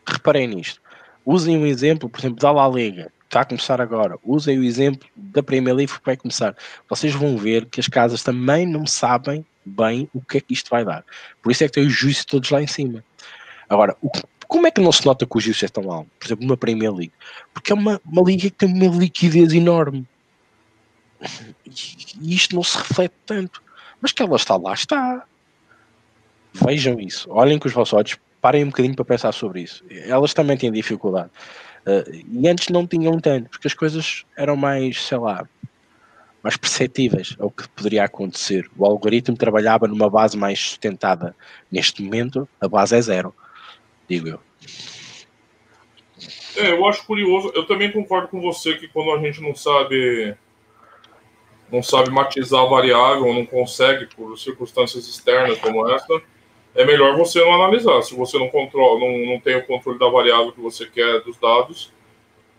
reparei 0.06 0.46
nisto. 0.46 0.80
Usem 1.26 1.58
um 1.58 1.66
exemplo, 1.66 2.08
por 2.08 2.20
exemplo, 2.20 2.40
da 2.40 2.52
La 2.52 2.68
Liga 2.68 3.12
está 3.36 3.42
a 3.42 3.46
começar 3.46 3.82
agora. 3.82 4.18
Usem 4.24 4.58
o 4.58 4.64
exemplo 4.64 5.10
da 5.14 5.44
Premier 5.44 5.76
League 5.76 5.92
que 5.92 6.06
vai 6.06 6.16
começar. 6.16 6.56
Vocês 6.90 7.14
vão 7.14 7.38
ver 7.38 7.66
que 7.66 7.82
as 7.82 7.88
casas 7.90 8.24
também 8.24 8.66
não 8.66 8.88
sabem 8.88 9.46
bem 9.66 10.10
o 10.14 10.22
que 10.22 10.38
é 10.38 10.42
que 10.42 10.54
isto 10.54 10.70
vai 10.70 10.86
dar. 10.86 11.04
Por 11.42 11.52
isso 11.52 11.64
é 11.64 11.68
que 11.68 11.74
tem 11.74 11.86
os 11.86 11.94
juízes 11.94 12.24
todos 12.24 12.50
lá 12.50 12.62
em 12.62 12.68
cima. 12.68 13.04
Agora, 13.68 13.98
o, 14.02 14.10
como 14.48 14.68
é 14.68 14.72
que 14.72 14.80
não 14.80 14.92
se 14.92 15.06
nota 15.06 15.26
que 15.26 15.38
os 15.38 15.44
juízes 15.44 15.64
estão 15.64 15.92
alto? 15.92 16.10
Por 16.18 16.28
exemplo, 16.28 16.46
uma 16.46 16.56
Premier 16.56 16.94
League. 16.94 17.12
Porque 17.54 17.74
é 17.74 17.76
uma, 17.76 18.00
uma 18.06 18.22
liga 18.22 18.44
que 18.44 18.52
tem 18.52 18.74
uma 18.74 18.98
liquidez 18.98 19.52
enorme. 19.52 20.08
E 22.22 22.34
isto 22.34 22.56
não 22.56 22.64
se 22.64 22.78
reflete 22.78 23.16
tanto. 23.26 23.62
Mas 24.00 24.14
que 24.14 24.24
ela 24.24 24.38
está 24.38 24.56
lá, 24.56 24.74
está. 24.74 25.26
Vejam 26.54 27.02
isso. 27.02 27.30
Olhem 27.30 27.60
com 27.60 27.68
os 27.68 27.74
vossos 27.74 27.94
olhos. 27.94 28.18
Parem 28.40 28.64
um 28.64 28.68
bocadinho 28.68 28.96
para 28.96 29.04
pensar 29.04 29.34
sobre 29.34 29.62
isso. 29.62 29.84
Elas 29.90 30.34
também 30.34 30.56
têm 30.56 30.72
dificuldade. 30.72 31.32
Uh, 31.86 32.24
e 32.32 32.48
antes 32.48 32.70
não 32.70 32.88
tinham 32.88 33.20
tanto, 33.20 33.50
porque 33.50 33.68
as 33.68 33.74
coisas 33.74 34.26
eram 34.36 34.56
mais, 34.56 35.04
sei 35.06 35.18
lá, 35.18 35.48
mais 36.42 36.58
perceptíveis 36.58 37.36
ao 37.40 37.50
que 37.50 37.68
poderia 37.70 38.04
acontecer. 38.04 38.70
O 38.78 38.86
algoritmo 38.86 39.38
trabalhava 39.38 39.88
numa 39.88 40.10
base 40.10 40.38
mais 40.38 40.60
sustentada. 40.60 41.36
Neste 41.72 42.02
momento, 42.02 42.48
a 42.60 42.68
base 42.68 42.96
é 42.96 43.02
zero, 43.02 43.34
digo 44.08 44.28
eu. 44.28 44.40
É, 46.56 46.72
eu 46.72 46.86
acho 46.86 47.06
curioso. 47.06 47.52
Eu 47.54 47.66
também 47.66 47.92
concordo 47.92 48.30
com 48.30 48.42
você 48.42 48.76
que 48.76 48.88
quando 48.88 49.12
a 49.12 49.20
gente 49.20 49.42
não 49.42 49.54
sabe 49.54 50.36
não 51.72 51.82
sabe 51.82 52.10
matizar 52.10 52.62
a 52.62 52.68
variável, 52.68 53.34
não 53.34 53.46
consegue 53.46 54.06
por 54.16 54.38
circunstâncias 54.38 55.08
externas 55.08 55.58
como 55.58 55.90
essa, 55.90 56.22
é 56.76 56.86
melhor 56.86 57.16
você 57.16 57.40
não 57.40 57.54
analisar. 57.54 58.02
Se 58.02 58.14
você 58.14 58.38
não 58.38 58.50
controla, 58.50 59.00
não, 59.00 59.34
não 59.34 59.40
tem 59.40 59.56
o 59.56 59.66
controle 59.66 59.98
da 59.98 60.10
variável 60.10 60.52
que 60.52 60.60
você 60.60 60.86
quer 60.86 61.22
dos 61.22 61.38
dados, 61.38 61.92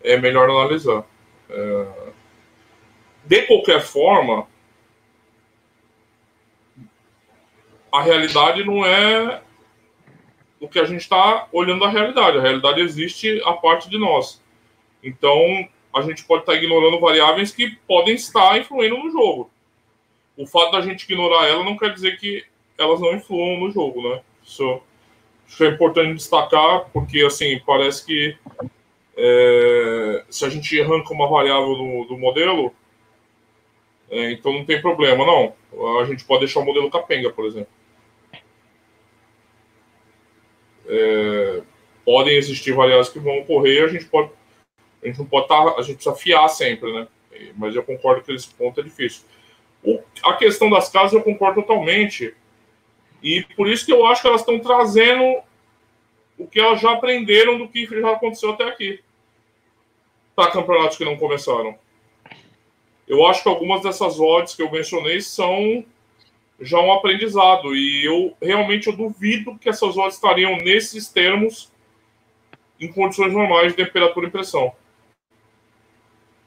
é 0.03 0.17
melhor 0.17 0.49
analisar. 0.49 1.05
É... 1.51 1.87
De 3.25 3.43
qualquer 3.43 3.81
forma, 3.83 4.47
a 7.93 8.01
realidade 8.01 8.65
não 8.65 8.85
é 8.85 9.43
o 10.59 10.69
que 10.69 10.79
a 10.79 10.85
gente 10.85 11.03
está 11.03 11.49
olhando 11.53 11.85
a 11.85 11.91
realidade. 11.91 12.39
A 12.39 12.41
realidade 12.41 12.81
existe 12.81 13.43
a 13.45 13.53
parte 13.53 13.91
de 13.91 13.99
nós. 13.99 14.43
Então, 15.03 15.69
a 15.95 16.01
gente 16.03 16.25
pode 16.25 16.43
estar 16.43 16.53
tá 16.53 16.59
ignorando 16.59 16.99
variáveis 17.01 17.53
que 17.53 17.77
podem 17.87 18.15
estar 18.15 18.59
influindo 18.59 18.97
no 18.97 19.11
jogo. 19.11 19.51
O 20.37 20.47
fato 20.47 20.73
da 20.73 20.81
gente 20.81 21.03
ignorar 21.03 21.49
ela 21.49 21.65
não 21.65 21.77
quer 21.77 21.93
dizer 21.93 22.19
que 22.19 22.45
elas 22.79 23.01
não 23.01 23.15
influam 23.15 23.61
no 23.61 23.71
jogo, 23.71 24.03
né? 24.03 24.21
Isso, 24.45 24.81
isso 25.47 25.65
é 25.65 25.69
importante 25.69 26.15
destacar, 26.15 26.89
porque, 26.93 27.23
assim, 27.23 27.61
parece 27.65 28.05
que 28.05 28.37
é, 29.17 30.25
se 30.29 30.45
a 30.45 30.49
gente 30.49 30.81
arranca 30.81 31.13
uma 31.13 31.29
variável 31.29 31.75
do, 31.75 32.05
do 32.05 32.19
modelo, 32.19 32.73
é, 34.11 34.33
então 34.33 34.53
não 34.53 34.65
tem 34.65 34.81
problema, 34.81 35.25
não. 35.25 35.55
A 36.01 36.05
gente 36.05 36.25
pode 36.25 36.41
deixar 36.41 36.61
o 36.61 36.65
modelo 36.65 36.91
capenga, 36.91 37.31
por 37.31 37.47
exemplo. 37.47 37.69
É, 40.89 41.63
podem 42.05 42.37
existir 42.37 42.73
variáveis 42.73 43.09
que 43.09 43.19
vão 43.19 43.39
ocorrer, 43.39 43.85
a 43.85 43.89
gente 43.89 44.05
pode, 44.05 44.31
a 45.03 45.07
gente 45.07 45.19
não 45.19 45.27
pode 45.27 45.47
estar, 45.47 45.65
tá, 45.65 45.81
a 45.81 45.83
gente 45.83 45.97
precisa 45.97 46.15
fiar 46.15 46.49
sempre, 46.49 46.93
né? 46.93 47.09
Mas 47.57 47.75
eu 47.75 47.83
concordo 47.83 48.23
que 48.23 48.33
esse 48.33 48.49
ponto 48.55 48.81
é 48.81 48.85
difícil. 48.85 49.25
O, 49.83 50.01
a 50.23 50.35
questão 50.35 50.71
das 50.71 50.89
casas 50.89 51.13
eu 51.13 51.23
concordo 51.23 51.63
totalmente. 51.63 52.35
E 53.23 53.43
por 53.57 53.69
isso 53.69 53.85
que 53.85 53.93
eu 53.93 54.07
acho 54.07 54.23
que 54.23 54.29
elas 54.29 54.41
estão 54.41 54.59
trazendo 54.59 55.43
o 56.39 56.47
que 56.47 56.61
elas 56.61 56.81
já 56.81 56.93
aprenderam 56.93 57.59
do 57.59 57.69
que 57.69 57.87
já 57.87 58.13
aconteceu 58.13 58.51
até 58.51 58.65
aqui. 58.65 59.03
Para 60.35 60.51
campeonatos 60.51 60.99
que 60.99 61.05
não 61.05 61.17
começaram. 61.17 61.79
Eu 63.09 63.25
acho 63.27 63.43
que 63.43 63.49
algumas 63.49 63.83
dessas 63.83 64.21
odds 64.21 64.55
que 64.55 64.63
eu 64.63 64.71
mencionei 64.71 65.21
são 65.21 65.85
já 66.61 66.79
um 66.79 66.93
aprendizado. 66.93 67.75
E 67.75 68.05
eu 68.05 68.37
realmente 68.43 68.89
eu 68.89 68.97
duvido 68.97 69.59
que 69.59 69.69
essas 69.69 69.97
odds 69.97 70.15
estariam 70.15 70.57
nesses 70.57 71.09
termos 71.09 71.73
em 72.79 72.93
condições 72.93 73.33
normais 73.33 73.75
de 73.75 73.85
temperatura 73.85 74.27
e 74.27 74.31
pressão. 74.31 74.73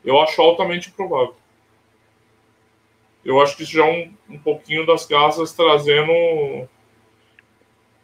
Eu 0.03 0.19
acho 0.21 0.41
altamente 0.41 0.89
improvável. 0.89 1.35
Eu 3.23 3.41
acho 3.41 3.55
que 3.57 3.63
isso 3.63 3.73
já 3.73 3.85
é 3.85 3.91
um, 3.91 4.35
um 4.35 4.39
pouquinho 4.39 4.85
das 4.85 5.05
casas 5.05 5.51
trazendo 5.53 6.67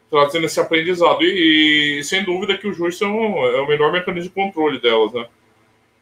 trazendo 0.09 0.45
esse 0.45 0.59
aprendizado. 0.59 1.23
E, 1.23 1.99
e, 1.99 2.03
sem 2.03 2.23
dúvida 2.23 2.57
que 2.57 2.67
o 2.67 2.73
juiz 2.73 3.01
é, 3.01 3.05
um, 3.05 3.45
é 3.45 3.61
o 3.61 3.67
melhor 3.67 3.91
mecanismo 3.91 4.29
de 4.29 4.35
controle 4.35 4.79
delas, 4.79 5.11
né? 5.13 5.27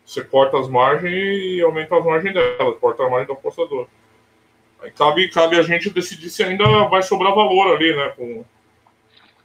Você 0.05 0.23
corta 0.23 0.59
as 0.59 0.67
margens 0.67 1.13
e 1.13 1.61
aumenta 1.61 1.97
as 1.97 2.05
margens 2.05 2.33
delas, 2.33 2.77
corta 2.79 3.03
a 3.03 3.09
margem 3.09 3.27
do 3.27 3.33
apostador. 3.33 3.87
Aí 4.81 4.91
cabe, 4.91 5.29
cabe 5.29 5.57
a 5.57 5.63
gente 5.63 5.89
decidir 5.89 6.29
se 6.29 6.43
ainda 6.43 6.65
vai 6.89 7.01
sobrar 7.01 7.33
valor 7.33 7.75
ali, 7.75 7.95
né? 7.95 8.09
Com, 8.09 8.45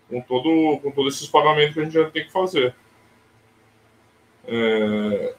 com, 0.08 0.20
todo, 0.22 0.78
com 0.80 0.90
todos 0.90 1.14
esses 1.14 1.28
pagamentos 1.28 1.74
que 1.74 1.80
a 1.80 1.84
gente 1.84 1.94
já 1.94 2.10
tem 2.10 2.24
que 2.24 2.32
fazer. 2.32 2.74
É, 4.46 5.34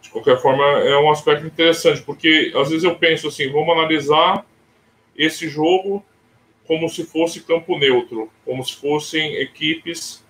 de 0.00 0.10
qualquer 0.10 0.40
forma, 0.40 0.64
é 0.64 0.96
um 0.98 1.10
aspecto 1.10 1.46
interessante, 1.46 2.02
porque 2.02 2.52
às 2.54 2.70
vezes 2.70 2.84
eu 2.84 2.96
penso 2.96 3.28
assim, 3.28 3.50
vamos 3.50 3.76
analisar 3.76 4.46
esse 5.16 5.48
jogo 5.48 6.04
como 6.66 6.88
se 6.88 7.04
fosse 7.04 7.40
campo 7.40 7.76
neutro, 7.78 8.30
como 8.44 8.64
se 8.64 8.76
fossem 8.76 9.36
equipes 9.36 10.24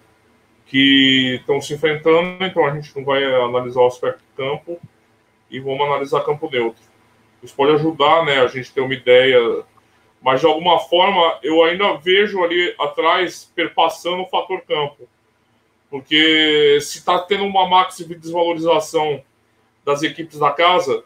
que 0.66 1.36
estão 1.40 1.60
se 1.60 1.74
enfrentando, 1.74 2.44
então 2.44 2.64
a 2.64 2.74
gente 2.74 2.96
não 2.96 3.04
vai 3.04 3.22
analisar 3.24 3.80
o 3.80 3.86
aspecto 3.86 4.22
campo 4.36 4.80
e 5.50 5.60
vamos 5.60 5.82
analisar 5.82 6.24
campo 6.24 6.48
neutro. 6.50 6.82
Isso 7.42 7.54
pode 7.54 7.72
ajudar, 7.72 8.24
né, 8.24 8.40
a 8.40 8.46
gente 8.46 8.72
ter 8.72 8.80
uma 8.80 8.94
ideia, 8.94 9.64
mas 10.22 10.40
de 10.40 10.46
alguma 10.46 10.78
forma 10.78 11.38
eu 11.42 11.62
ainda 11.64 11.96
vejo 11.96 12.42
ali 12.42 12.74
atrás 12.78 13.50
perpassando 13.54 14.22
o 14.22 14.28
fator 14.28 14.62
campo, 14.62 15.08
porque 15.90 16.78
se 16.80 16.98
está 16.98 17.18
tendo 17.18 17.44
uma 17.44 17.68
máxima 17.68 18.08
de 18.10 18.14
desvalorização 18.16 19.22
das 19.84 20.02
equipes 20.02 20.38
da 20.38 20.50
casa, 20.50 21.04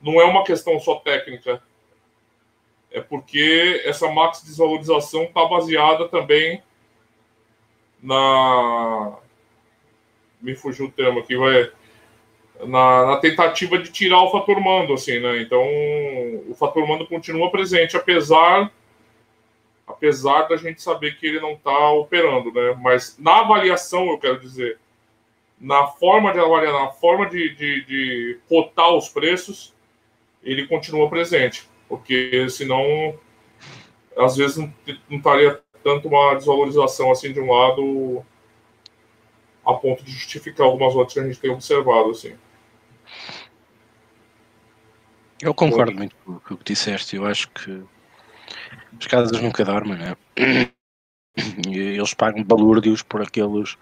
não 0.00 0.20
é 0.20 0.24
uma 0.24 0.44
questão 0.44 0.78
só 0.78 0.96
técnica, 0.96 1.62
é 2.90 3.00
porque 3.00 3.82
essa 3.84 4.08
max 4.10 4.42
desvalorização 4.44 5.24
está 5.24 5.44
baseada 5.46 6.08
também 6.08 6.62
na. 8.02 9.16
Me 10.40 10.54
fugiu 10.54 10.86
o 10.86 10.92
termo 10.92 11.20
aqui, 11.20 11.36
vai. 11.36 11.72
Na, 12.66 13.06
na, 13.06 13.16
tentativa 13.16 13.78
de 13.78 13.90
tirar 13.90 14.22
o 14.22 14.30
fator 14.30 14.60
mando, 14.60 14.92
assim, 14.92 15.18
né? 15.18 15.40
Então, 15.40 15.60
o 16.48 16.54
fator 16.56 16.86
mando 16.86 17.06
continua 17.06 17.50
presente, 17.50 17.96
apesar 17.96 18.70
apesar 19.86 20.42
da 20.42 20.56
gente 20.56 20.82
saber 20.82 21.18
que 21.18 21.26
ele 21.26 21.40
não 21.40 21.52
está 21.52 21.90
operando, 21.90 22.52
né? 22.52 22.76
Mas 22.80 23.16
na 23.18 23.40
avaliação, 23.40 24.06
eu 24.06 24.18
quero 24.18 24.40
dizer, 24.40 24.78
na 25.60 25.86
forma 25.86 26.32
de 26.32 26.38
avaliar, 26.38 26.72
na 26.72 26.90
forma 26.90 27.26
de, 27.26 27.54
de, 27.54 27.84
de 27.84 28.40
cotar 28.48 28.94
os 28.94 29.08
preços, 29.08 29.74
ele 30.42 30.66
continua 30.66 31.08
presente 31.08 31.68
porque 31.88 32.48
senão 32.50 33.18
às 34.16 34.36
vezes 34.36 34.56
não, 34.56 34.72
não 35.08 35.18
estaria 35.18 35.60
tanto 35.82 36.08
uma 36.08 36.34
desvalorização 36.34 37.10
assim 37.10 37.32
de 37.32 37.40
um 37.40 37.50
lado 37.50 38.24
a 39.64 39.74
ponto 39.74 40.02
de 40.04 40.10
justificar 40.10 40.66
algumas 40.66 40.94
outras 40.94 41.14
que 41.14 41.20
a 41.20 41.24
gente 41.24 41.40
tem 41.40 41.50
observado 41.50 42.10
assim. 42.10 42.34
Eu 45.40 45.54
concordo 45.54 45.92
muito 45.92 46.14
com 46.24 46.54
o 46.54 46.58
que 46.58 46.64
disseste. 46.64 47.16
Eu 47.16 47.26
acho 47.26 47.48
que 47.50 47.82
as 48.98 49.06
casas 49.06 49.40
nunca 49.40 49.64
dormem, 49.64 49.96
né? 49.96 50.16
Eles 51.66 52.14
pagam 52.14 52.44
balúrdios 52.44 53.02
por 53.02 53.20
aqueles 53.20 53.76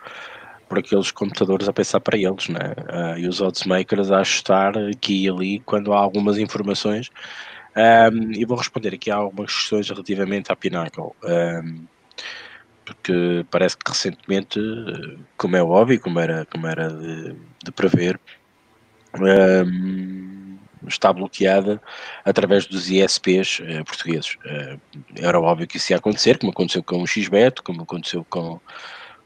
por 0.72 0.78
aqueles 0.78 1.10
computadores 1.10 1.68
a 1.68 1.72
pensar 1.72 2.00
para 2.00 2.16
eles, 2.16 2.48
né? 2.48 2.72
Uh, 2.88 3.18
e 3.18 3.28
os 3.28 3.42
odds 3.42 3.64
makers 3.64 4.10
a 4.10 4.20
ajustar 4.20 4.72
aqui 4.78 5.26
e 5.26 5.28
ali 5.28 5.60
quando 5.60 5.92
há 5.92 5.98
algumas 5.98 6.38
informações 6.38 7.10
um, 7.76 8.32
e 8.32 8.42
vou 8.46 8.56
responder 8.56 8.94
aqui 8.94 9.10
a 9.10 9.16
algumas 9.16 9.52
questões 9.52 9.90
relativamente 9.90 10.50
à 10.50 10.56
Pinnacle. 10.56 11.10
Um, 11.22 11.86
porque 12.86 13.44
parece 13.50 13.76
que 13.76 13.90
recentemente, 13.90 14.58
como 15.36 15.56
é 15.56 15.62
óbvio, 15.62 16.00
como 16.00 16.18
era, 16.18 16.46
como 16.46 16.66
era 16.66 16.88
de, 16.88 17.36
de 17.62 17.70
prever, 17.70 18.18
um, 19.20 20.56
está 20.88 21.12
bloqueada 21.12 21.82
através 22.24 22.64
dos 22.64 22.90
ISPs 22.90 23.58
uh, 23.58 23.64
eh, 23.64 23.84
portugueses. 23.84 24.36
Uh, 24.36 24.80
era 25.16 25.38
óbvio 25.38 25.66
que 25.66 25.76
isso 25.76 25.92
ia 25.92 25.98
acontecer, 25.98 26.38
como 26.38 26.50
aconteceu 26.50 26.82
com 26.82 27.02
o 27.02 27.06
XBET, 27.06 27.60
como 27.60 27.82
aconteceu 27.82 28.24
com, 28.30 28.58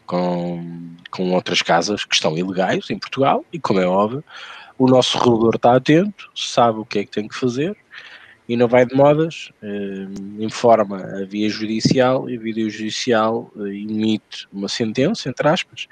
com, 0.07 0.95
com 1.11 1.33
outras 1.33 1.63
casas 1.63 2.05
que 2.05 2.15
estão 2.15 2.37
ilegais 2.37 2.89
em 2.91 2.99
Portugal, 2.99 3.45
e 3.53 3.59
como 3.59 3.81
é 3.81 3.87
óbvio, 3.87 4.25
o 4.79 4.87
nosso 4.87 5.19
regulador 5.19 5.57
está 5.57 5.75
atento, 5.75 6.31
sabe 6.35 6.79
o 6.81 6.85
que 6.85 7.01
é 7.01 7.05
que 7.05 7.11
tem 7.11 7.29
que 7.29 7.35
fazer 7.35 7.77
e 8.49 8.57
não 8.57 8.69
vai 8.69 8.87
de 8.87 8.95
modas, 8.95 9.51
eh, 9.63 10.07
informa 10.39 10.99
a 10.99 11.25
via 11.25 11.49
judicial 11.49 12.31
e 12.31 12.37
a 12.37 12.41
via 12.41 12.71
judicial 12.71 13.51
eh, 13.57 13.61
emite 13.61 14.47
uma 14.53 14.69
sentença, 14.69 15.29
entre 15.29 15.49
aspas, 15.49 15.89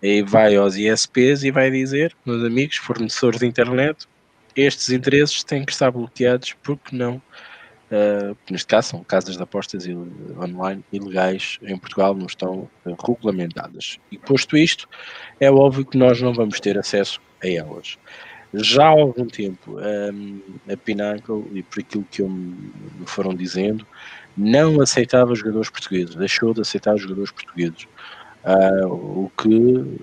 e 0.00 0.22
vai 0.22 0.54
aos 0.54 0.76
ISPs 0.76 1.42
e 1.42 1.50
vai 1.50 1.70
dizer, 1.70 2.14
meus 2.24 2.44
amigos, 2.44 2.76
fornecedores 2.76 3.40
de 3.40 3.46
internet, 3.46 4.06
estes 4.54 4.90
interesses 4.90 5.42
têm 5.42 5.64
que 5.64 5.72
estar 5.72 5.90
bloqueados 5.90 6.54
porque 6.62 6.94
não, 6.94 7.20
uh, 7.92 8.36
neste 8.50 8.66
caso 8.66 8.88
são 8.88 9.04
casas 9.04 9.36
de 9.36 9.42
apostas 9.42 9.86
online 10.40 10.82
ilegais 10.92 11.58
em 11.62 11.76
Portugal, 11.76 12.14
não 12.14 12.26
estão 12.26 12.68
regulamentadas. 12.84 13.98
E 14.10 14.18
posto 14.18 14.56
isto, 14.56 14.88
é 15.38 15.50
óbvio 15.50 15.84
que 15.84 15.96
nós 15.96 16.20
não 16.20 16.32
vamos 16.32 16.58
ter 16.58 16.78
acesso 16.78 17.20
a 17.42 17.48
elas 17.48 17.98
já 18.54 18.84
há 18.84 18.88
algum 18.88 19.26
tempo 19.26 19.78
um, 19.78 20.40
a 20.70 20.76
Pinnacle, 20.76 21.44
e 21.54 21.62
por 21.62 21.80
aquilo 21.80 22.06
que 22.10 22.22
me 22.22 23.06
foram 23.06 23.34
dizendo, 23.34 23.86
não 24.36 24.80
aceitava 24.80 25.34
jogadores 25.34 25.70
portugueses, 25.70 26.14
deixou 26.14 26.52
de 26.52 26.60
aceitar 26.60 26.96
jogadores 26.96 27.30
portugueses, 27.30 27.86
o 28.86 29.30
que 29.36 29.98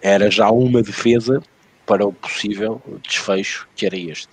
era 0.00 0.30
já 0.30 0.50
uma 0.50 0.82
defesa 0.82 1.42
para 1.84 2.06
o 2.06 2.12
possível 2.12 2.80
desfecho 3.02 3.68
que 3.74 3.86
era 3.86 3.96
este. 3.96 4.28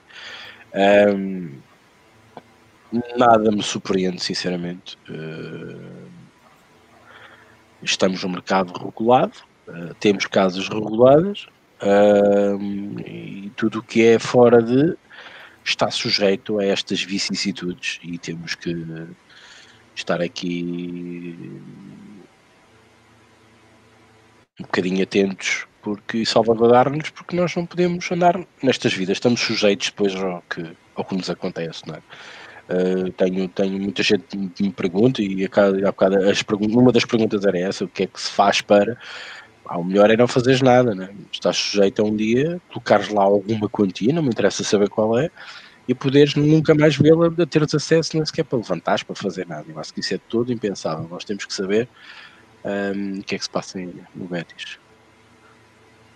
Nada 3.18 3.52
me 3.52 3.64
surpreende, 3.64 4.22
sinceramente. 4.22 4.98
Uh, 5.10 6.06
estamos 7.82 8.24
no 8.24 8.30
mercado 8.30 8.74
regulado, 8.74 9.34
temos 10.00 10.26
casas 10.26 10.68
reguladas, 10.68 11.48
e 13.06 13.52
tudo 13.56 13.80
o 13.80 13.84
que 13.84 14.04
é 14.04 14.20
fora 14.20 14.62
de 14.62 14.96
está 15.64 15.89
sujeito 15.89 16.60
a 16.60 16.66
estas 16.66 17.02
vicissitudes 17.04 18.00
e 18.04 18.18
temos 18.18 18.56
que 18.56 18.86
estar 19.96 20.22
aqui 20.22 21.36
um 24.60 24.64
bocadinho 24.64 25.04
atentos 25.04 25.68
porque 25.82 26.26
salvaguardar-nos 26.26 27.10
porque 27.10 27.36
nós 27.36 27.56
não 27.56 27.66
podemos 27.66 28.10
andar 28.12 28.39
nestas 28.62 28.93
vidas, 28.93 29.18
estamos 29.18 29.41
sujeitos 29.41 29.89
depois 29.89 30.16
ao 30.16 30.43
que, 30.43 30.76
ao 30.96 31.04
que 31.04 31.16
nos 31.16 31.30
acontece, 31.30 31.88
não 31.88 31.96
é? 31.96 32.02
Uh, 32.68 33.11
tenho, 33.11 33.47
tenho 33.49 33.80
muita 33.80 34.01
gente 34.01 34.24
que 34.26 34.63
me 34.63 34.72
pergunta 34.72 35.22
e 35.22 35.45
a 35.45 35.89
a 35.89 35.93
cada, 35.93 36.32
as, 36.32 36.43
uma 36.59 36.91
das 36.91 37.05
perguntas 37.05 37.45
era 37.45 37.59
essa, 37.59 37.86
o 37.86 37.88
que 37.88 38.03
é 38.03 38.07
que 38.07 38.20
se 38.20 38.32
faz 38.32 38.59
para 38.59 38.97
ah, 39.66 39.78
o 39.78 39.84
melhor 39.84 40.09
é 40.09 40.18
não 40.18 40.28
fazeres 40.28 40.61
nada, 40.61 40.93
né? 40.93 41.09
estás 41.32 41.57
sujeito 41.57 42.01
a 42.01 42.05
um 42.05 42.16
dia, 42.16 42.61
colocares 42.70 43.09
lá 43.09 43.24
alguma 43.24 43.68
quantia, 43.68 44.13
não 44.13 44.22
me 44.22 44.30
interessa 44.30 44.63
saber 44.63 44.89
qual 44.89 45.18
é, 45.18 45.30
e 45.88 45.93
poderes 45.93 46.36
nunca 46.36 46.74
mais 46.74 46.95
vê-la, 46.95 47.30
teres 47.45 47.74
acesso 47.74 48.16
nem 48.16 48.26
sequer 48.26 48.43
para 48.43 48.57
levantares, 48.57 49.03
para 49.03 49.16
fazer 49.16 49.47
nada. 49.47 49.66
Eu 49.68 49.80
acho 49.80 49.93
que 49.93 49.99
isso 49.99 50.13
é 50.13 50.18
todo 50.18 50.51
impensável. 50.51 51.07
Nós 51.09 51.24
temos 51.24 51.45
que 51.45 51.53
saber 51.53 51.88
um, 52.63 53.20
o 53.20 53.24
que 53.24 53.36
é 53.36 53.38
que 53.38 53.43
se 53.43 53.49
passa 53.49 53.80
no 54.16 54.26
Betis. 54.26 54.80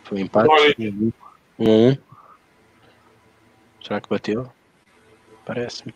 Foi 0.04 0.18
um 0.18 0.22
empate. 0.22 0.50
1 0.80 1.12
um, 1.60 1.90
um. 1.90 1.98
Será 3.84 4.02
que 4.02 4.10
bateu? 4.10 4.52
Parece-me. 5.46 5.94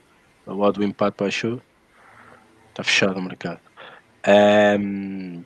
A 0.47 0.53
lado 0.53 0.79
do 0.79 0.83
empate 0.83 1.17
baixou. 1.17 1.61
Está 2.69 2.83
fechado 2.83 3.19
o 3.19 3.21
mercado. 3.21 3.59
Um, 4.27 5.43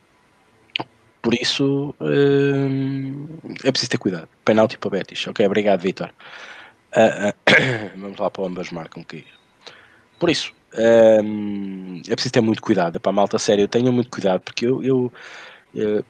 por 1.22 1.34
isso 1.34 1.94
um, 2.00 3.28
é 3.64 3.72
preciso 3.72 3.92
ter 3.92 3.98
cuidado. 3.98 4.30
Penalti 4.46 4.78
para 4.78 4.92
Betis. 4.92 5.28
Ok, 5.28 5.46
obrigado, 5.46 5.82
Vitor. 5.82 6.10
Uh, 6.96 7.30
uh, 7.52 8.00
vamos 8.00 8.18
lá 8.18 8.30
para 8.32 8.46
ambas 8.46 8.72
marcam 8.72 9.04
que 9.04 9.26
Por 10.20 10.30
isso, 10.30 10.54
um, 11.24 12.02
é 12.08 12.14
preciso 12.14 12.34
ter 12.34 12.42
muito 12.42 12.62
cuidado. 12.62 13.00
Para 13.00 13.10
a 13.10 13.14
malta 13.14 13.38
sério, 13.38 13.68
tenham 13.68 13.92
muito 13.92 14.10
cuidado, 14.10 14.42
porque 14.42 14.66
eu, 14.66 14.82
eu, 14.84 15.14
eu 15.76 16.06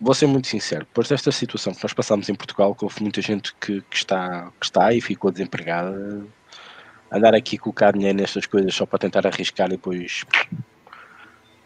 vou 0.00 0.14
ser 0.14 0.26
muito 0.26 0.48
sincero, 0.48 0.84
depois 0.84 1.08
desta 1.08 1.30
situação 1.30 1.74
que 1.74 1.82
nós 1.82 1.92
passámos 1.92 2.28
em 2.28 2.34
Portugal, 2.34 2.74
que 2.74 2.84
houve 2.84 3.02
muita 3.02 3.20
gente 3.20 3.54
que, 3.60 3.82
que, 3.82 3.96
está, 3.96 4.50
que 4.58 4.66
está 4.66 4.92
e 4.92 5.00
ficou 5.00 5.30
desempregada, 5.30 6.24
andar 7.10 7.34
aqui 7.34 7.58
colocar 7.58 7.92
dinheiro 7.92 8.18
nestas 8.18 8.46
coisas 8.46 8.74
só 8.74 8.86
para 8.86 8.98
tentar 8.98 9.26
arriscar 9.26 9.66
e 9.68 9.70
depois 9.70 10.24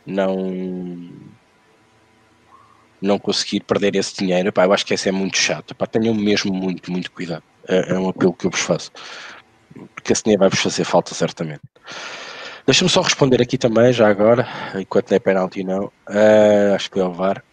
não 0.07 1.11
não 3.01 3.19
conseguir 3.19 3.61
perder 3.61 3.95
esse 3.97 4.17
dinheiro, 4.17 4.51
pá, 4.51 4.65
eu 4.65 4.73
acho 4.73 4.87
que 4.87 4.95
esse 4.95 5.09
é 5.11 5.13
muito 5.13 5.37
chato, 5.37 5.75
pá, 5.75 5.87
tenham 5.87 6.15
mesmo 6.15 6.55
muito, 6.55 6.91
muito 6.91 7.13
cuidado, 7.13 7.43
é, 7.69 7.93
é 7.93 7.99
um 7.99 8.09
apelo 8.09 8.33
que 8.33 8.47
eu 8.47 8.51
vos 8.51 8.61
faço, 8.61 8.91
porque 9.95 10.13
esse 10.13 10.23
dinheiro 10.23 10.41
vai-vos 10.41 10.61
fazer 10.61 10.85
falta 10.85 11.15
certamente. 11.15 11.61
Deixa-me 12.65 12.89
só 12.89 13.03
responder 13.03 13.43
aqui 13.43 13.59
também, 13.59 13.93
já 13.93 14.09
agora, 14.09 14.49
enquanto 14.75 15.11
não 15.11 15.17
é 15.17 15.21
penalti 15.21 15.63
não, 15.63 15.85
uh, 15.85 16.75
acho 16.75 16.91
que 16.91 16.99
é 16.99 17.05
o 17.05 17.13
VAR, 17.13 17.45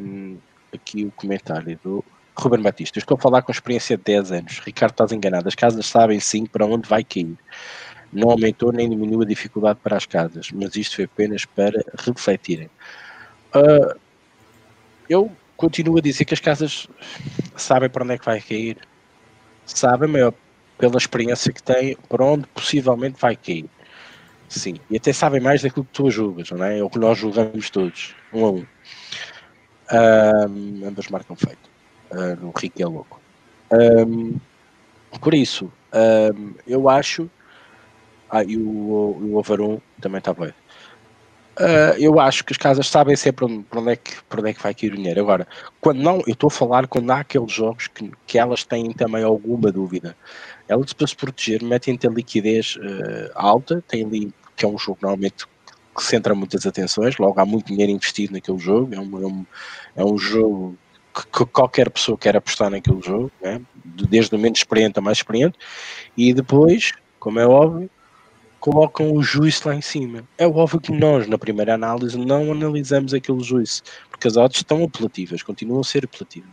um, 0.00 0.38
aqui 0.72 1.04
o 1.04 1.10
comentário 1.10 1.78
do 1.84 2.02
Ruben 2.36 2.60
Batista. 2.60 2.98
estou 2.98 3.16
a 3.16 3.20
falar 3.20 3.42
com 3.42 3.50
experiência 3.50 3.96
de 3.96 4.04
10 4.04 4.32
anos. 4.32 4.58
Ricardo, 4.60 4.92
estás 4.92 5.12
enganado. 5.12 5.48
As 5.48 5.54
casas 5.54 5.86
sabem 5.86 6.20
sim 6.20 6.46
para 6.46 6.66
onde 6.66 6.88
vai 6.88 7.02
cair. 7.02 7.36
Não 8.12 8.30
aumentou 8.30 8.72
nem 8.72 8.88
diminuiu 8.88 9.22
a 9.22 9.24
dificuldade 9.24 9.78
para 9.82 9.96
as 9.96 10.06
casas, 10.06 10.50
mas 10.52 10.76
isto 10.76 10.96
foi 10.96 11.04
apenas 11.04 11.44
para 11.44 11.82
refletirem. 11.98 12.70
Uh, 13.54 13.98
eu 15.08 15.30
continuo 15.56 15.98
a 15.98 16.00
dizer 16.00 16.24
que 16.24 16.34
as 16.34 16.40
casas 16.40 16.86
sabem 17.56 17.88
para 17.88 18.04
onde 18.04 18.14
é 18.14 18.18
que 18.18 18.24
vai 18.24 18.40
cair. 18.40 18.78
Sabem, 19.64 20.08
maior, 20.08 20.32
pela 20.78 20.96
experiência 20.96 21.52
que 21.52 21.62
têm, 21.62 21.96
para 22.08 22.24
onde 22.24 22.46
possivelmente 22.48 23.16
vai 23.20 23.34
cair. 23.34 23.68
Sim, 24.48 24.76
e 24.88 24.96
até 24.96 25.12
sabem 25.12 25.40
mais 25.40 25.62
daquilo 25.62 25.84
que 25.84 25.92
tu 25.92 26.10
julgas, 26.10 26.50
não 26.50 26.64
é? 26.64 26.78
É 26.78 26.82
o 26.82 26.88
que 26.88 26.98
nós 26.98 27.18
julgamos 27.18 27.68
todos, 27.68 28.14
um 28.32 28.44
a 28.44 28.50
um. 28.50 28.66
Um, 29.92 30.86
ambas 30.86 31.08
marcam 31.08 31.34
feito. 31.34 31.75
Uh, 32.10 32.46
o 32.46 32.52
Rick 32.56 32.82
é 32.82 32.86
louco. 32.86 33.20
Um, 33.72 34.38
por 35.20 35.34
isso, 35.34 35.70
um, 36.34 36.54
eu 36.66 36.88
acho. 36.88 37.30
Ah, 38.30 38.42
e 38.42 38.56
o, 38.56 38.60
o 38.62 39.36
Overon 39.36 39.78
também 40.00 40.18
está 40.18 40.32
bem. 40.34 40.52
Uh, 41.58 41.96
eu 41.98 42.20
acho 42.20 42.44
que 42.44 42.52
as 42.52 42.58
casas 42.58 42.86
sabem 42.86 43.16
sempre 43.16 43.46
para 43.70 43.80
onde, 43.80 43.92
é 43.92 43.96
que, 43.96 44.22
para 44.24 44.40
onde 44.40 44.50
é 44.50 44.52
que 44.52 44.62
vai 44.62 44.74
cair 44.74 44.92
o 44.92 44.96
dinheiro. 44.96 45.20
Agora, 45.20 45.48
quando 45.80 46.02
não, 46.02 46.16
eu 46.26 46.34
estou 46.34 46.48
a 46.48 46.50
falar 46.50 46.86
quando 46.86 47.10
há 47.10 47.20
aqueles 47.20 47.50
jogos 47.50 47.86
que, 47.86 48.10
que 48.26 48.38
elas 48.38 48.62
têm 48.64 48.92
também 48.92 49.22
alguma 49.22 49.72
dúvida. 49.72 50.14
Elas, 50.68 50.92
para 50.92 51.06
se 51.06 51.16
proteger, 51.16 51.62
metem 51.62 51.98
a 52.04 52.08
liquidez 52.08 52.76
uh, 52.76 53.30
alta, 53.34 53.82
tem 53.88 54.04
ali, 54.04 54.34
que 54.54 54.66
é 54.66 54.68
um 54.68 54.76
jogo 54.76 54.98
normalmente 55.00 55.46
que 55.96 56.04
centra 56.04 56.34
muitas 56.34 56.66
atenções, 56.66 57.16
logo 57.16 57.40
há 57.40 57.46
muito 57.46 57.68
dinheiro 57.68 57.90
investido 57.90 58.34
naquele 58.34 58.58
jogo, 58.58 58.94
é 58.94 59.00
um, 59.00 59.22
é 59.22 59.26
um, 59.26 59.46
é 59.96 60.04
um 60.04 60.18
jogo 60.18 60.76
que, 61.16 61.26
que, 61.26 61.46
qualquer 61.46 61.90
pessoa 61.90 62.18
quer 62.18 62.36
apostar 62.36 62.70
naquele 62.70 63.00
jogo, 63.00 63.30
né? 63.42 63.60
desde 63.84 64.34
o 64.34 64.38
menos 64.38 64.58
experiente 64.58 64.98
a 64.98 65.02
mais 65.02 65.18
experiente, 65.18 65.58
e 66.16 66.34
depois, 66.34 66.92
como 67.18 67.40
é 67.40 67.46
óbvio, 67.46 67.88
colocam 68.60 69.12
o 69.12 69.22
juízo 69.22 69.68
lá 69.68 69.74
em 69.74 69.80
cima. 69.80 70.24
É 70.36 70.46
óbvio 70.46 70.80
que 70.80 70.92
nós, 70.92 71.26
na 71.26 71.38
primeira 71.38 71.74
análise, 71.74 72.18
não 72.18 72.50
analisamos 72.52 73.14
aquele 73.14 73.42
juízo, 73.42 73.82
porque 74.10 74.28
as 74.28 74.36
odds 74.36 74.58
estão 74.58 74.84
apelativas, 74.84 75.42
continuam 75.42 75.80
a 75.80 75.84
ser 75.84 76.04
apelativas. 76.04 76.50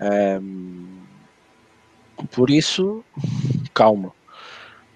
Um, 0.00 0.98
por 2.32 2.50
isso, 2.50 3.04
calma. 3.72 4.12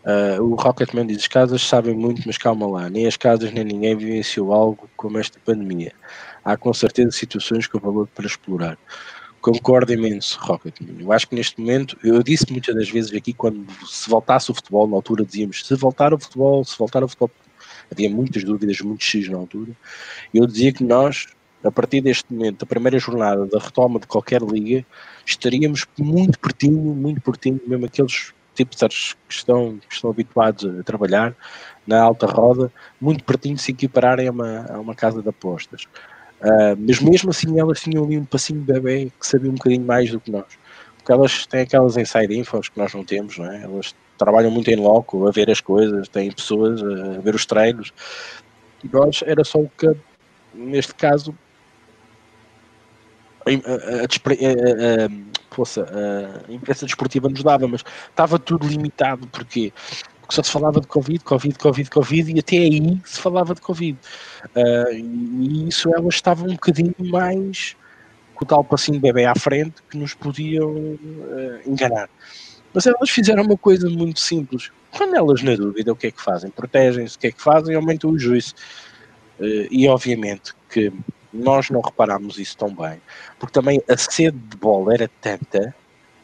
Uh, 0.05 0.43
o 0.43 0.55
Rocketman 0.57 1.07
diz: 1.07 1.19
as 1.19 1.29
casas 1.29 1.63
sabem 1.63 1.95
muito, 1.95 2.23
mas 2.27 2.37
calma 2.37 2.67
lá, 2.67 2.91
nem 2.91 3.07
as 3.07 3.17
casas 3.17 3.53
nem 3.53 3.63
ninguém 3.63 3.97
vivenciou 3.97 4.53
algo 4.53 4.91
como 4.97 5.19
esta 5.19 5.39
pandemia. 5.45 5.93
Há 6.45 6.57
com 6.57 6.73
certeza 6.73 7.11
situações 7.13 7.67
com 7.67 7.79
valor 7.79 8.09
para 8.15 8.27
explorar. 8.27 8.79
Concordo 9.41 9.93
imenso, 9.93 10.39
Rocketman. 10.41 11.03
Eu 11.03 11.13
acho 11.13 11.29
que 11.29 11.35
neste 11.35 11.61
momento, 11.61 11.99
eu 12.05 12.23
disse 12.23 12.51
muitas 12.51 12.75
das 12.77 12.89
vezes 12.89 13.13
aqui, 13.13 13.33
quando 13.33 13.67
se 13.85 14.09
voltasse 14.09 14.53
o 14.53 14.55
futebol, 14.55 14.87
na 14.87 14.95
altura 14.95 15.25
dizíamos: 15.25 15.67
se 15.67 15.75
voltar 15.75 16.15
o 16.15 16.19
futebol, 16.19 16.65
se 16.65 16.79
voltar 16.79 17.03
o 17.03 17.09
futebol, 17.09 17.31
havia 17.91 18.09
muitas 18.09 18.45
dúvidas, 18.45 18.81
muitos 18.81 19.05
X 19.05 19.29
na 19.29 19.39
altura. 19.39 19.73
Eu 20.33 20.47
dizia 20.47 20.73
que 20.73 20.85
nós, 20.85 21.27
a 21.65 21.73
partir 21.73 22.01
deste 22.01 22.33
momento, 22.33 22.61
da 22.61 22.67
primeira 22.67 22.99
jornada 23.01 23.45
da 23.47 23.59
retoma 23.59 23.99
de 23.99 24.07
qualquer 24.07 24.41
liga, 24.43 24.87
estaríamos 25.27 25.87
muito 25.99 26.39
pertinho, 26.39 26.95
muito 26.95 27.21
pertinho, 27.21 27.61
mesmo 27.67 27.87
aqueles 27.87 28.33
tipsters 28.55 29.17
que 29.29 29.35
estão, 29.35 29.79
que 29.89 29.95
estão 29.95 30.11
habituados 30.11 30.65
a 30.65 30.83
trabalhar 30.85 31.35
na 31.85 32.01
alta 32.01 32.27
roda, 32.27 32.73
muito 33.01 33.25
pertinho 33.25 33.57
de 33.57 33.63
se 33.63 33.73
equipararem 33.73 34.29
a 34.29 34.31
uma, 34.31 34.67
a 34.71 34.79
uma 34.79 34.95
casa 34.95 35.21
de 35.21 35.29
apostas. 35.29 35.89
Uh, 36.43 36.77
mas 36.77 37.01
mesmo 37.01 37.31
assim 37.31 37.59
elas 37.59 37.81
tinham 37.81 38.05
ali 38.05 38.19
um 38.19 38.25
passinho 38.25 38.61
de 38.61 38.73
bebê 38.73 39.13
que 39.19 39.27
sabia 39.27 39.49
um 39.49 39.55
bocadinho 39.55 39.85
mais 39.85 40.11
do 40.11 40.19
que 40.19 40.31
nós. 40.31 40.59
Porque 40.97 41.13
elas 41.13 41.47
têm 41.47 41.61
aquelas 41.63 41.97
inside 41.97 42.37
infos 42.37 42.69
que 42.69 42.79
nós 42.79 42.93
não 42.93 43.05
temos, 43.05 43.39
não 43.39 43.51
é? 43.51 43.63
Elas 43.63 43.95
trabalham 44.19 44.51
muito 44.51 44.69
em 44.69 44.77
loco, 44.77 45.27
a 45.27 45.31
ver 45.31 45.51
as 45.51 45.61
coisas, 45.61 46.09
têm 46.09 46.31
pessoas 46.33 46.83
a 46.83 47.21
ver 47.21 47.35
os 47.35 47.47
treinos. 47.47 47.93
E 48.83 48.89
nós 48.93 49.23
era 49.25 49.45
só 49.45 49.61
o 49.61 49.69
que, 49.69 49.93
neste 50.55 50.95
caso, 50.95 51.35
a, 53.47 53.51
a, 53.51 54.05
a, 55.81 56.49
a 56.49 56.53
imprensa 56.53 56.87
desportiva 56.87 57.29
nos 57.29 57.43
dava, 57.43 57.69
mas 57.69 57.85
estava 58.09 58.39
tudo 58.39 58.67
limitado, 58.67 59.27
porque 59.29 59.73
porque 60.33 60.37
só 60.37 60.43
se 60.43 60.51
falava 60.51 60.81
de 60.81 60.87
Covid, 60.87 61.23
Covid, 61.25 61.59
Covid, 61.59 61.91
Covid, 61.91 62.33
e 62.33 62.39
até 62.41 62.57
aí 62.57 63.01
se 63.05 63.21
falava 63.21 63.55
de 63.55 63.61
Covid. 63.61 63.99
Uh, 64.57 64.93
e 64.95 65.69
isso 65.69 65.95
elas 65.95 66.15
estavam 66.15 66.49
um 66.49 66.53
bocadinho 66.53 66.95
mais 66.99 67.77
com 68.35 68.45
o 68.45 68.49
tal 68.49 68.65
passinho 68.65 68.99
bebê 68.99 69.27
à 69.27 69.35
frente 69.35 69.83
que 69.91 69.99
nos 69.99 70.15
podiam 70.15 70.71
uh, 70.71 71.61
enganar. 71.67 72.09
Mas 72.73 72.87
elas 72.87 73.11
fizeram 73.11 73.43
uma 73.43 73.59
coisa 73.59 73.89
muito 73.91 74.21
simples. 74.21 74.71
Quando 74.91 75.15
elas, 75.15 75.43
na 75.43 75.55
dúvida, 75.55 75.93
o 75.93 75.97
que 75.97 76.07
é 76.07 76.11
que 76.11 76.23
fazem? 76.23 76.51
Protegem-se, 76.51 77.17
o 77.17 77.19
que 77.21 77.27
é 77.27 77.33
que 77.33 77.43
fazem? 77.43 77.77
Aumentam 77.77 78.11
o 78.11 78.19
juízo. 78.19 78.55
Uh, 79.39 79.69
e 79.71 79.87
obviamente 79.87 80.55
que 80.71 80.91
nós 81.33 81.69
não 81.69 81.81
reparámos 81.81 82.39
isso 82.39 82.57
tão 82.57 82.75
bem, 82.75 83.01
porque 83.39 83.53
também 83.53 83.83
a 83.89 83.97
sede 83.97 84.39
de 84.39 84.57
bola 84.57 84.95
era 84.95 85.11
tanta, 85.21 85.75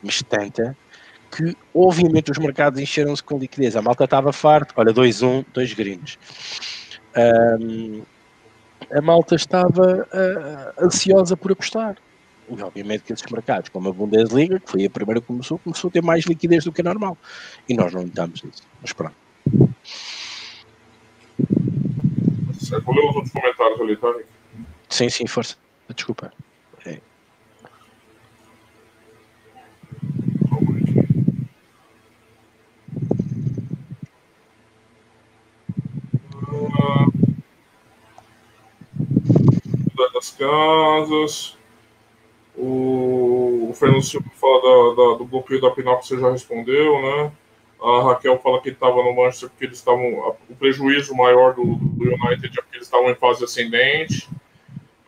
mas 0.02 0.22
tanta, 0.22 0.76
que 1.30 1.56
obviamente 1.74 2.30
os 2.30 2.38
mercados 2.38 2.80
encheram-se 2.80 3.22
com 3.22 3.38
liquidez. 3.38 3.76
A 3.76 3.82
malta 3.82 4.04
estava 4.04 4.32
farta, 4.32 4.74
olha, 4.76 4.92
2-1, 4.92 5.44
2 5.52 5.72
gringos. 5.74 6.18
Um, 7.60 8.02
a 8.90 9.00
malta 9.00 9.34
estava 9.34 10.06
uh, 10.06 10.84
ansiosa 10.84 11.36
por 11.36 11.52
apostar. 11.52 11.96
E 12.50 12.62
obviamente 12.62 13.04
que 13.04 13.12
esses 13.12 13.30
mercados, 13.30 13.68
como 13.68 13.90
a 13.90 13.92
Bundesliga, 13.92 14.58
que 14.58 14.70
foi 14.70 14.86
a 14.86 14.90
primeira 14.90 15.20
que 15.20 15.26
começou, 15.26 15.58
começou 15.58 15.88
a 15.88 15.92
ter 15.92 16.02
mais 16.02 16.24
liquidez 16.24 16.64
do 16.64 16.72
que 16.72 16.80
é 16.80 16.84
normal. 16.84 17.18
E 17.68 17.74
nós 17.74 17.92
não 17.92 18.02
notamos 18.02 18.42
isso. 18.42 18.62
Mas 18.80 18.92
pronto. 18.92 19.14
Vou 22.84 22.94
ler 22.94 23.08
os 23.08 23.16
outros 23.16 23.32
comentários 23.32 23.80
ali, 23.80 23.96
tá? 23.96 24.14
Sim, 24.88 25.08
sim, 25.08 25.26
força. 25.26 25.56
Desculpa. 25.94 26.32
É. 26.84 26.98
das 40.18 40.30
casas. 40.30 41.56
O, 42.56 43.68
o 43.70 43.74
Fernando 43.74 44.02
Silva 44.02 44.28
fala 44.34 44.60
da, 44.60 45.02
da, 45.02 45.18
do 45.18 45.24
bloqueio 45.24 45.60
da 45.60 45.70
Pinal 45.70 45.98
que 45.98 46.08
você 46.08 46.18
já 46.18 46.30
respondeu, 46.30 47.00
né? 47.00 47.32
A 47.80 48.02
Raquel 48.02 48.36
fala 48.40 48.60
que 48.60 48.70
estava 48.70 48.96
no 48.96 49.14
Manchester 49.14 49.48
porque 49.50 49.66
eles 49.66 49.78
estavam. 49.78 50.36
O 50.50 50.56
prejuízo 50.56 51.14
maior 51.14 51.54
do, 51.54 51.62
do 51.64 52.04
United 52.04 52.46
é 52.46 52.62
porque 52.62 52.76
eles 52.76 52.86
estavam 52.86 53.08
em 53.10 53.14
fase 53.14 53.44
ascendente. 53.44 54.28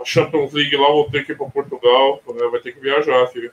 A 0.01 0.05
Champions 0.05 0.53
League 0.53 0.76
lá 0.76 0.88
que 1.11 1.32
ir 1.32 1.36
para 1.36 1.46
Portugal. 1.46 2.22
Né? 2.28 2.48
Vai 2.48 2.61
ter 2.61 2.72
que 2.72 2.80
viajar, 2.80 3.26
filha. 3.26 3.53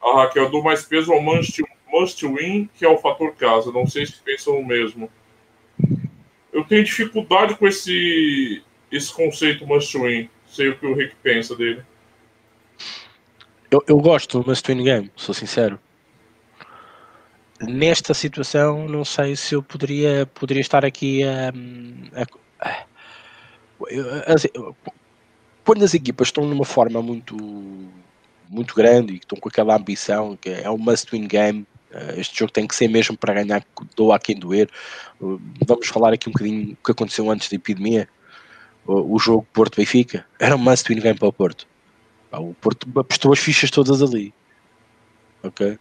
A 0.00 0.22
Raquel 0.22 0.48
do 0.48 0.62
mais 0.62 0.84
peso 0.84 1.12
ao 1.12 1.20
must, 1.20 1.64
must 1.88 2.24
win, 2.24 2.70
que 2.76 2.84
é 2.84 2.88
o 2.88 2.98
fator 2.98 3.32
casa. 3.34 3.72
Não 3.72 3.86
sei 3.86 4.06
se 4.06 4.22
pensam 4.22 4.56
o 4.60 4.64
mesmo. 4.64 5.10
Eu 6.54 6.64
tenho 6.64 6.84
dificuldade 6.84 7.56
com 7.56 7.66
esse, 7.66 8.62
esse 8.90 9.12
conceito 9.12 9.66
must 9.66 9.98
win. 9.98 10.30
Sei 10.46 10.68
o 10.68 10.78
que 10.78 10.86
o 10.86 10.94
Rick 10.94 11.16
pensa 11.20 11.56
dele. 11.56 11.82
Eu, 13.68 13.82
eu 13.88 13.98
gosto 13.98 14.38
do 14.38 14.48
Must 14.48 14.72
Win 14.72 14.84
Game, 14.84 15.10
sou 15.16 15.34
sincero. 15.34 15.80
Nesta 17.60 18.14
situação, 18.14 18.86
não 18.88 19.04
sei 19.04 19.34
se 19.34 19.56
eu 19.56 19.64
poderia, 19.64 20.26
poderia 20.26 20.60
estar 20.60 20.84
aqui 20.84 21.24
a. 21.24 21.52
a, 22.60 22.70
a 22.70 24.32
assim, 24.32 24.48
quando 25.64 25.84
as 25.84 25.92
equipas 25.92 26.28
estão 26.28 26.46
numa 26.46 26.64
forma 26.64 27.02
muito, 27.02 27.36
muito 28.48 28.76
grande 28.76 29.14
e 29.14 29.16
estão 29.16 29.38
com 29.40 29.48
aquela 29.48 29.76
ambição, 29.76 30.36
que 30.36 30.50
é 30.50 30.70
um 30.70 30.78
must 30.78 31.10
win 31.10 31.26
game, 31.26 31.66
este 32.16 32.38
jogo 32.38 32.52
tem 32.52 32.66
que 32.66 32.74
ser 32.74 32.88
mesmo 32.88 33.16
para 33.16 33.34
ganhar, 33.34 33.64
doa 33.96 34.16
a 34.16 34.18
quem 34.18 34.36
doer. 34.36 34.68
Vamos 35.20 35.86
falar 35.88 36.12
aqui 36.12 36.28
um 36.28 36.32
bocadinho 36.32 36.72
o 36.72 36.84
que 36.84 36.92
aconteceu 36.92 37.30
antes 37.30 37.48
da 37.48 37.56
epidemia. 37.56 38.08
O, 38.86 39.18
jogo 39.18 39.46
Porto-Benfica 39.52 40.26
era 40.38 40.54
um 40.56 40.58
must 40.58 40.86
win 40.88 41.00
game 41.00 41.18
para 41.18 41.28
o 41.28 41.32
Porto. 41.32 41.66
O 42.30 42.52
Porto 42.54 42.86
apostou 42.98 43.32
as 43.32 43.38
fichas 43.38 43.70
todas 43.70 44.02
ali. 44.02 44.34
Ok? 45.42 45.78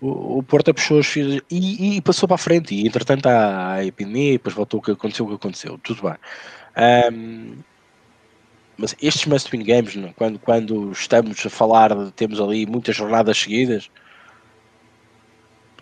O, 0.00 0.42
Porto 0.42 0.70
apostou 0.70 1.00
as 1.00 1.06
fichas 1.06 1.40
e, 1.50 1.96
e, 1.96 2.00
passou 2.00 2.28
para 2.28 2.36
a 2.36 2.38
frente. 2.38 2.74
E 2.74 2.86
entretanto 2.86 3.26
há 3.26 3.72
a 3.72 3.84
epidemia, 3.84 4.32
depois 4.32 4.54
voltou 4.54 4.78
o 4.78 4.82
que 4.82 4.92
aconteceu, 4.92 5.24
o 5.24 5.28
que 5.28 5.34
aconteceu. 5.34 5.78
Tudo 5.78 6.02
bem. 6.02 6.16
Um, 7.12 7.56
mas 8.76 8.94
estes 9.00 9.26
must 9.26 9.50
win 9.50 9.64
games, 9.64 9.94
quando, 10.14 10.38
quando 10.38 10.92
estamos 10.92 11.44
a 11.44 11.50
falar, 11.50 11.94
de, 11.94 12.12
temos 12.12 12.40
ali 12.40 12.66
muitas 12.66 12.94
jornadas 12.94 13.38
seguidas, 13.38 13.90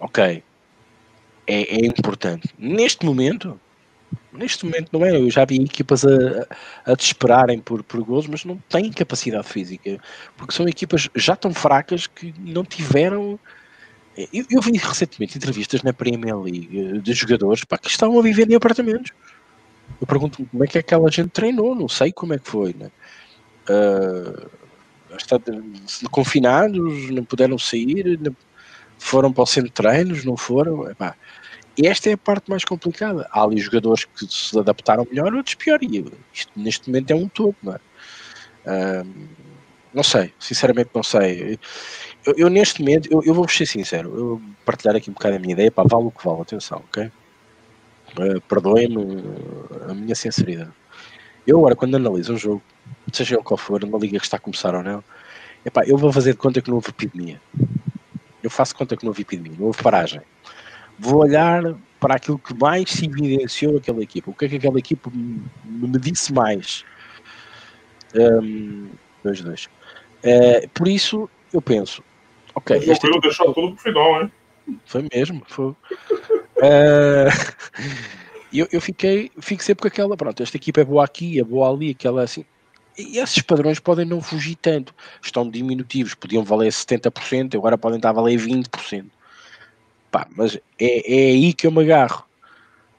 ok, 0.00 0.42
é, 1.46 1.76
é 1.76 1.86
importante. 1.86 2.48
Neste 2.58 3.04
momento, 3.04 3.58
neste 4.32 4.64
momento 4.64 4.88
não 4.92 5.04
é. 5.04 5.16
Eu 5.16 5.30
já 5.30 5.44
vi 5.44 5.62
equipas 5.62 6.04
a, 6.04 6.46
a 6.84 6.94
desesperarem 6.94 7.60
por, 7.60 7.82
por 7.82 8.02
gols, 8.02 8.26
mas 8.26 8.44
não 8.44 8.56
têm 8.68 8.92
capacidade 8.92 9.46
física, 9.48 9.98
porque 10.36 10.54
são 10.54 10.68
equipas 10.68 11.08
já 11.14 11.36
tão 11.36 11.52
fracas 11.54 12.06
que 12.06 12.34
não 12.38 12.64
tiveram. 12.64 13.38
Eu, 14.32 14.44
eu 14.50 14.60
vi 14.60 14.76
recentemente 14.76 15.36
entrevistas 15.36 15.82
na 15.82 15.92
Premier 15.92 16.38
League 16.38 17.00
de 17.00 17.12
jogadores 17.14 17.64
pá, 17.64 17.76
que 17.76 17.88
estavam 17.88 18.18
a 18.18 18.22
viver 18.22 18.48
em 18.50 18.54
apartamentos. 18.54 19.12
Eu 20.00 20.06
pergunto 20.06 20.44
como 20.46 20.64
é 20.64 20.66
que 20.66 20.78
aquela 20.78 21.10
gente 21.10 21.30
treinou, 21.30 21.74
não 21.74 21.88
sei 21.88 22.12
como 22.12 22.32
é 22.32 22.38
que 22.38 22.48
foi, 22.48 22.74
né? 22.78 22.90
Uh, 23.68 24.48
está, 25.16 25.36
confinados, 26.10 27.10
não 27.10 27.24
puderam 27.24 27.58
sair, 27.58 28.18
não, 28.20 28.34
foram 28.98 29.32
para 29.32 29.42
o 29.42 29.46
centro 29.46 29.68
de 29.68 29.74
treinos, 29.74 30.24
não 30.24 30.36
foram. 30.36 30.90
Epá, 30.90 31.14
esta 31.82 32.10
é 32.10 32.12
a 32.12 32.18
parte 32.18 32.48
mais 32.48 32.64
complicada. 32.64 33.28
Há 33.30 33.42
ali 33.42 33.58
jogadores 33.58 34.04
que 34.04 34.26
se 34.26 34.58
adaptaram 34.58 35.06
melhor, 35.10 35.34
outros 35.34 35.54
pior. 35.54 35.78
E 35.82 36.04
isto 36.32 36.52
neste 36.56 36.88
momento 36.88 37.10
é 37.10 37.14
um 37.14 37.28
todo, 37.28 37.56
não 37.62 37.74
é? 37.74 37.80
Uh, 38.66 39.28
não 39.92 40.02
sei, 40.02 40.32
sinceramente 40.38 40.90
não 40.94 41.02
sei. 41.02 41.58
Eu, 42.26 42.34
eu 42.36 42.50
neste 42.50 42.80
momento, 42.80 43.08
eu, 43.12 43.22
eu 43.24 43.34
vou 43.34 43.48
ser 43.48 43.66
sincero, 43.66 44.08
eu 44.16 44.26
vou 44.26 44.42
partilhar 44.64 44.96
aqui 44.96 45.10
um 45.10 45.14
bocado 45.14 45.36
a 45.36 45.38
minha 45.38 45.52
ideia, 45.52 45.70
pá, 45.70 45.84
vale 45.86 46.06
o 46.06 46.10
que 46.10 46.24
vale, 46.24 46.42
atenção, 46.42 46.82
ok? 46.90 47.10
Uh, 48.18 48.40
Perdoem-me 48.42 49.22
a 49.88 49.94
minha 49.94 50.14
sinceridade. 50.14 50.72
Eu 51.46 51.58
agora, 51.58 51.76
quando 51.76 51.96
analiso 51.96 52.32
um 52.32 52.38
jogo, 52.38 52.62
seja 53.12 53.36
qual 53.38 53.58
for, 53.58 53.84
uma 53.84 53.98
liga 53.98 54.18
que 54.18 54.24
está 54.24 54.36
a 54.36 54.40
começar 54.40 54.74
ou 54.74 54.82
não, 54.82 55.04
epá, 55.64 55.84
eu 55.84 55.96
vou 55.96 56.12
fazer 56.12 56.32
de 56.32 56.38
conta 56.38 56.60
que 56.60 56.68
não 56.68 56.76
houve 56.76 56.88
epidemia. 56.88 57.40
Eu 58.44 58.50
faço 58.50 58.76
conta 58.76 58.96
que 58.96 59.04
não 59.04 59.10
houve 59.10 59.22
epidemia, 59.22 59.56
não 59.58 59.66
houve 59.66 59.82
paragem. 59.82 60.20
Vou 60.98 61.22
olhar 61.22 61.74
para 61.98 62.16
aquilo 62.16 62.38
que 62.38 62.54
mais 62.54 62.90
se 62.90 63.06
evidenciou 63.06 63.78
aquela 63.78 64.02
equipa. 64.02 64.30
O 64.30 64.34
que 64.34 64.44
é 64.44 64.48
que 64.48 64.56
aquela 64.56 64.78
equipa 64.78 65.10
me 65.10 65.98
disse 65.98 66.32
mais? 66.32 66.84
Um, 68.14 68.90
dois, 69.24 69.40
dois. 69.40 69.64
Uh, 70.22 70.68
por 70.74 70.86
isso, 70.86 71.28
eu 71.52 71.62
penso, 71.62 72.04
ok. 72.54 72.76
Mas 72.76 72.88
este 72.88 73.20
deixar 73.20 73.44
tudo 73.44 73.72
para 73.72 73.74
o 73.74 73.76
final, 73.78 74.22
hein? 74.22 74.32
Foi 74.84 75.06
mesmo, 75.12 75.42
foi. 75.48 75.66
Uh, 75.66 75.76
eu, 78.52 78.68
eu 78.70 78.80
fiquei, 78.80 79.30
fico 79.40 79.62
sempre 79.62 79.82
com 79.82 79.88
aquela, 79.88 80.16
pronto, 80.16 80.42
esta 80.42 80.56
equipa 80.56 80.80
é 80.80 80.84
boa 80.84 81.04
aqui, 81.04 81.40
é 81.40 81.44
boa 81.44 81.70
ali, 81.70 81.90
aquela 81.90 82.22
assim. 82.22 82.44
E 82.96 83.18
esses 83.18 83.40
padrões 83.40 83.80
podem 83.80 84.04
não 84.04 84.20
fugir 84.20 84.54
tanto, 84.56 84.94
estão 85.22 85.48
diminutivos, 85.50 86.14
podiam 86.14 86.44
valer 86.44 86.70
70%, 86.70 87.56
agora 87.56 87.76
podem 87.76 87.96
estar 87.96 88.10
a 88.10 88.12
valer 88.12 88.38
20%. 88.38 89.06
Pá, 90.10 90.28
mas 90.30 90.56
é, 90.78 91.30
é 91.30 91.30
aí 91.32 91.52
que 91.52 91.66
eu 91.66 91.72
me 91.72 91.82
agarro. 91.82 92.24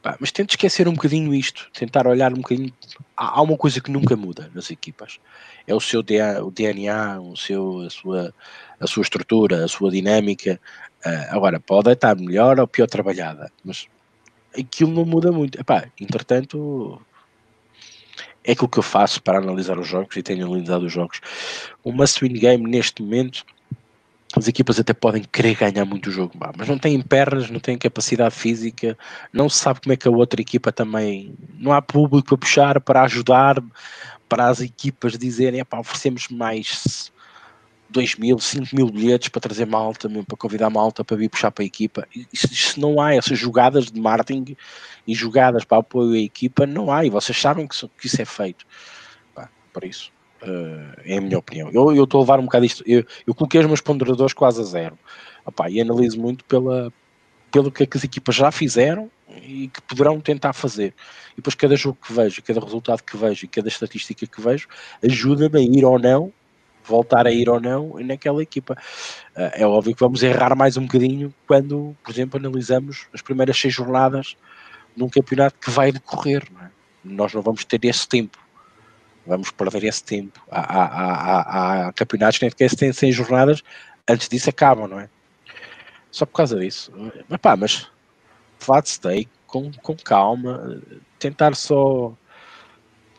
Pá, 0.03 0.17
mas 0.19 0.31
tento 0.31 0.51
esquecer 0.51 0.87
um 0.87 0.93
bocadinho 0.93 1.33
isto, 1.33 1.69
tentar 1.73 2.05
olhar 2.07 2.33
um 2.33 2.37
bocadinho. 2.37 2.73
Há, 3.15 3.39
há 3.39 3.41
uma 3.41 3.57
coisa 3.57 3.79
que 3.79 3.89
nunca 3.89 4.17
muda 4.17 4.51
nas 4.53 4.69
equipas: 4.69 5.19
é 5.65 5.73
o 5.73 5.79
seu 5.79 6.01
o, 6.01 6.51
DNA, 6.51 7.21
o 7.21 7.37
seu, 7.37 7.79
a, 7.81 7.89
sua, 7.89 8.33
a 8.79 8.85
sua 8.85 9.01
estrutura, 9.01 9.63
a 9.63 9.67
sua 9.67 9.89
dinâmica. 9.89 10.59
Uh, 11.05 11.35
agora, 11.35 11.59
pode 11.59 11.91
estar 11.91 12.15
melhor 12.17 12.59
ou 12.59 12.67
pior 12.67 12.87
trabalhada, 12.87 13.51
mas 13.63 13.87
aquilo 14.57 14.91
não 14.91 15.05
muda 15.05 15.31
muito. 15.31 15.59
Epá, 15.59 15.85
entretanto, 15.99 17.01
é 18.45 18.51
aquilo 18.51 18.69
que 18.69 18.79
eu 18.79 18.83
faço 18.83 19.21
para 19.21 19.39
analisar 19.39 19.79
os 19.79 19.87
jogos 19.87 20.15
e 20.15 20.23
tenho 20.23 20.45
analisado 20.45 20.85
os 20.85 20.93
jogos. 20.93 21.19
O 21.83 21.91
must 21.91 22.23
win 22.23 22.33
game 22.33 22.69
neste 22.69 23.01
momento, 23.01 23.43
as 24.37 24.47
equipas 24.47 24.79
até 24.79 24.93
podem 24.93 25.23
querer 25.23 25.55
ganhar 25.55 25.85
muito 25.85 26.07
o 26.07 26.11
jogo, 26.11 26.33
mas 26.57 26.67
não 26.67 26.77
têm 26.77 27.01
pernas, 27.01 27.49
não 27.49 27.59
têm 27.59 27.77
capacidade 27.77 28.35
física, 28.35 28.97
não 29.33 29.49
se 29.49 29.57
sabe 29.57 29.81
como 29.81 29.93
é 29.93 29.97
que 29.97 30.07
a 30.07 30.11
outra 30.11 30.41
equipa 30.41 30.71
também. 30.71 31.33
Não 31.57 31.71
há 31.71 31.81
público 31.81 32.27
para 32.29 32.37
puxar, 32.37 32.81
para 32.81 33.01
ajudar, 33.03 33.63
para 34.27 34.47
as 34.47 34.61
equipas 34.61 35.17
dizerem: 35.17 35.63
oferecemos 35.71 36.27
mais 36.29 37.11
2 37.95 38.17
mil, 38.17 38.37
5 38.37 38.75
mil 38.75 38.89
bilhetes 38.89 39.29
para 39.29 39.39
trazer 39.39 39.65
malta, 39.65 40.09
mesmo 40.09 40.25
para 40.25 40.35
convidar 40.35 40.69
malta 40.69 41.03
para 41.03 41.15
vir 41.15 41.29
puxar 41.29 41.49
para 41.49 41.63
a 41.63 41.65
equipa. 41.65 42.05
se 42.33 42.77
não 42.77 42.99
há 42.99 43.15
essas 43.15 43.39
jogadas 43.39 43.89
de 43.89 43.99
marketing 43.99 44.57
e 45.07 45.15
jogadas 45.15 45.63
para 45.63 45.77
apoio 45.77 46.13
à 46.13 46.19
equipa, 46.19 46.65
não 46.65 46.91
há. 46.91 47.05
E 47.05 47.09
vocês 47.09 47.39
sabem 47.39 47.65
que, 47.65 47.75
que 47.97 48.07
isso 48.07 48.21
é 48.21 48.25
feito. 48.25 48.65
Pá, 49.33 49.49
por 49.71 49.85
isso, 49.85 50.11
uh, 50.43 51.01
é 51.05 51.17
a 51.17 51.21
minha 51.21 51.39
opinião. 51.39 51.71
Eu 51.71 52.03
estou 52.03 52.19
a 52.19 52.23
levar 52.23 52.39
um 52.39 52.43
bocado 52.43 52.65
isto. 52.65 52.83
Eu, 52.85 53.05
eu 53.25 53.33
coloquei 53.33 53.61
os 53.61 53.67
meus 53.67 53.81
ponderadores 53.81 54.33
quase 54.33 54.59
a 54.59 54.65
zero. 54.65 54.99
Opá, 55.45 55.69
e 55.69 55.79
analiso 55.79 56.19
muito 56.19 56.43
pela, 56.43 56.91
pelo 57.49 57.71
que, 57.71 57.83
é 57.83 57.85
que 57.85 57.97
as 57.97 58.03
equipas 58.03 58.35
já 58.35 58.51
fizeram 58.51 59.09
e 59.41 59.69
que 59.69 59.81
poderão 59.83 60.19
tentar 60.19 60.51
fazer. 60.51 60.93
E 61.31 61.37
depois 61.37 61.55
cada 61.55 61.77
jogo 61.77 61.97
que 62.05 62.11
vejo, 62.11 62.43
cada 62.43 62.59
resultado 62.59 63.03
que 63.03 63.15
vejo 63.15 63.45
e 63.45 63.47
cada 63.47 63.69
estatística 63.69 64.27
que 64.27 64.41
vejo 64.41 64.67
ajuda-me 65.01 65.59
a 65.59 65.61
ir 65.61 65.85
ou 65.85 65.97
não 65.97 66.33
voltar 66.87 67.27
a 67.27 67.31
ir 67.31 67.49
ou 67.49 67.59
não 67.59 67.99
naquela 67.99 68.41
equipa. 68.41 68.77
Uh, 69.35 69.51
é 69.53 69.65
óbvio 69.65 69.93
que 69.93 69.99
vamos 69.99 70.23
errar 70.23 70.55
mais 70.55 70.77
um 70.77 70.83
bocadinho 70.83 71.33
quando, 71.47 71.95
por 72.03 72.11
exemplo, 72.11 72.39
analisamos 72.39 73.07
as 73.13 73.21
primeiras 73.21 73.59
seis 73.59 73.73
jornadas 73.73 74.35
num 74.95 75.09
campeonato 75.09 75.57
que 75.59 75.69
vai 75.69 75.91
decorrer. 75.91 76.43
Não 76.51 76.61
é? 76.61 76.71
Nós 77.03 77.33
não 77.33 77.41
vamos 77.41 77.65
ter 77.65 77.83
esse 77.85 78.07
tempo. 78.07 78.37
Vamos 79.25 79.51
perder 79.51 79.83
esse 79.85 80.03
tempo. 80.03 80.39
Há, 80.49 80.59
há, 80.59 80.85
há, 80.85 81.87
há 81.87 81.93
campeonatos 81.93 82.37
que 82.37 82.45
nem 82.45 82.51
sequer 82.51 82.75
têm 82.75 82.93
seis 82.93 83.15
jornadas, 83.15 83.63
antes 84.07 84.29
disso 84.29 84.49
acabam, 84.49 84.87
não 84.87 84.99
é? 84.99 85.09
Só 86.11 86.25
por 86.25 86.33
causa 86.33 86.59
disso. 86.59 86.91
Mas 87.27 87.39
pá, 87.39 87.55
mas 87.55 87.89
flat 88.59 88.87
stay, 88.87 89.27
com, 89.47 89.71
com 89.81 89.95
calma, 89.95 90.81
tentar 91.17 91.55
só 91.55 92.13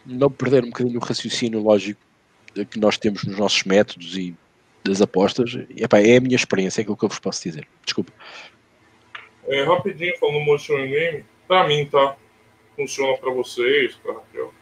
não 0.04 0.30
perder 0.30 0.64
um 0.64 0.68
bocadinho 0.68 0.98
o 0.98 1.04
raciocínio 1.04 1.60
lógico 1.60 2.00
que 2.64 2.78
nós 2.78 2.96
temos 2.96 3.24
nos 3.24 3.38
nossos 3.38 3.64
métodos 3.64 4.16
e 4.16 4.34
das 4.84 5.02
apostas. 5.02 5.56
Epá, 5.76 6.00
é 6.00 6.16
a 6.16 6.20
minha 6.20 6.36
experiência, 6.36 6.80
é 6.80 6.82
aquilo 6.82 6.96
que 6.96 7.04
eu 7.04 7.08
vos 7.08 7.18
posso 7.18 7.42
dizer. 7.42 7.66
Desculpa. 7.84 8.12
É, 9.46 9.62
rapidinho, 9.64 10.16
falando 10.18 10.40
Motion 10.40 10.76
Game, 10.86 11.24
para 11.46 11.66
mim, 11.66 11.86
tá? 11.86 12.16
Funciona 12.74 13.16
para 13.16 13.30
vocês, 13.30 13.94
para 13.96 14.14
Raquel. 14.14 14.52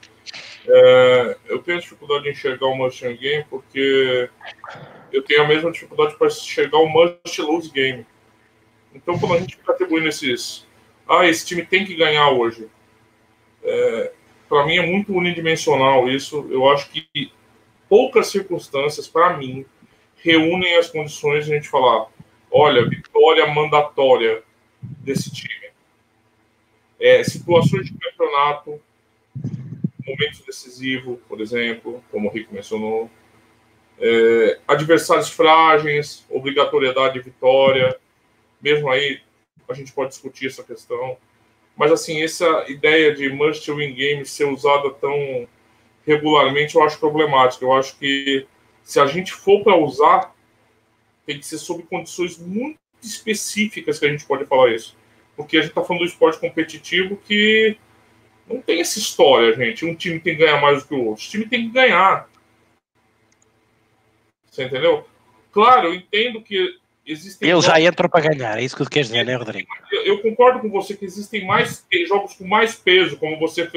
É, 0.67 1.37
eu 1.47 1.59
tenho 1.59 1.81
dificuldade 1.81 2.25
de 2.25 2.31
enxergar 2.31 2.67
o 2.67 2.75
Motion 2.75 3.15
Game 3.17 3.45
porque 3.51 4.31
eu 5.13 5.23
tenho 5.23 5.43
a 5.43 5.49
mesma 5.49 5.71
dificuldade 5.71 6.17
para 6.17 6.27
enxergar 6.27 6.79
o 6.79 6.89
Must 6.89 7.43
Lose 7.43 7.71
Game. 7.71 8.07
Então, 8.95 9.19
quando 9.19 9.35
a 9.35 9.39
gente 9.39 9.57
fica 9.57 9.73
atribuindo 9.73 10.09
esses. 10.09 10.67
Ah, 11.07 11.27
esse 11.27 11.45
time 11.45 11.65
tem 11.65 11.85
que 11.85 11.95
ganhar 11.95 12.31
hoje. 12.31 12.69
É, 13.63 14.13
para 14.49 14.65
mim 14.67 14.77
é 14.77 14.87
muito 14.87 15.13
unidimensional 15.13 16.09
isso. 16.09 16.47
Eu 16.51 16.69
acho 16.71 16.89
que 16.91 17.33
poucas 17.95 18.27
circunstâncias, 18.27 19.07
para 19.07 19.37
mim, 19.37 19.65
reúnem 20.17 20.77
as 20.77 20.91
condições 20.91 21.45
de 21.45 21.53
a 21.53 21.55
gente 21.55 21.69
falar: 21.69 22.09
olha, 22.51 22.89
vitória 22.89 23.47
mandatória 23.47 24.43
desse 24.83 25.33
time. 25.33 25.69
É, 26.99 27.23
situações 27.23 27.87
de 27.87 27.97
campeonato, 27.97 28.81
momentos 30.05 30.41
decisivos, 30.45 31.21
por 31.29 31.41
exemplo, 31.41 32.03
como 32.11 32.29
o 32.29 32.33
Rico 32.33 32.53
mencionou. 32.53 33.09
É, 34.01 34.59
adversários 34.67 35.31
frágeis, 35.31 36.27
obrigatoriedade 36.29 37.15
de 37.15 37.21
vitória. 37.21 37.97
Mesmo 38.61 38.91
aí, 38.91 39.21
a 39.69 39.73
gente 39.73 39.93
pode 39.93 40.09
discutir 40.09 40.49
essa 40.49 40.65
questão. 40.65 41.17
Mas, 41.77 41.93
assim, 41.93 42.25
essa 42.25 42.65
ideia 42.67 43.15
de 43.15 43.29
must-win 43.29 43.95
game 43.95 44.27
ser 44.27 44.47
usada 44.47 44.91
tão 44.91 45.47
regularmente 46.07 46.75
eu 46.75 46.83
acho 46.83 46.99
problemático. 46.99 47.65
Eu 47.65 47.73
acho 47.73 47.97
que 47.97 48.47
se 48.83 49.01
a 49.01 49.07
gente 49.07 49.33
for 49.33 49.63
para 49.63 49.77
usar, 49.77 50.35
tem 51.27 51.39
que 51.39 51.47
ser 51.47 51.59
sob 51.59 51.83
condições 51.85 52.39
muito 52.39 52.79
específicas 53.03 53.99
que 53.99 54.07
a 54.07 54.11
gente 54.11 54.27
pode 54.27 54.45
falar 54.45 54.73
isso. 54.73 54.97
Porque 55.37 55.57
a 55.57 55.61
gente 55.61 55.71
está 55.71 55.83
falando 55.83 56.03
do 56.03 56.09
esporte 56.09 56.39
competitivo 56.39 57.17
que 57.17 57.77
não 58.47 58.61
tem 58.61 58.81
essa 58.81 58.99
história, 58.99 59.55
gente. 59.55 59.85
Um 59.85 59.95
time 59.95 60.21
tem 60.21 60.37
que 60.37 60.45
ganhar 60.45 60.61
mais 60.61 60.83
do 60.83 60.89
que 60.89 60.95
o 60.95 61.07
outro. 61.07 61.25
O 61.25 61.29
time 61.29 61.47
tem 61.47 61.67
que 61.67 61.75
ganhar. 61.75 62.29
Você 64.51 64.65
entendeu? 64.65 65.07
Claro, 65.51 65.89
eu 65.89 65.95
entendo 65.95 66.41
que 66.41 66.79
existem. 67.07 67.51
Ele 67.51 67.61
já 67.61 67.81
entra 67.81 68.09
para 68.09 68.29
ganhar, 68.29 68.59
é 68.59 68.63
isso 68.63 68.77
que 68.77 68.85
tu 68.85 68.91
queres 68.91 69.09
dizer, 69.09 69.25
né, 69.25 69.35
Rodrigo? 69.37 69.69
Eu, 69.91 70.03
eu, 70.05 70.23
concordo 70.23 70.61
com 70.61 70.71
você 70.71 70.97
que 70.97 71.05
existem 71.05 71.45
mais 71.45 71.85
jogos 72.07 72.35
com 72.35 72.47
mais 72.47 72.75
peso, 72.75 73.17
como 73.17 73.39
você 73.39 73.69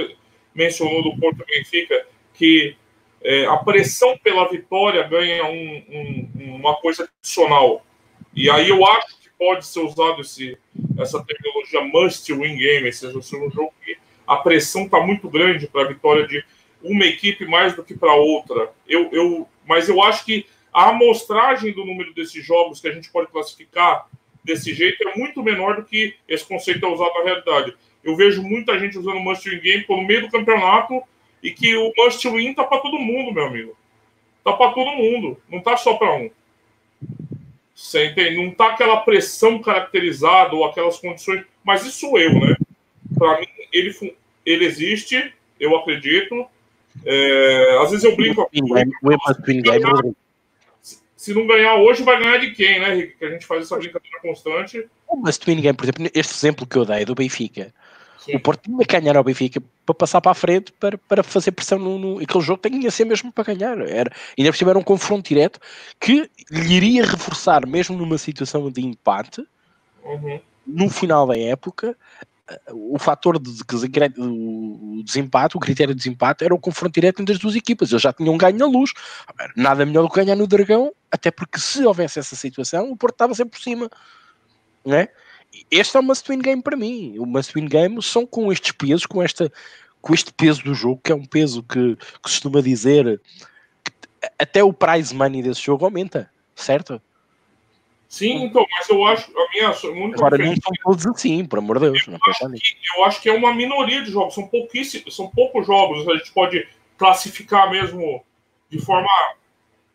mencionou 0.54 1.04
do 1.04 1.20
Porto 1.20 1.44
Benfica, 1.46 2.06
que 2.38 2.76
é, 3.22 3.46
a 3.46 3.58
pressão 3.58 4.18
pela 4.18 4.50
vitória 4.50 5.04
ganha 5.04 5.46
um, 5.46 5.84
um, 5.90 6.56
uma 6.56 6.76
coisa 6.76 7.10
adicional. 7.20 7.86
E 8.34 8.50
aí 8.50 8.70
eu 8.70 8.86
acho 8.86 9.20
que 9.20 9.30
pode 9.38 9.66
ser 9.66 9.80
usado 9.80 10.22
esse, 10.22 10.58
essa 11.00 11.24
tecnologia 11.24 11.82
must 11.82 12.32
win 12.32 12.56
game, 12.56 12.86
ou 12.86 12.92
seja, 12.92 13.18
um 13.18 13.52
jogo 13.52 13.74
que 13.84 13.98
a 14.26 14.38
pressão 14.38 14.84
está 14.84 15.00
muito 15.00 15.30
grande 15.30 15.68
para 15.68 15.84
a 15.84 15.88
vitória 15.88 16.28
de 16.28 16.44
uma 16.84 17.06
equipe 17.06 17.46
mais 17.46 17.76
do 17.76 17.84
que 17.84 17.96
para 17.96 18.14
outra. 18.14 18.72
Eu, 18.88 19.10
eu, 19.12 19.48
mas 19.66 19.90
eu 19.90 20.02
acho 20.02 20.24
que 20.24 20.46
a 20.72 20.90
amostragem 20.90 21.74
do 21.74 21.86
número 21.86 22.14
desses 22.14 22.46
jogos 22.46 22.80
que 22.80 22.88
a 22.88 22.94
gente 22.94 23.10
pode 23.12 23.32
classificar 23.32 24.08
desse 24.44 24.74
jeito 24.74 25.08
é 25.08 25.18
muito 25.18 25.42
menor 25.42 25.78
do 25.78 25.84
que 25.84 26.16
esse 26.28 26.46
conceito 26.46 26.86
é 26.86 26.90
usado 26.90 27.14
na 27.16 27.24
realidade. 27.24 27.76
Eu 28.04 28.16
vejo 28.16 28.44
muita 28.44 28.78
gente 28.80 28.98
usando 28.98 29.20
must 29.20 29.50
win 29.50 29.60
game 29.60 29.86
no 29.90 30.04
meio 30.04 30.22
do 30.22 30.30
campeonato 30.30 31.02
e 31.42 31.52
que 31.52 31.76
o 31.76 31.92
must 31.98 32.28
win 32.30 32.54
tá 32.54 32.64
para 32.64 32.80
todo 32.80 33.00
mundo, 33.00 33.34
meu 33.34 33.46
amigo. 33.46 33.78
Tá 34.44 34.54
para 34.54 34.72
todo 34.72 34.92
mundo, 34.92 35.38
não 35.50 35.60
tá 35.60 35.76
só 35.78 35.96
para 35.96 36.16
um. 36.16 36.30
Você 37.76 38.08
entende? 38.08 38.38
Não 38.38 38.52
tá 38.52 38.70
aquela 38.70 38.98
pressão 39.02 39.60
caracterizada 39.60 40.56
ou 40.56 40.66
aquelas 40.66 40.98
condições, 41.00 41.44
mas 41.64 41.86
isso 41.86 42.18
eu, 42.18 42.34
né? 42.34 42.56
Para 43.18 43.40
mim 43.40 43.48
ele 43.72 44.16
ele 44.46 44.66
existe, 44.66 45.34
eu 45.60 45.76
acredito. 45.76 46.46
É, 47.06 47.78
às 47.82 47.92
vezes 47.92 48.04
eu 48.04 48.16
brinco. 48.16 48.50
Win 48.54 49.62
game 49.62 50.16
se 51.18 51.34
não 51.34 51.46
ganhar 51.46 51.76
hoje, 51.76 52.04
vai 52.04 52.18
ganhar 52.24 52.38
de 52.38 52.52
quem, 52.52 52.80
né, 52.80 52.94
Rick? 52.94 53.18
Que 53.18 53.26
a 53.26 53.30
gente 53.32 53.46
faz 53.46 53.64
essa 53.64 53.76
brincadeira 53.76 54.20
constante. 54.22 54.88
Mas 55.22 55.38
tu 55.38 55.50
ninguém, 55.50 55.74
por 55.74 55.84
exemplo, 55.84 56.10
este 56.14 56.34
exemplo 56.34 56.66
que 56.66 56.78
eu 56.78 56.86
dei 56.86 57.04
do 57.04 57.16
Benfica. 57.16 57.74
O 58.36 58.40
Porto 58.40 58.64
tinha 58.64 58.78
que 58.80 59.00
ganhar 59.00 59.16
ao 59.16 59.24
Benfica 59.24 59.62
para 59.86 59.96
passar 59.96 60.22
para 60.22 60.32
a 60.32 60.36
frente, 60.36 60.72
para, 60.74 60.98
para 60.98 61.24
fazer 61.24 61.52
pressão 61.52 61.80
no, 61.80 61.98
no. 61.98 62.20
Aquele 62.20 62.44
jogo 62.44 62.62
tinha 62.62 62.88
a 62.88 62.92
ser 62.92 63.06
mesmo 63.06 63.32
para 63.32 63.54
ganhar. 63.54 63.80
Era, 63.82 64.12
ainda 64.38 64.52
por 64.52 64.58
cima 64.58 64.72
era 64.72 64.80
um 64.80 64.84
confronto 64.84 65.28
direto 65.28 65.60
que 66.00 66.30
lhe 66.52 66.74
iria 66.74 67.06
reforçar, 67.06 67.66
mesmo 67.66 67.98
numa 67.98 68.18
situação 68.18 68.70
de 68.72 68.82
empate, 68.82 69.46
uhum. 70.04 70.40
no 70.66 70.90
final 70.90 71.28
da 71.28 71.38
época, 71.38 71.96
o 72.72 72.98
fator 72.98 73.38
de, 73.40 73.50
o 74.18 75.04
desempate, 75.04 75.58
o 75.58 75.60
critério 75.60 75.94
de 75.94 76.00
desempate 76.00 76.46
era 76.46 76.56
o 76.56 76.60
confronto 76.60 76.94
direto 76.94 77.22
entre 77.22 77.36
as 77.36 77.40
duas 77.40 77.56
equipas. 77.56 77.92
Eles 77.92 78.02
já 78.02 78.14
tinham 78.14 78.38
ganho 78.38 78.58
na 78.58 78.66
luz. 78.66 78.92
Nada 79.56 79.86
melhor 79.86 80.04
do 80.04 80.10
que 80.10 80.16
ganhar 80.16 80.36
no 80.36 80.48
Dragão, 80.48 80.94
até 81.12 81.30
porque 81.30 81.60
se 81.60 81.86
houvesse 81.86 82.20
essa 82.20 82.36
situação, 82.36 82.90
o 82.92 82.98
Porto 82.98 83.16
estava 83.16 83.34
sempre 83.34 83.58
por 83.58 83.64
cima. 83.64 83.90
Não 84.86 84.96
é? 84.96 85.10
Este 85.70 85.98
é 85.98 86.00
o 86.00 86.04
must 86.04 86.30
win 86.30 86.40
game 86.40 86.62
para 86.62 86.78
mim. 86.78 87.18
O 87.20 87.26
must 87.26 87.54
win 87.54 87.68
game 87.68 88.02
são 88.02 88.26
com 88.26 88.52
estes 88.52 88.72
pesos, 88.72 89.06
com, 89.06 89.22
esta, 89.22 89.52
com 90.02 90.14
este 90.14 90.34
peso 90.34 90.64
do 90.64 90.74
jogo, 90.74 91.02
que 91.04 91.12
é 91.12 91.16
um 91.16 91.26
peso 91.26 91.64
que, 91.64 91.96
que 91.96 92.20
costuma 92.22 92.62
dizer 92.62 93.22
que 93.84 93.92
até 94.40 94.64
o 94.64 94.74
prize 94.74 95.14
money 95.14 95.42
desse 95.42 95.62
jogo 95.62 95.86
aumenta, 95.86 96.30
certo? 96.56 97.02
Sim, 98.08 98.46
então, 98.46 98.66
mas 98.72 98.90
eu 98.90 99.06
acho 99.06 99.30
a 99.38 99.50
minha 99.52 99.94
muito 99.94 100.16
Agora 100.16 100.38
não 100.38 100.54
são 100.54 100.72
todos 100.82 101.06
assim, 101.08 101.44
por 101.46 101.60
amor 101.60 101.78
de 101.78 101.92
Deus. 101.92 102.08
Eu, 102.08 102.16
acho 102.16 102.50
que, 102.50 102.78
eu 102.96 103.04
acho 103.04 103.22
que 103.22 103.30
é 103.30 103.34
uma 103.34 103.54
minoria 103.54 104.02
de 104.02 104.12
jogos, 104.12 104.34
são 104.34 104.48
pouquíssimos, 104.48 105.14
são 105.14 105.30
poucos 105.30 105.68
jogos, 105.68 106.08
a 106.08 106.16
gente 106.16 106.32
pode 106.32 106.66
classificar 106.98 107.70
mesmo 107.70 108.24
de 108.70 108.80
forma 108.80 109.10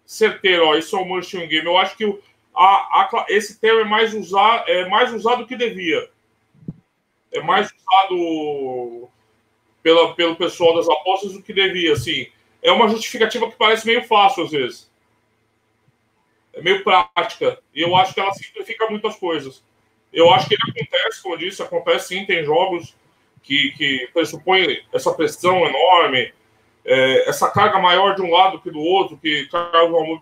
certeira, 0.05 0.65
ó, 0.65 0.75
isso 0.77 0.97
é 0.97 1.05
must 1.05 1.35
win 1.35 1.49
game. 1.49 1.67
Eu 1.67 1.79
acho 1.79 1.97
que 1.97 2.05
o, 2.05 2.21
a, 2.65 3.03
a, 3.03 3.27
esse 3.29 3.61
termo 3.61 3.81
é 3.81 3.85
mais 3.85 4.15
usado, 4.15 4.69
é 4.69 4.89
mais 4.89 5.13
usado 5.13 5.39
do 5.39 5.47
que 5.47 5.57
devia. 5.57 6.11
É 7.33 7.41
mais 7.41 7.71
usado 7.71 9.09
pela, 9.83 10.15
pelo 10.15 10.37
pessoal 10.37 10.75
das 10.75 10.89
apostas 10.89 11.33
do 11.33 11.43
que 11.43 11.53
devia, 11.53 11.93
assim. 11.93 12.27
É 12.63 12.71
uma 12.71 12.89
justificativa 12.89 13.51
que 13.51 13.57
parece 13.57 13.87
meio 13.87 14.05
fácil 14.05 14.45
às 14.45 14.51
vezes 14.51 14.93
é 16.53 16.61
meio 16.61 16.85
prática. 16.85 17.59
E 17.75 17.83
eu 17.83 17.97
acho 17.97 18.15
que 18.15 18.21
ela 18.21 18.33
simplifica 18.33 18.89
muitas 18.89 19.17
coisas. 19.17 19.63
Eu 20.13 20.31
acho 20.33 20.49
que 20.49 20.55
acontece, 20.55 21.23
como 21.23 21.35
eu 21.35 21.39
disse, 21.39 21.63
acontece 21.63 22.09
sim, 22.09 22.27
tem 22.27 22.45
jogos 22.45 22.95
que, 23.43 23.73
que 23.73 24.09
pressupõem 24.13 24.85
essa 24.93 25.13
pressão 25.13 25.65
enorme, 25.67 26.33
é, 26.85 27.29
essa 27.29 27.51
carga 27.51 27.79
maior 27.79 28.15
de 28.15 28.23
um 28.23 28.31
lado 28.31 28.61
que 28.61 28.71
do 28.71 28.81
outro, 28.81 29.17
que 29.17 29.47
carga 29.47 29.85
uma 29.85 30.21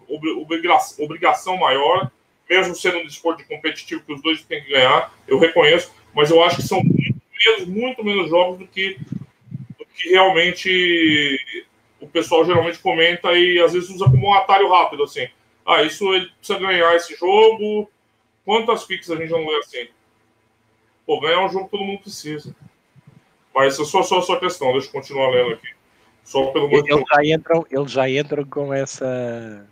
obrigação 0.98 1.56
maior, 1.56 2.10
mesmo 2.50 2.74
sendo 2.74 2.98
um 2.98 3.06
desporto 3.06 3.46
competitivo 3.46 4.02
que 4.04 4.12
os 4.12 4.20
dois 4.20 4.42
têm 4.42 4.62
que 4.62 4.70
ganhar, 4.70 5.14
eu 5.26 5.38
reconheço, 5.38 5.94
mas 6.12 6.30
eu 6.30 6.42
acho 6.42 6.56
que 6.56 6.62
são 6.62 6.82
muito 6.82 7.22
menos, 7.32 7.68
muito 7.68 8.04
menos 8.04 8.28
jogos 8.28 8.58
do 8.58 8.66
que, 8.66 8.98
do 9.78 9.86
que 9.94 10.10
realmente 10.10 11.38
o 12.00 12.06
pessoal 12.06 12.44
geralmente 12.44 12.78
comenta 12.80 13.32
e 13.32 13.60
às 13.60 13.72
vezes 13.72 13.88
usa 13.88 14.04
como 14.06 14.26
um 14.26 14.34
atalho 14.34 14.68
rápido, 14.68 15.04
assim 15.04 15.28
ah, 15.70 15.82
isso 15.82 16.12
ele 16.12 16.28
precisa 16.38 16.58
ganhar 16.58 16.96
esse 16.96 17.14
jogo. 17.14 17.88
Quantas 18.44 18.84
picks 18.84 19.10
a 19.10 19.16
gente 19.16 19.30
não 19.30 19.46
lê 19.46 19.56
assim? 19.58 19.88
Pô, 21.06 21.20
ganhar 21.20 21.44
um 21.44 21.48
jogo 21.48 21.68
todo 21.68 21.84
mundo 21.84 22.00
precisa. 22.00 22.54
Mas 23.54 23.78
é 23.78 23.84
só, 23.84 24.02
só 24.02 24.18
a 24.18 24.22
sua 24.22 24.40
questão, 24.40 24.72
deixa 24.72 24.88
eu 24.88 24.92
continuar 24.92 25.30
lendo 25.30 25.54
aqui. 25.54 25.68
Só 26.24 26.46
pelo 26.46 26.68
eles 26.72 27.04
já 27.08 27.24
entram, 27.24 27.66
eles 27.70 27.90
já 27.90 28.10
entram 28.10 28.44
com 28.44 28.74
essa 28.74 29.66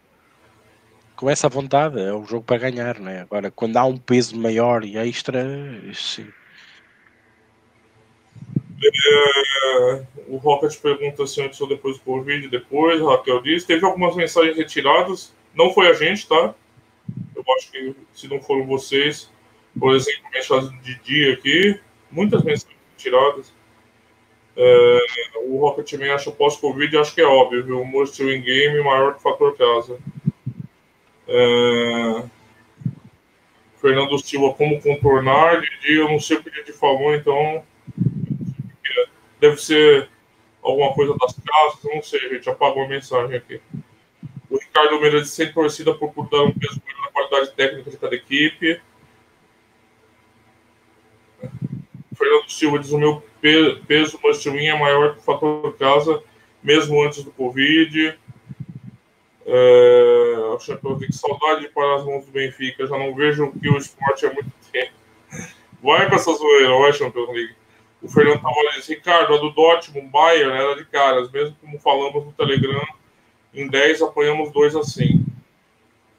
com 1.19 1.29
essa 1.29 1.49
vontade, 1.49 2.01
é 2.01 2.15
um 2.15 2.25
jogo 2.25 2.45
para 2.45 2.71
ganhar, 2.71 3.01
né? 3.01 3.23
Agora, 3.23 3.51
quando 3.51 3.77
há 3.77 3.85
um 3.85 3.97
peso 3.97 4.39
maior 4.39 4.85
e 4.85 4.97
extra, 4.97 5.45
sim. 5.93 6.29
É, 8.85 10.03
o 10.29 10.37
Rocket 10.37 10.81
pergunta 10.81 11.27
se 11.27 11.43
antes 11.43 11.61
ou 11.61 11.67
depois 11.67 11.99
do 11.99 12.05
Covid, 12.05 12.47
depois, 12.47 13.03
Raquel 13.03 13.43
diz. 13.43 13.65
Teve 13.65 13.85
algumas 13.85 14.15
mensagens 14.15 14.57
retiradas. 14.57 15.35
Não 15.53 15.75
foi 15.75 15.89
a 15.89 15.93
gente, 15.93 16.29
tá? 16.29 16.55
Eu 17.35 17.45
acho 17.57 17.73
que 17.73 17.97
se 18.15 18.29
não 18.29 18.41
foram 18.41 18.65
vocês, 18.65 19.29
por 19.77 19.97
exemplo, 19.97 20.23
mensagem 20.33 20.79
de 20.83 21.01
dia 21.01 21.33
aqui, 21.33 21.81
muitas 22.13 22.45
mensagens 22.45 22.79
tiradas. 22.97 23.53
É, 24.57 24.99
o 25.47 25.59
Rocketman 25.59 26.11
acha 26.11 26.31
pós-Covid, 26.31 26.97
acho 26.97 27.13
que 27.13 27.21
é 27.21 27.27
óbvio, 27.27 27.65
viu? 27.65 27.81
O 27.81 27.85
Most 27.85 28.23
in 28.23 28.41
game 28.41 28.81
maior 28.85 29.15
que 29.15 29.19
o 29.19 29.23
fator 29.23 29.57
casa. 29.57 29.99
É, 31.29 32.25
Fernando 33.81 34.19
Silva, 34.19 34.55
como 34.55 34.81
contornar? 34.81 35.61
Didi, 35.61 35.97
eu 35.97 36.09
não 36.09 36.19
sei 36.19 36.39
o 36.39 36.43
que 36.43 36.51
Didi 36.51 36.73
falou, 36.73 37.15
então. 37.15 37.63
Deve 39.39 39.57
ser 39.59 40.09
alguma 40.63 40.93
coisa 40.95 41.15
das 41.17 41.35
casas, 41.35 41.85
não 41.85 42.03
sei, 42.03 42.21
gente. 42.31 42.49
Apagou 42.49 42.85
a 42.85 42.89
mensagem 42.89 43.37
aqui. 43.37 43.61
O 44.51 44.57
Ricardo 44.57 45.01
Mendes 45.01 45.31
sempre 45.31 45.55
torcida 45.55 45.95
por 45.95 46.11
dar 46.29 46.43
um 46.43 46.53
peso 46.53 46.83
na 47.01 47.11
qualidade 47.13 47.55
técnica 47.55 47.91
de 47.91 47.99
cada 47.99 48.17
equipe. 48.17 48.81
O 52.11 52.17
Fernando 52.17 52.51
Silva 52.51 52.79
diz: 52.79 52.91
o 52.91 52.99
meu 52.99 53.23
peso 53.41 54.19
win 54.51 54.67
é 54.67 54.79
maior 54.79 55.15
que 55.15 55.21
o 55.21 55.23
fator 55.23 55.77
casa, 55.77 56.23
mesmo 56.63 57.01
antes 57.05 57.23
do 57.23 57.31
Covid. 57.31 58.19
É, 59.51 60.35
eu 60.37 60.99
que 60.99 61.13
saudade 61.13 61.63
de 61.63 61.69
parar 61.69 61.97
as 61.97 62.05
mãos 62.05 62.27
do 62.27 62.31
Benfica. 62.31 62.87
Já 62.87 62.99
não 62.99 63.15
vejo 63.15 63.51
que 63.53 63.71
o 63.71 63.79
esporte 63.79 64.27
é 64.27 64.33
muito 64.33 64.53
tempo. 64.71 64.93
Vai 65.83 66.09
com 66.09 66.15
essa 66.15 66.33
zoeira, 66.33 66.79
vai, 66.79 66.93
Champions 66.93 67.29
League. 67.31 67.55
O 68.03 68.09
Fernando 68.09 68.43
Tavares 68.43 68.87
Ricardo, 68.87 69.35
a 69.35 69.39
do 69.39 69.51
Dortmund, 69.51 70.09
Bayern 70.09 70.53
era 70.53 70.77
de 70.77 70.85
caras, 70.85 71.31
mesmo 71.33 71.57
como 71.61 71.81
falamos 71.81 72.25
no 72.25 72.33
Telegram 72.33 72.87
em 73.55 73.67
10 73.67 74.03
apanhamos 74.03 74.53
dois 74.53 74.77
assim. 74.77 75.25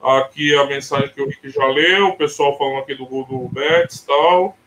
Aqui 0.02 0.56
a 0.56 0.66
mensagem 0.66 1.10
que 1.10 1.22
o 1.22 1.28
Rick 1.28 1.50
já 1.50 1.66
leu, 1.68 2.08
o 2.08 2.18
pessoal 2.18 2.58
falando 2.58 2.80
aqui 2.80 2.96
do 2.96 3.06
gol 3.06 3.26
do 3.26 3.48
Betis 3.50 4.00
e 4.00 4.08
tal. 4.08 4.58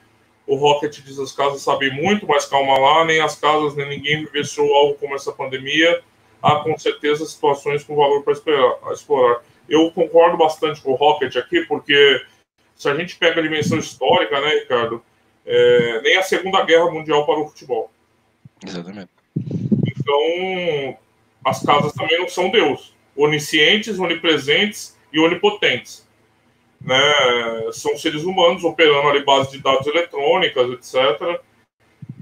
O 0.46 0.56
Rocket 0.56 1.00
diz 1.00 1.18
as 1.18 1.32
casas 1.32 1.62
sabem 1.62 1.90
muito, 1.90 2.26
mas 2.26 2.46
calma 2.46 2.78
lá, 2.78 3.04
nem 3.04 3.20
as 3.20 3.36
casas, 3.36 3.74
nem 3.74 3.88
ninguém 3.88 4.24
vivenciou 4.24 4.74
algo 4.74 4.94
como 4.94 5.14
essa 5.14 5.32
pandemia. 5.32 6.02
Há 6.42 6.56
com 6.56 6.76
certeza 6.76 7.24
situações 7.24 7.84
com 7.84 7.94
valor 7.94 8.24
para 8.24 8.32
explorar. 8.92 9.42
Eu 9.68 9.90
concordo 9.92 10.36
bastante 10.36 10.80
com 10.80 10.92
o 10.92 10.96
Rocket 10.96 11.36
aqui, 11.36 11.64
porque 11.66 12.20
se 12.74 12.88
a 12.88 12.94
gente 12.94 13.16
pega 13.16 13.40
a 13.40 13.42
dimensão 13.42 13.78
histórica, 13.78 14.40
né, 14.40 14.54
Ricardo? 14.54 15.02
É, 15.46 16.00
nem 16.02 16.16
a 16.16 16.22
Segunda 16.22 16.64
Guerra 16.64 16.90
Mundial 16.90 17.24
para 17.24 17.40
o 17.40 17.48
futebol. 17.48 17.90
Exatamente. 18.64 19.10
Então, 19.36 20.98
as 21.44 21.64
casas 21.64 21.92
também 21.92 22.18
não 22.18 22.28
são 22.28 22.50
Deus. 22.50 22.92
oniscientes, 23.16 23.98
onipresentes 23.98 24.96
e 25.12 25.20
onipotentes. 25.20 26.08
Né? 26.80 27.00
São 27.72 27.96
seres 27.96 28.24
humanos 28.24 28.64
operando 28.64 29.08
ali 29.08 29.24
base 29.24 29.52
de 29.52 29.58
dados 29.58 29.86
eletrônicas, 29.86 30.70
etc. 30.72 31.40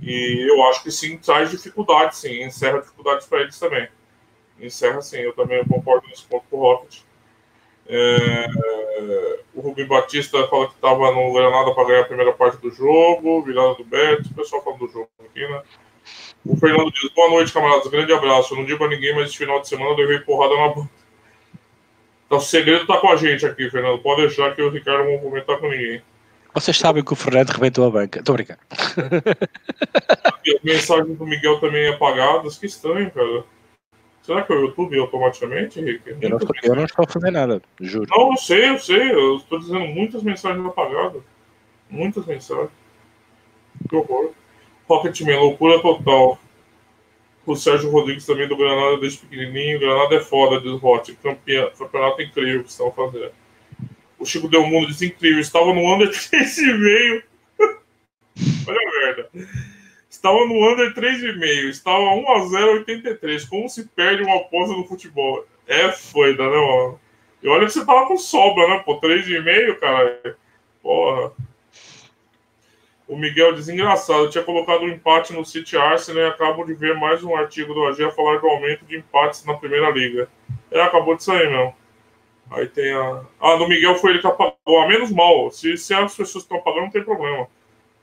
E 0.02 0.46
eu 0.50 0.62
acho 0.64 0.82
que 0.82 0.90
sim, 0.90 1.16
traz 1.16 1.50
dificuldades, 1.50 2.18
sim, 2.18 2.42
encerra 2.42 2.80
dificuldades 2.80 3.26
para 3.26 3.42
eles 3.42 3.58
também. 3.58 3.88
Encerra 4.60 5.00
sim, 5.00 5.18
eu 5.18 5.32
também 5.32 5.64
concordo 5.64 6.06
nesse 6.08 6.24
ponto 6.24 6.44
com 6.50 6.58
o 6.58 6.60
Rocket. 6.60 7.00
É, 7.88 8.46
o 9.54 9.60
Rubem 9.60 9.86
Batista 9.86 10.46
fala 10.46 10.68
que 10.68 10.74
estava 10.74 11.10
no 11.10 11.32
Granada 11.32 11.74
para 11.74 11.88
ganhar 11.88 12.00
a 12.02 12.04
primeira 12.04 12.32
parte 12.32 12.58
do 12.58 12.70
jogo, 12.70 13.42
virada 13.42 13.74
do 13.74 13.84
Beto, 13.84 14.28
o 14.30 14.34
pessoal 14.34 14.62
falando 14.62 14.86
do 14.86 14.92
jogo 14.92 15.08
aqui, 15.24 15.40
né? 15.40 15.62
O 16.44 16.56
Fernando 16.56 16.90
diz: 16.92 17.10
Boa 17.14 17.30
noite, 17.30 17.52
camaradas. 17.52 17.86
Grande 17.88 18.12
abraço. 18.12 18.54
Eu 18.54 18.58
não 18.58 18.64
digo 18.64 18.78
para 18.78 18.88
ninguém, 18.88 19.14
mas 19.14 19.28
esse 19.28 19.38
final 19.38 19.60
de 19.60 19.68
semana 19.68 19.90
eu 19.90 19.96
levei 19.96 20.20
porrada 20.20 20.56
na 20.56 20.68
banda. 20.68 20.90
Então, 22.26 22.38
o 22.38 22.40
segredo 22.40 22.86
tá 22.86 22.96
com 22.98 23.10
a 23.10 23.16
gente 23.16 23.44
aqui, 23.44 23.68
Fernando. 23.68 24.00
Pode 24.00 24.22
deixar 24.22 24.54
que 24.54 24.62
o 24.62 24.70
Ricardo 24.70 25.10
não 25.10 25.18
comentar 25.18 25.58
com 25.58 25.68
ninguém. 25.68 26.00
Vocês 26.54 26.78
sabem 26.78 27.04
que 27.04 27.12
o 27.12 27.16
Fernando 27.16 27.50
rebentou 27.50 27.86
a 27.86 27.90
banca. 27.90 28.20
Estou 28.20 28.34
brincando. 28.34 28.60
As 28.70 30.62
mensagens 30.62 31.18
do 31.18 31.26
Miguel 31.26 31.60
também 31.60 31.88
apagadas. 31.88 32.56
Que 32.58 32.66
estranho, 32.66 33.10
cara. 33.10 33.44
Será 34.30 34.42
que 34.42 34.52
é 34.52 34.56
o 34.56 34.60
YouTube 34.60 34.96
automaticamente, 34.96 35.80
Henrique? 35.80 36.10
Eu 36.20 36.30
não, 36.30 36.36
estou, 36.36 36.56
eu 36.62 36.76
não 36.76 36.84
estou 36.84 37.04
fazer 37.04 37.32
nada, 37.32 37.60
juro. 37.80 38.06
Não, 38.08 38.30
eu 38.30 38.36
sei, 38.36 38.68
eu 38.68 38.78
sei. 38.78 39.10
Eu 39.10 39.38
estou 39.38 39.58
dizendo 39.58 39.84
muitas 39.86 40.22
mensagens 40.22 40.64
apagadas. 40.64 41.20
Muitas 41.90 42.24
mensagens. 42.24 42.70
Que 43.88 43.96
horror. 43.96 44.30
Rocketman, 44.88 45.36
loucura 45.36 45.82
total. 45.82 46.38
O 47.44 47.56
Sérgio 47.56 47.90
Rodrigues 47.90 48.24
também 48.24 48.46
do 48.46 48.56
Granada 48.56 48.98
desde 48.98 49.18
pequenininho. 49.18 49.80
Granada 49.80 50.14
é 50.14 50.20
foda, 50.20 50.60
diz 50.60 50.80
Hot. 50.80 51.12
Campeonato 51.76 52.22
incrível 52.22 52.62
que 52.62 52.70
estão 52.70 52.92
fazendo. 52.92 53.32
O 54.16 54.24
Chico 54.24 54.46
Del 54.46 54.64
Mundo 54.64 54.86
diz 54.86 55.02
incrível. 55.02 55.40
Estava 55.40 55.74
no 55.74 55.92
under 55.92 56.08
3,5. 56.08 57.22
Olha 58.68 58.78
a 58.78 59.06
merda. 59.06 59.30
Estava 60.20 60.44
no 60.44 60.70
under 60.70 60.92
3,5. 60.92 61.70
Estava 61.70 61.98
1x0 61.98 62.80
83. 62.80 63.44
Como 63.46 63.70
se 63.70 63.88
perde 63.88 64.22
uma 64.22 64.36
aposta 64.36 64.76
no 64.76 64.84
futebol? 64.84 65.46
É 65.66 65.90
foda, 65.92 66.44
né, 66.44 66.56
mano? 66.58 67.00
E 67.42 67.48
olha 67.48 67.64
que 67.64 67.72
você 67.72 67.86
tava 67.86 68.06
com 68.06 68.18
sobra, 68.18 68.68
né, 68.68 68.82
pô? 68.84 69.00
3,5, 69.00 69.78
cara. 69.78 70.36
Porra. 70.82 71.32
O 73.08 73.16
Miguel 73.16 73.54
diz 73.54 73.70
engraçado, 73.70 74.28
tinha 74.28 74.44
colocado 74.44 74.82
um 74.82 74.88
empate 74.88 75.32
no 75.32 75.42
City 75.42 75.78
Arsenal 75.78 76.22
e 76.22 76.26
acabo 76.26 76.66
de 76.66 76.74
ver 76.74 76.94
mais 76.94 77.24
um 77.24 77.34
artigo 77.34 77.72
do 77.72 77.86
AG 77.86 78.04
a 78.04 78.10
falar 78.10 78.40
do 78.40 78.46
aumento 78.46 78.84
de 78.84 78.98
empates 78.98 79.46
na 79.46 79.54
primeira 79.54 79.88
liga. 79.88 80.28
É, 80.70 80.82
acabou 80.82 81.16
de 81.16 81.24
sair, 81.24 81.50
não. 81.50 81.74
Aí 82.50 82.66
tem 82.68 82.92
a. 82.92 83.22
Ah, 83.40 83.56
no 83.56 83.66
Miguel 83.66 83.94
foi 83.94 84.10
ele 84.10 84.20
que 84.20 84.26
apagou. 84.26 84.82
A 84.82 84.86
menos 84.86 85.10
mal. 85.10 85.50
Se, 85.50 85.78
se 85.78 85.94
as 85.94 86.14
pessoas 86.14 86.44
estão 86.44 86.58
apagando, 86.58 86.82
não 86.82 86.90
tem 86.90 87.02
problema. 87.02 87.48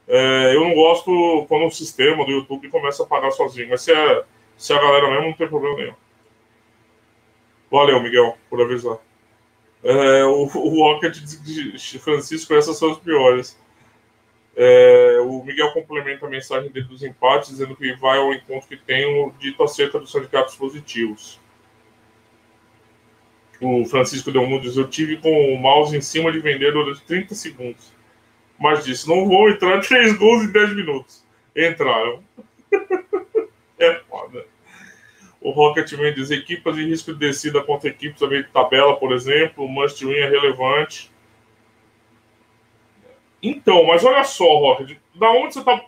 É, 0.07 0.55
eu 0.55 0.61
não 0.61 0.73
gosto 0.73 1.45
quando 1.47 1.65
o 1.65 1.71
sistema 1.71 2.25
do 2.25 2.31
YouTube 2.31 2.69
começa 2.69 3.03
a 3.03 3.05
apagar 3.05 3.31
sozinho. 3.31 3.69
Mas 3.69 3.81
se, 3.81 3.91
é, 3.91 4.23
se 4.55 4.73
é 4.73 4.75
a 4.77 4.81
galera 4.81 5.09
mesmo, 5.09 5.25
não 5.27 5.33
tem 5.33 5.47
problema 5.47 5.75
nenhum. 5.75 5.95
Valeu, 7.69 8.01
Miguel, 8.01 8.37
por 8.49 8.61
avisar. 8.61 8.97
É, 9.83 10.23
o, 10.25 10.43
o 10.43 10.83
Rocket 10.83 11.17
de 11.17 11.99
Francisco, 11.99 12.53
essas 12.53 12.77
são 12.77 12.91
as 12.91 12.99
piores. 12.99 13.57
É, 14.55 15.19
o 15.21 15.43
Miguel 15.43 15.71
complementa 15.71 16.25
a 16.25 16.29
mensagem 16.29 16.71
dele 16.71 16.87
dos 16.87 17.03
empates, 17.03 17.49
dizendo 17.49 17.75
que 17.75 17.93
vai 17.97 18.17
ao 18.17 18.33
encontro 18.33 18.67
que 18.67 18.77
tem 18.77 19.31
dito 19.37 19.61
acerca 19.61 19.99
dos 19.99 20.11
sindicatos 20.11 20.55
positivos. 20.55 21.39
O 23.61 23.85
Francisco 23.85 24.31
Del 24.31 24.59
diz: 24.59 24.77
Eu 24.77 24.87
tive 24.87 25.17
com 25.17 25.53
o 25.53 25.57
mouse 25.57 25.95
em 25.95 26.01
cima 26.01 26.31
de 26.31 26.39
vender 26.39 26.71
durante 26.71 27.03
30 27.03 27.35
segundos. 27.35 27.93
Mas 28.59 28.85
disse: 28.85 29.07
Não 29.07 29.27
vou 29.27 29.49
entrar 29.49 29.81
três 29.81 30.17
gols 30.17 30.43
em 30.43 30.51
10 30.51 30.75
minutos. 30.75 31.23
Entraram. 31.55 32.23
é 33.79 33.95
foda. 34.09 34.45
O 35.39 35.51
Rocketman 35.51 36.13
diz: 36.13 36.31
Equipas 36.31 36.77
em 36.77 36.87
risco 36.87 37.13
de 37.13 37.19
descida 37.19 37.63
contra 37.63 37.89
equipes 37.89 38.19
também 38.19 38.41
de 38.41 38.49
tabela, 38.49 38.95
por 38.97 39.11
exemplo. 39.11 39.65
O 39.65 39.67
must 39.67 40.03
win 40.05 40.15
é 40.15 40.29
relevante. 40.29 41.11
Então, 43.41 43.85
mas 43.85 44.03
olha 44.03 44.23
só, 44.23 44.45
Rocket, 44.57 44.97
da 45.15 45.29
onde 45.31 45.53
você 45.53 45.63
tá. 45.63 45.83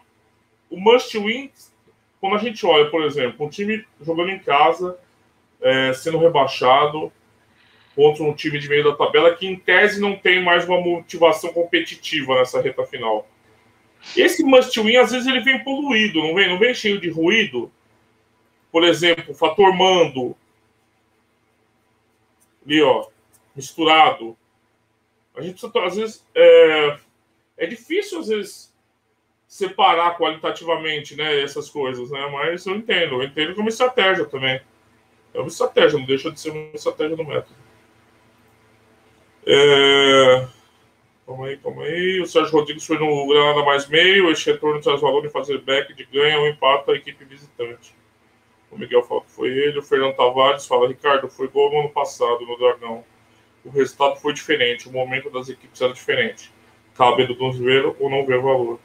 O 0.70 0.80
must 0.80 1.18
win, 1.18 1.52
quando 2.22 2.36
a 2.36 2.40
gente 2.40 2.64
olha, 2.66 2.90
por 2.92 3.04
exemplo, 3.04 3.46
um 3.46 3.50
time 3.50 3.84
jogando 4.02 4.30
em 4.30 4.40
casa, 4.40 4.98
é, 5.60 5.92
sendo 5.94 6.20
rebaixado, 6.20 7.12
contra 8.00 8.24
um 8.24 8.34
time 8.34 8.58
de 8.58 8.70
meio 8.70 8.86
da 8.86 8.96
tabela 8.96 9.36
que, 9.36 9.46
em 9.46 9.58
tese, 9.58 10.00
não 10.00 10.16
tem 10.16 10.42
mais 10.42 10.64
uma 10.64 10.80
motivação 10.80 11.52
competitiva 11.52 12.36
nessa 12.36 12.62
reta 12.62 12.86
final. 12.86 13.28
Esse 14.16 14.42
must 14.42 14.80
win, 14.80 14.96
às 14.96 15.12
vezes, 15.12 15.28
ele 15.28 15.42
vem 15.42 15.62
poluído, 15.66 16.22
não 16.22 16.34
vem? 16.34 16.48
Não 16.48 16.58
vem 16.58 16.74
cheio 16.74 16.98
de 17.02 17.10
ruído? 17.10 17.70
Por 18.72 18.86
exemplo, 18.86 19.36
fator 19.36 19.76
mando. 19.76 20.34
Ali, 22.66 22.82
ó, 22.82 23.10
misturado. 23.54 24.38
A 25.36 25.42
gente 25.42 25.60
precisa, 25.60 25.86
às 25.86 25.96
vezes, 25.98 26.26
é, 26.34 26.98
é 27.58 27.66
difícil, 27.66 28.22
às 28.22 28.30
vezes, 28.30 28.74
separar 29.46 30.18
qualitativamente 30.18 31.18
né, 31.18 31.42
essas 31.42 31.70
coisas, 31.70 32.10
né? 32.12 32.30
Mas 32.32 32.66
eu 32.66 32.78
entendo, 32.78 33.16
eu 33.16 33.24
entendo 33.24 33.56
como 33.56 33.68
estratégia 33.68 34.24
também. 34.24 34.62
É 35.34 35.40
uma 35.40 35.50
estratégia, 35.50 36.00
não 36.00 36.06
deixa 36.06 36.32
de 36.32 36.40
ser 36.40 36.52
uma 36.52 36.72
estratégia 36.74 37.18
do 37.18 37.26
método. 37.26 37.68
É... 39.52 40.48
Calma 41.26 41.48
aí, 41.48 41.58
calma 41.58 41.84
aí. 41.84 42.22
O 42.22 42.28
Sérgio 42.28 42.52
Rodrigues 42.52 42.86
foi 42.86 43.00
no 43.00 43.28
Granada 43.28 43.64
mais 43.64 43.88
meio. 43.88 44.32
Este 44.32 44.52
retorno 44.52 44.80
traz 44.80 45.02
valor 45.02 45.26
em 45.26 45.30
fazer 45.30 45.60
back 45.60 45.94
de 45.94 46.06
ganha 46.06 46.40
ou 46.40 46.48
empate 46.48 46.92
a 46.92 46.94
equipe 46.94 47.26
visitante. 47.26 47.96
O 48.72 48.78
Miguel 48.78 49.04
fala 49.04 49.22
que 49.22 49.32
foi 49.32 49.50
ele. 49.50 49.80
O 49.80 49.84
Fernando 49.84 50.16
Tavares 50.16 50.66
fala: 50.66 50.88
Ricardo, 50.88 51.28
foi 51.28 51.48
gol 51.48 51.72
no 51.72 51.80
ano 51.80 51.90
passado 51.90 52.46
no 52.46 52.58
Dragão. 52.58 53.04
O 53.66 53.70
resultado 53.72 54.18
foi 54.18 54.34
diferente. 54.34 54.88
O 54.88 54.92
momento 54.92 55.30
das 55.30 55.50
equipes 55.50 55.82
era 55.82 55.92
diferente 55.92 56.52
cabendo 57.00 57.34
nos 57.36 57.58
ver 57.58 57.86
ou 57.98 58.10
não 58.10 58.26
ver 58.26 58.42
valor. 58.42 58.78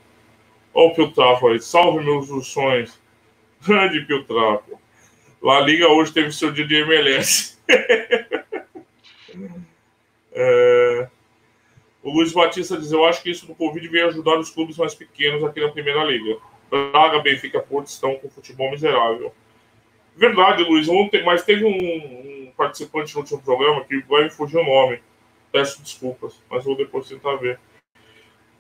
Olha 0.73 0.87
o 0.87 0.95
Piltrapo 0.95 1.49
aí. 1.49 1.61
Salve 1.61 2.05
meus 2.05 2.31
ursões. 2.31 2.97
Grande 3.67 4.03
Piltrapo. 4.03 4.81
La 5.43 5.59
Liga 5.61 5.89
hoje 5.89 6.13
teve 6.13 6.31
seu 6.31 6.53
dia 6.53 6.65
de 6.65 6.77
MLS. 6.77 7.59
é... 10.35 11.09
O 12.03 12.11
Luiz 12.11 12.33
Batista 12.33 12.77
diz: 12.77 12.93
Eu 12.93 13.05
acho 13.05 13.23
que 13.23 13.31
isso 13.31 13.47
do 13.47 13.55
Covid 13.55 13.89
veio 13.89 14.09
ajudar 14.09 14.39
os 14.39 14.51
clubes 14.51 14.77
mais 14.77 14.95
pequenos 14.95 15.43
aqui 15.43 15.61
na 15.61 15.71
Primeira 15.71 16.05
Liga. 16.05 16.39
Braga, 16.71 17.21
Benfica, 17.21 17.61
Porto 17.61 17.87
estão 17.87 18.17
com 18.17 18.29
futebol 18.29 18.71
miserável. 18.71 19.33
Verdade, 20.17 20.63
Luiz, 20.65 20.89
ontem, 20.89 21.25
mas 21.25 21.45
teve 21.45 21.65
um, 21.65 22.47
um 22.49 22.53
participante 22.57 23.15
no 23.15 23.21
último 23.21 23.43
programa 23.43 23.85
que 23.85 24.01
vai 24.03 24.25
me 24.25 24.31
fugir 24.31 24.59
o 24.59 24.65
nome. 24.65 25.03
Peço 25.51 25.83
desculpas, 25.83 26.41
mas 26.51 26.65
vou 26.65 26.77
depois 26.77 27.09
tentar 27.09 27.37
ver 27.37 27.59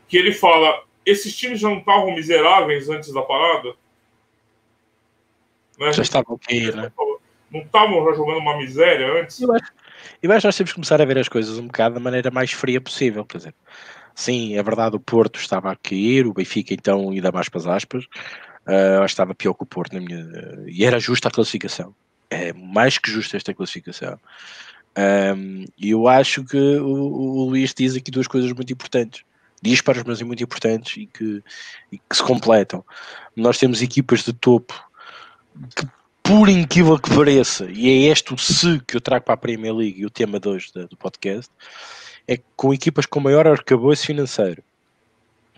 que 0.09 0.17
ele 0.17 0.33
fala: 0.33 0.83
esses 1.05 1.37
times 1.37 1.61
já 1.61 1.69
não 1.69 1.79
estavam 1.79 2.15
miseráveis 2.15 2.89
antes 2.89 3.13
da 3.13 3.23
parada? 3.23 3.75
Né? 5.79 5.93
Já 5.93 6.03
estavam 6.03 6.35
ok, 6.35 6.73
né? 6.73 6.93
Não 7.51 7.61
estavam 7.61 8.05
já 8.05 8.13
jogando 8.15 8.39
uma 8.39 8.57
miséria 8.57 9.21
antes? 9.21 9.41
Eu 9.41 9.53
acho, 9.53 9.73
eu 10.23 10.31
acho 10.33 10.41
que 10.41 10.47
nós 10.47 10.57
temos 10.57 10.71
que 10.71 10.75
começar 10.75 11.01
a 11.01 11.05
ver 11.05 11.19
as 11.19 11.29
coisas 11.29 11.59
um 11.59 11.67
bocado 11.67 11.95
da 11.95 12.01
maneira 12.01 12.31
mais 12.31 12.53
fria 12.53 12.81
possível. 12.81 13.25
Quer 13.25 13.39
dizer, 13.39 13.55
sim, 14.15 14.57
é 14.57 14.63
verdade, 14.63 14.97
o 14.97 15.01
Porto 15.01 15.39
estava 15.39 15.73
a 15.73 15.77
cair, 15.77 16.27
o 16.27 16.35
Benfica 16.35 16.75
então, 16.75 17.11
ainda 17.11 17.33
mais 17.33 17.49
para 17.49 17.61
as 17.61 17.67
aspas, 17.67 18.05
uh, 18.67 19.05
estava 19.05 19.35
pior 19.35 19.55
que 19.55 19.63
o 19.63 19.67
Porto 19.67 19.95
na 19.95 20.01
minha. 20.01 20.27
E 20.67 20.85
era 20.85 20.99
justa 20.99 21.29
a 21.29 21.31
classificação. 21.31 21.95
É 22.31 22.53
mais 22.53 22.99
que 22.99 23.11
justa 23.11 23.37
esta 23.37 23.55
classificação. 23.55 24.19
Um, 25.37 25.65
e 25.77 25.91
eu 25.91 26.07
acho 26.07 26.45
que 26.45 26.57
o, 26.57 26.87
o 26.87 27.49
Luís 27.49 27.75
diz 27.75 27.97
aqui 27.97 28.11
duas 28.11 28.29
coisas 28.29 28.53
muito 28.53 28.73
importantes 28.73 29.25
disparos, 29.65 30.03
mas 30.07 30.21
é 30.21 30.25
muito 30.25 30.43
importantes 30.43 30.97
e 30.97 31.07
que, 31.07 31.43
e 31.91 31.99
que 31.99 32.17
se 32.17 32.23
completam. 32.23 32.85
Nós 33.35 33.59
temos 33.59 33.81
equipas 33.81 34.23
de 34.23 34.33
topo 34.33 34.75
que, 35.75 35.87
por 36.25 36.49
incrível 36.49 36.99
que 36.99 37.15
pareça, 37.15 37.67
e 37.71 37.87
é 37.87 38.11
este 38.11 38.33
o 38.33 38.39
se 38.39 38.81
que 38.81 38.97
eu 38.97 39.01
trago 39.01 39.27
para 39.27 39.35
a 39.35 39.37
Premier 39.37 39.75
League 39.75 40.01
e 40.01 40.07
o 40.07 40.11
tema 40.11 40.41
de 40.41 40.49
hoje 40.49 40.73
do 40.73 40.97
podcast, 40.97 41.53
é 42.27 42.39
com 42.57 42.73
equipas 42.73 43.05
com 43.05 43.21
maior 43.21 43.47
arcabouço 43.47 44.07
financeiro. 44.07 44.65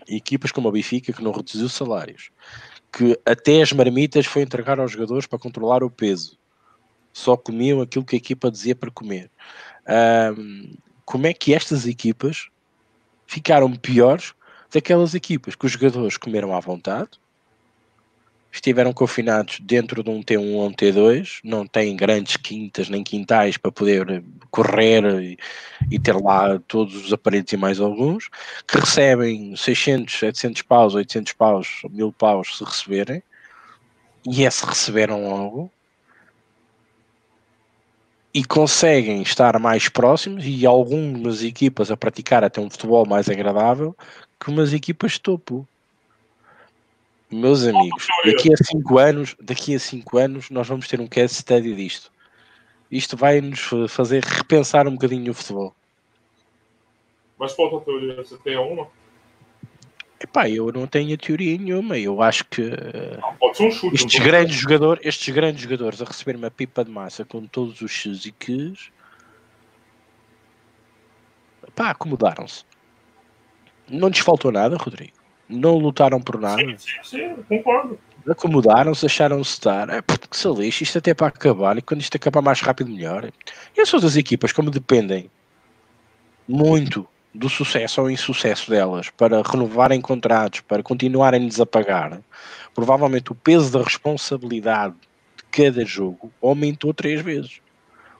equipas 0.09 0.51
como 0.51 0.67
a 0.67 0.71
Benfica, 0.71 1.13
que 1.13 1.23
não 1.23 1.31
reduziu 1.31 1.69
salários, 1.69 2.31
que 2.91 3.17
até 3.25 3.61
as 3.61 3.71
marmitas 3.71 4.25
foi 4.25 4.41
entregar 4.41 4.77
aos 4.77 4.91
jogadores 4.91 5.25
para 5.25 5.39
controlar 5.39 5.83
o 5.83 5.89
peso. 5.89 6.37
Só 7.13 7.37
comiam 7.37 7.81
aquilo 7.81 8.05
que 8.05 8.17
a 8.17 8.19
equipa 8.19 8.51
dizia 8.51 8.75
para 8.75 8.91
comer. 8.91 9.31
Um, 10.37 10.75
como 11.05 11.27
é 11.27 11.33
que 11.33 11.53
estas 11.53 11.87
equipas 11.87 12.49
ficaram 13.25 13.73
piores 13.73 14.33
daquelas 14.69 15.15
equipas 15.15 15.55
que 15.55 15.65
os 15.65 15.71
jogadores 15.71 16.17
comeram 16.17 16.53
à 16.53 16.59
vontade, 16.59 17.11
estiveram 18.57 18.93
confinados 18.93 19.59
dentro 19.59 20.03
de 20.03 20.09
um 20.09 20.21
T1 20.21 20.53
ou 20.53 20.67
um 20.67 20.73
T2, 20.73 21.39
não 21.43 21.65
têm 21.65 21.95
grandes 21.95 22.37
quintas 22.37 22.89
nem 22.89 23.03
quintais 23.03 23.57
para 23.57 23.71
poder 23.71 24.23
correr 24.51 25.03
e, 25.21 25.37
e, 25.91 25.99
ter 25.99 26.15
lá 26.15 26.59
todos 26.67 26.95
os 27.05 27.13
aparelhos 27.13 27.51
e 27.51 27.57
mais 27.57 27.79
alguns, 27.79 28.29
que 28.67 28.79
recebem 28.79 29.55
600, 29.55 30.19
700 30.19 30.61
paus, 30.63 30.95
800 30.95 31.33
paus, 31.33 31.81
1000 31.89 32.11
paus 32.13 32.57
se 32.57 32.63
receberem, 32.63 33.23
e 34.25 34.45
é 34.45 34.49
se 34.49 34.65
receberam 34.65 35.29
logo, 35.29 35.71
e 38.33 38.43
conseguem 38.43 39.21
estar 39.21 39.57
mais 39.59 39.89
próximos 39.89 40.43
e 40.45 40.65
algumas 40.65 41.41
equipas 41.41 41.89
a 41.89 41.97
praticar 41.97 42.43
até 42.43 42.61
um 42.61 42.69
futebol 42.69 43.03
mais 43.05 43.29
agradável 43.29 43.95
que 44.39 44.49
umas 44.49 44.73
equipas 44.73 45.13
de 45.13 45.21
topo. 45.21 45.67
Meus 47.29 47.65
amigos, 47.67 48.07
daqui 48.25 48.53
a 48.53 48.57
5 48.57 48.97
anos, 48.97 49.35
daqui 49.41 49.75
a 49.75 49.79
5 49.79 50.17
anos 50.17 50.49
nós 50.49 50.67
vamos 50.67 50.87
ter 50.87 51.01
um 51.01 51.07
case 51.07 51.35
study 51.35 51.75
disto. 51.75 52.09
Isto 52.89 53.17
vai 53.17 53.41
nos 53.41 53.69
fazer 53.89 54.23
repensar 54.23 54.87
um 54.87 54.93
bocadinho 54.93 55.31
o 55.31 55.33
futebol. 55.35 55.75
Mas 57.37 57.53
qual 57.53 57.77
a 57.77 57.81
teoria? 57.81 58.15
Você 58.15 58.37
tem 58.37 58.57
uma? 58.57 58.87
Epá, 60.21 60.49
eu 60.49 60.71
não 60.71 60.87
tenho 60.87 61.17
teoria 61.17 61.57
nenhuma. 61.57 61.97
Eu 61.97 62.21
acho 62.21 62.45
que 62.45 62.61
não, 62.61 63.67
um 63.67 63.71
chute, 63.71 63.95
estes, 63.95 64.23
grandes 64.23 64.55
jogador, 64.55 64.99
estes 65.03 65.35
grandes 65.35 65.61
jogadores 65.61 66.01
a 66.01 66.05
receber 66.05 66.37
uma 66.37 66.49
pipa 66.49 66.83
de 66.85 66.89
massa 66.89 67.25
com 67.25 67.45
todos 67.45 67.81
os 67.81 67.91
X 67.91 68.25
e 68.25 68.31
Qs 68.31 68.89
pá, 71.75 71.91
acomodaram-se. 71.91 72.63
Não 73.87 74.07
lhes 74.07 74.19
faltou 74.19 74.51
nada, 74.51 74.77
Rodrigo 74.77 75.16
não 75.49 75.77
lutaram 75.77 76.21
por 76.21 76.39
nada. 76.39 76.57
Sim, 76.57 76.75
sim, 76.77 76.95
sim 77.03 77.35
concordo. 77.47 77.99
Acomodaram-se, 78.29 79.05
acharam-se 79.05 79.51
estar. 79.51 79.89
É, 79.89 80.01
porque 80.01 80.27
se 80.31 80.47
lixe, 80.49 80.83
isto 80.83 80.97
até 80.97 81.13
para 81.13 81.27
acabar, 81.27 81.77
e 81.77 81.81
quando 81.81 82.01
isto 82.01 82.15
acabar 82.15 82.41
mais 82.41 82.59
rápido, 82.59 82.91
melhor. 82.91 83.31
E 83.75 83.81
as 83.81 83.93
outras 83.93 84.17
equipas, 84.17 84.51
como 84.51 84.69
dependem 84.69 85.31
muito 86.47 87.07
do 87.33 87.49
sucesso 87.49 88.01
ou 88.01 88.09
insucesso 88.09 88.69
delas 88.69 89.09
para 89.09 89.41
renovarem 89.41 90.01
contratos, 90.01 90.61
para 90.61 90.83
continuarem-lhes 90.83 91.59
a 91.59 91.65
pagar, 91.65 92.19
provavelmente 92.73 93.31
o 93.31 93.35
peso 93.35 93.71
da 93.71 93.83
responsabilidade 93.83 94.95
de 95.37 95.43
cada 95.51 95.85
jogo 95.85 96.31
aumentou 96.41 96.93
três 96.93 97.21
vezes. 97.21 97.61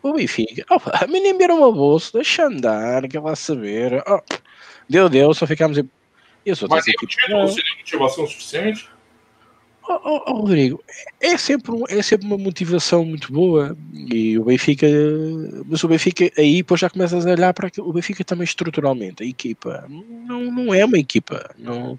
O 0.03 0.13
Benfica, 0.13 0.63
oh, 0.69 0.80
a 0.93 1.07
mim 1.07 1.19
nem 1.19 1.34
uma 1.34 1.71
bolsa, 1.71 2.11
deixa 2.13 2.45
andar, 2.45 3.07
quer 3.07 3.19
lá 3.19 3.36
saber. 3.36 4.03
Oh, 4.07 4.21
deu, 4.88 5.09
deu, 5.09 5.34
só 5.34 5.47
ficámos 5.47 5.78
e 6.47 6.51
as 6.51 6.61
outras 6.63 6.85
Mas 6.85 6.87
equipes. 6.87 7.15
Título 7.15 7.47
seria 7.49 7.75
motivação 7.77 8.25
suficiente? 8.25 8.89
Oh, 9.89 9.99
oh, 10.03 10.23
oh, 10.27 10.33
Rodrigo, 10.41 10.83
é 11.21 11.37
sempre, 11.37 11.71
é 11.89 12.01
sempre 12.01 12.27
uma 12.27 12.37
motivação 12.37 13.05
muito 13.05 13.31
boa 13.31 13.77
e 13.93 14.37
o 14.37 14.43
Benfica, 14.43 14.85
mas 15.65 15.81
o 15.81 15.87
Benfica 15.87 16.29
aí 16.37 16.57
depois 16.57 16.81
já 16.81 16.89
começas 16.89 17.25
a 17.25 17.29
olhar 17.29 17.53
para 17.53 17.71
o 17.79 17.93
Benfica 17.93 18.21
também 18.23 18.43
estruturalmente, 18.43 19.23
a 19.23 19.25
equipa 19.25 19.85
não, 19.87 20.51
não 20.51 20.73
é 20.73 20.83
uma 20.83 20.97
equipa 20.97 21.49
não, 21.57 21.97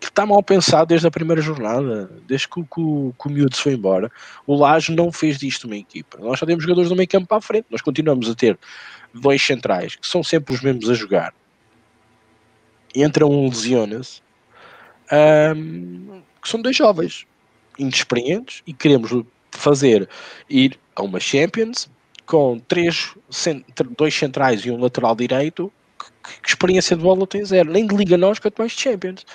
que 0.00 0.06
está 0.06 0.26
mal 0.26 0.42
pensado 0.42 0.86
desde 0.86 1.06
a 1.06 1.12
primeira 1.12 1.40
jornada, 1.40 2.10
desde 2.26 2.48
que, 2.48 2.60
que, 2.60 2.66
que 2.66 3.26
o 3.26 3.30
Miúdo 3.30 3.54
se 3.54 3.62
foi 3.62 3.74
embora. 3.74 4.10
O 4.44 4.56
Laje 4.56 4.92
não 4.92 5.12
fez 5.12 5.38
disto 5.38 5.64
uma 5.64 5.76
equipa. 5.76 6.18
Nós 6.18 6.40
só 6.40 6.46
temos 6.46 6.64
jogadores 6.64 6.88
do 6.88 6.96
meio 6.96 7.08
campo 7.08 7.28
para 7.28 7.36
a 7.36 7.42
frente, 7.42 7.66
nós 7.70 7.82
continuamos 7.82 8.28
a 8.28 8.34
ter 8.34 8.58
dois 9.14 9.40
centrais 9.40 9.94
que 9.94 10.08
são 10.08 10.24
sempre 10.24 10.54
os 10.54 10.60
mesmos 10.60 10.90
a 10.90 10.94
jogar 10.94 11.32
entra 12.94 13.26
um 13.26 13.48
lesiona-se, 13.48 14.20
um, 15.56 16.22
que 16.40 16.48
são 16.48 16.60
dois 16.60 16.76
jovens, 16.76 17.26
inexperientes, 17.78 18.62
e 18.66 18.72
queremos 18.72 19.10
fazer 19.50 20.08
ir 20.48 20.78
a 20.94 21.02
uma 21.02 21.20
Champions 21.20 21.88
com 22.26 22.58
três, 22.60 23.14
dois 23.96 24.14
centrais 24.14 24.64
e 24.64 24.70
um 24.70 24.80
lateral 24.80 25.14
direito, 25.14 25.72
que, 25.98 26.40
que 26.40 26.48
experiência 26.48 26.96
de 26.96 27.02
bola 27.02 27.26
tem 27.26 27.44
zero, 27.44 27.70
nem 27.70 27.86
de 27.86 27.94
Liga 27.94 28.16
Nós, 28.16 28.38
quanto 28.38 28.58
mais 28.58 28.72
de 28.72 28.80
Champions. 28.80 29.26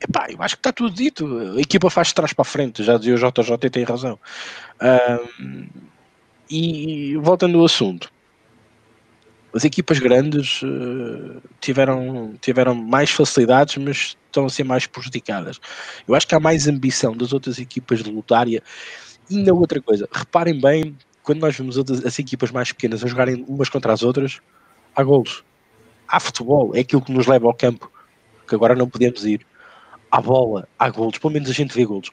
Epá, 0.00 0.26
eu 0.30 0.42
acho 0.42 0.56
que 0.56 0.60
está 0.60 0.72
tudo 0.72 0.94
dito. 0.94 1.54
A 1.56 1.60
equipa 1.60 1.88
faz 1.90 2.08
de 2.08 2.14
trás 2.14 2.32
para 2.32 2.42
a 2.42 2.44
frente, 2.44 2.82
já 2.82 2.96
dizia 2.96 3.14
o 3.14 3.18
JJ 3.18 3.54
e 3.62 3.70
tem 3.70 3.84
razão. 3.84 4.18
Um, 4.80 5.66
e 6.50 7.16
voltando 7.18 7.58
ao 7.58 7.64
assunto, 7.64 8.10
as 9.54 9.64
equipas 9.64 9.98
grandes 9.98 10.62
uh, 10.62 11.40
tiveram, 11.60 12.34
tiveram 12.40 12.74
mais 12.74 13.10
facilidades, 13.10 13.76
mas 13.76 14.16
estão 14.26 14.46
a 14.46 14.50
ser 14.50 14.64
mais 14.64 14.86
prejudicadas. 14.86 15.60
Eu 16.08 16.14
acho 16.14 16.26
que 16.26 16.34
há 16.34 16.40
mais 16.40 16.66
ambição 16.66 17.14
das 17.16 17.32
outras 17.32 17.58
equipas 17.58 18.02
de 18.02 18.10
lutar 18.10 18.48
e 18.48 18.62
ainda 19.30 19.54
outra 19.54 19.80
coisa, 19.80 20.08
reparem 20.10 20.58
bem, 20.58 20.96
quando 21.22 21.40
nós 21.40 21.56
vemos 21.56 21.76
outras, 21.76 22.04
as 22.04 22.18
equipas 22.18 22.50
mais 22.50 22.72
pequenas 22.72 23.04
a 23.04 23.06
jogarem 23.06 23.44
umas 23.46 23.68
contra 23.68 23.92
as 23.92 24.02
outras, 24.02 24.40
há 24.94 25.02
golos. 25.02 25.44
Há 26.08 26.18
futebol, 26.18 26.74
é 26.74 26.80
aquilo 26.80 27.02
que 27.02 27.12
nos 27.12 27.26
leva 27.26 27.46
ao 27.46 27.54
campo, 27.54 27.90
que 28.46 28.54
agora 28.54 28.74
não 28.74 28.88
podemos 28.88 29.24
ir. 29.24 29.46
Há 30.10 30.20
bola, 30.20 30.68
há 30.78 30.90
golos, 30.90 31.18
pelo 31.18 31.32
menos 31.32 31.48
a 31.48 31.52
gente 31.52 31.74
vê 31.74 31.84
golos. 31.84 32.10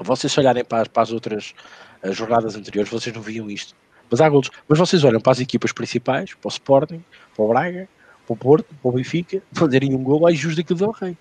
Vocês 0.00 0.32
se 0.32 0.38
olharem 0.38 0.64
para, 0.64 0.88
para 0.88 1.02
as 1.02 1.10
outras 1.10 1.54
as 2.00 2.16
jornadas 2.16 2.54
anteriores, 2.54 2.90
vocês 2.90 3.14
não 3.14 3.22
viam 3.22 3.50
isto 3.50 3.74
mas 4.10 4.20
há 4.20 4.28
golos. 4.28 4.50
Mas 4.68 4.78
vocês 4.78 5.04
olham 5.04 5.20
para 5.20 5.32
as 5.32 5.40
equipas 5.40 5.72
principais, 5.72 6.34
para 6.34 6.48
o 6.48 6.50
Sporting, 6.50 7.04
para 7.34 7.44
o 7.44 7.48
Braga, 7.48 7.88
para 8.26 8.34
o 8.34 8.36
Porto, 8.36 8.74
para 8.82 8.88
o 8.88 8.92
Benfica, 8.92 9.42
fazerem 9.52 9.94
um 9.94 10.02
gol 10.02 10.26
à 10.26 10.32
Jus 10.32 10.56
daquilo 10.56 10.78
do 10.78 10.90
Rei. 10.90 11.16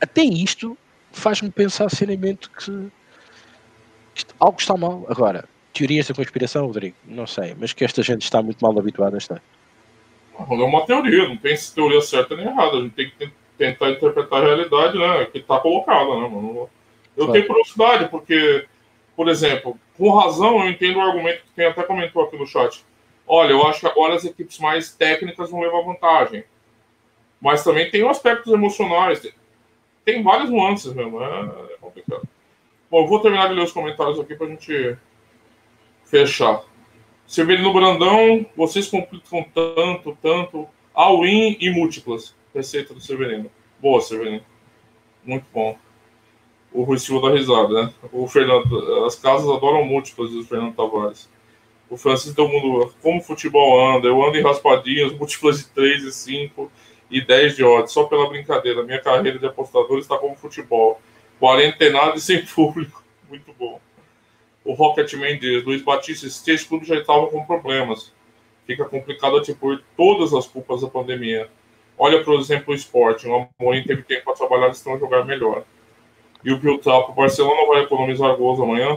Até 0.00 0.22
isto 0.22 0.76
faz-me 1.12 1.50
pensar 1.50 1.90
seriamente 1.90 2.48
que 2.50 2.90
isto, 4.14 4.34
algo 4.38 4.58
está 4.58 4.76
mal. 4.76 5.04
Agora, 5.08 5.44
teorias 5.72 6.08
da 6.08 6.14
conspiração, 6.14 6.66
Rodrigo, 6.66 6.96
não 7.04 7.26
sei, 7.26 7.54
mas 7.58 7.72
que 7.72 7.84
esta 7.84 8.02
gente 8.02 8.22
está 8.22 8.42
muito 8.42 8.60
mal 8.60 8.78
habituada 8.78 9.16
a 9.16 9.18
estar. 9.18 9.42
Não 10.38 10.62
é 10.62 10.64
uma 10.64 10.84
teoria, 10.86 11.28
não 11.28 11.36
tem 11.36 11.56
teoria 11.74 12.00
certa 12.00 12.36
nem 12.36 12.46
errada. 12.46 12.76
A 12.76 12.80
gente 12.82 12.94
tem 12.94 13.10
que 13.10 13.30
tentar 13.56 13.90
interpretar 13.90 14.42
a 14.42 14.44
realidade 14.44 14.98
né, 14.98 15.26
que 15.26 15.38
está 15.38 15.58
colocada. 15.58 16.14
Né, 16.14 16.28
mano? 16.28 16.68
Eu 17.16 17.24
claro. 17.24 17.32
tenho 17.32 17.46
curiosidade, 17.46 18.08
porque, 18.10 18.66
por 19.16 19.28
exemplo, 19.28 19.78
com 19.96 20.10
razão, 20.10 20.60
eu 20.60 20.70
entendo 20.70 20.98
o 20.98 21.02
argumento 21.02 21.42
que 21.42 21.50
tem 21.52 21.66
até 21.66 21.82
comentou 21.82 22.24
aqui 22.24 22.36
no 22.36 22.46
chat. 22.46 22.84
Olha, 23.26 23.50
eu 23.50 23.66
acho 23.66 23.80
que 23.80 23.86
agora 23.86 24.14
as 24.14 24.24
equipes 24.24 24.58
mais 24.58 24.92
técnicas 24.92 25.50
vão 25.50 25.60
levar 25.60 25.82
vantagem. 25.82 26.44
Mas 27.40 27.64
também 27.64 27.90
tem 27.90 28.08
aspectos 28.08 28.52
emocionais. 28.52 29.26
Tem 30.04 30.22
várias 30.22 30.50
nuances 30.50 30.92
mesmo. 30.92 31.22
É, 31.22 31.40
é 31.72 31.76
complicado. 31.80 32.28
Bom, 32.90 33.02
eu 33.02 33.06
vou 33.06 33.20
terminar 33.20 33.48
de 33.48 33.54
ler 33.54 33.64
os 33.64 33.72
comentários 33.72 34.20
aqui 34.20 34.34
para 34.34 34.46
a 34.46 34.50
gente 34.50 34.96
fechar. 36.04 36.62
Severino 37.26 37.72
Brandão, 37.72 38.46
vocês 38.56 38.88
complicam 38.88 39.44
tanto, 39.52 40.16
tanto. 40.22 40.68
All-in 40.94 41.56
e 41.60 41.70
múltiplas. 41.70 42.34
Receita 42.54 42.94
do 42.94 43.00
Severino. 43.00 43.50
Boa, 43.80 44.00
Severino. 44.00 44.44
Muito 45.24 45.46
bom 45.52 45.76
o 46.76 46.82
Rui 46.82 46.98
Silva 46.98 47.30
da 47.30 47.36
risada, 47.36 47.68
né? 47.68 47.94
O 48.12 48.28
Fernando, 48.28 49.04
as 49.06 49.14
casas 49.16 49.48
adoram 49.48 49.82
múltiplas, 49.82 50.30
diz 50.30 50.44
o 50.44 50.46
Fernando 50.46 50.74
Tavares. 50.74 51.26
O 51.88 51.96
Francisco 51.96 52.36
do 52.36 52.48
Mundo, 52.48 52.92
como 53.00 53.18
o 53.18 53.22
futebol 53.22 53.96
anda? 53.96 54.08
Eu 54.08 54.22
ando 54.22 54.36
em 54.36 54.42
raspadinhas, 54.42 55.12
múltiplas 55.12 55.60
de 55.60 55.68
3 55.68 56.04
e 56.04 56.12
5 56.12 56.70
e 57.10 57.24
10 57.24 57.56
de 57.56 57.64
odds, 57.64 57.92
só 57.92 58.04
pela 58.04 58.28
brincadeira. 58.28 58.82
Minha 58.82 59.00
carreira 59.00 59.38
de 59.38 59.46
apostador 59.46 59.98
está 59.98 60.18
como 60.18 60.36
futebol. 60.36 61.00
Quarentenado 61.40 62.18
e 62.18 62.20
sem 62.20 62.44
público. 62.44 63.02
Muito 63.26 63.54
bom. 63.58 63.80
O 64.62 64.74
Rocketman 64.74 65.38
diz, 65.38 65.64
Luiz 65.64 65.80
Batista, 65.80 66.26
esse 66.26 66.68
clube 66.68 66.84
já 66.84 66.96
estava 66.96 67.26
com 67.28 67.46
problemas. 67.46 68.12
Fica 68.66 68.84
complicado 68.84 69.38
atribuir 69.38 69.82
todas 69.96 70.34
as 70.34 70.46
culpas 70.46 70.82
da 70.82 70.88
pandemia. 70.88 71.48
Olha, 71.96 72.22
por 72.22 72.38
exemplo, 72.38 72.74
o 72.74 72.76
esporte. 72.76 73.26
O 73.26 73.48
Amorim 73.58 73.82
teve 73.82 74.02
tempo 74.02 74.24
para 74.24 74.34
trabalhar 74.34 74.68
e 74.68 74.72
estão 74.72 74.94
a 74.94 74.98
jogar 74.98 75.24
melhor. 75.24 75.64
E 76.46 76.52
o 76.52 76.58
Biltap, 76.60 77.10
o 77.10 77.12
Barcelona 77.12 77.66
vai 77.66 77.82
economizar 77.82 78.36
gols 78.36 78.60
amanhã. 78.60 78.96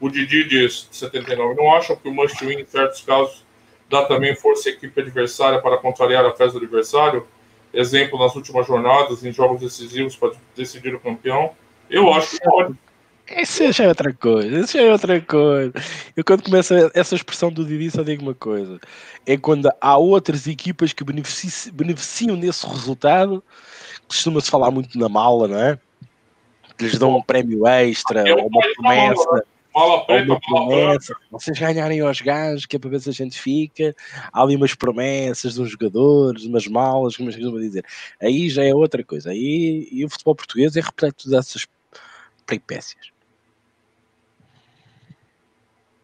O 0.00 0.08
Didi 0.08 0.48
diz, 0.48 0.88
79, 0.90 1.54
não 1.54 1.70
acham 1.76 1.94
que 1.94 2.08
o 2.08 2.14
must 2.14 2.42
win, 2.42 2.54
em 2.54 2.64
certos 2.64 3.02
casos, 3.02 3.44
dá 3.90 4.06
também 4.06 4.34
força 4.34 4.70
à 4.70 4.72
equipe 4.72 4.98
adversária 4.98 5.60
para 5.60 5.76
contrariar 5.76 6.24
a 6.24 6.32
festa 6.32 6.58
do 6.58 6.64
adversário? 6.64 7.26
Exemplo, 7.74 8.18
nas 8.18 8.34
últimas 8.34 8.66
jornadas, 8.66 9.22
em 9.22 9.30
jogos 9.32 9.60
decisivos 9.60 10.16
para 10.16 10.32
decidir 10.56 10.94
o 10.94 11.00
campeão. 11.00 11.50
Eu 11.90 12.10
acho 12.14 12.38
que 12.38 12.44
pode. 12.44 12.74
Isso 13.36 13.70
já 13.72 13.84
é 13.84 13.88
outra 13.88 14.14
coisa, 14.14 14.60
isso 14.60 14.78
já 14.78 14.84
é 14.84 14.90
outra 14.90 15.20
coisa. 15.20 15.74
Eu 16.16 16.24
quando 16.24 16.42
começa 16.42 16.90
essa 16.94 17.16
expressão 17.16 17.52
do 17.52 17.66
Didi 17.66 17.90
só 17.90 18.02
digo 18.02 18.22
uma 18.22 18.34
coisa. 18.34 18.80
É 19.26 19.36
quando 19.36 19.70
há 19.78 19.98
outras 19.98 20.46
equipas 20.46 20.94
que 20.94 21.04
beneficiam 21.04 22.40
desse 22.40 22.66
resultado, 22.66 23.44
costuma-se 24.08 24.50
falar 24.50 24.70
muito 24.70 24.98
na 24.98 25.10
mala, 25.10 25.48
não 25.48 25.58
é? 25.58 25.78
Que 26.76 26.84
lhes 26.84 26.98
dão 26.98 27.16
um 27.16 27.22
prémio 27.22 27.66
extra, 27.66 28.22
ou 28.34 28.48
uma 28.48 28.60
promessa. 28.74 29.44
Fala 29.72 30.06
preta, 30.06 30.32
uma 30.32 30.40
promessa, 30.40 31.14
vocês 31.30 31.58
ganharem 31.58 32.00
aos 32.00 32.22
gajos, 32.22 32.64
que 32.64 32.76
é 32.76 32.78
para 32.78 32.88
ver 32.88 33.00
se 33.00 33.10
a 33.10 33.12
gente 33.12 33.38
fica. 33.38 33.94
Há 34.32 34.40
ali 34.40 34.56
umas 34.56 34.74
promessas 34.74 35.54
de 35.54 35.60
uns 35.60 35.70
jogadores, 35.70 36.44
umas 36.44 36.66
malas, 36.66 37.14
como 37.14 37.28
é 37.28 37.32
que 37.34 37.42
eu 37.42 37.50
vou 37.50 37.60
dizer. 37.60 37.84
Aí 38.18 38.48
já 38.48 38.64
é 38.64 38.74
outra 38.74 39.04
coisa. 39.04 39.30
Aí 39.30 39.86
e 39.92 40.02
o 40.02 40.08
futebol 40.08 40.34
português 40.34 40.76
é 40.76 40.80
repleto 40.80 41.28
dessas, 41.28 41.66
peripécias. 42.46 43.10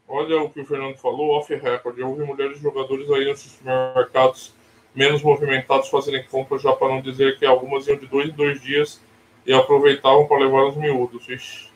Olha 0.07 0.43
o 0.43 0.51
que 0.51 0.61
o 0.61 0.67
Fernando 0.67 0.97
falou, 0.97 1.31
off-record. 1.31 1.99
Eu 1.99 2.11
ouvi 2.11 2.25
mulheres 2.25 2.61
jogadores 2.61 3.11
aí 3.11 3.25
nos 3.25 3.41
supermercados 3.41 4.53
menos 4.95 5.23
movimentados 5.23 5.89
fazerem 5.89 6.23
compras, 6.25 6.61
já 6.61 6.73
para 6.75 6.89
não 6.89 7.01
dizer 7.01 7.39
que 7.39 7.47
algumas 7.47 7.87
iam 7.87 7.97
de 7.97 8.07
dois 8.07 8.29
em 8.29 8.33
dois 8.33 8.61
dias 8.61 9.01
e 9.47 9.53
aproveitavam 9.53 10.27
para 10.27 10.45
levar 10.45 10.69
os 10.69 10.77
miúdos. 10.77 11.27
Vixe, 11.27 11.69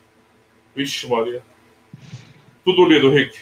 Vixe 0.75 1.07
Maria. 1.07 1.41
Tudo 2.63 2.85
lido, 2.85 3.09
Rick. 3.09 3.39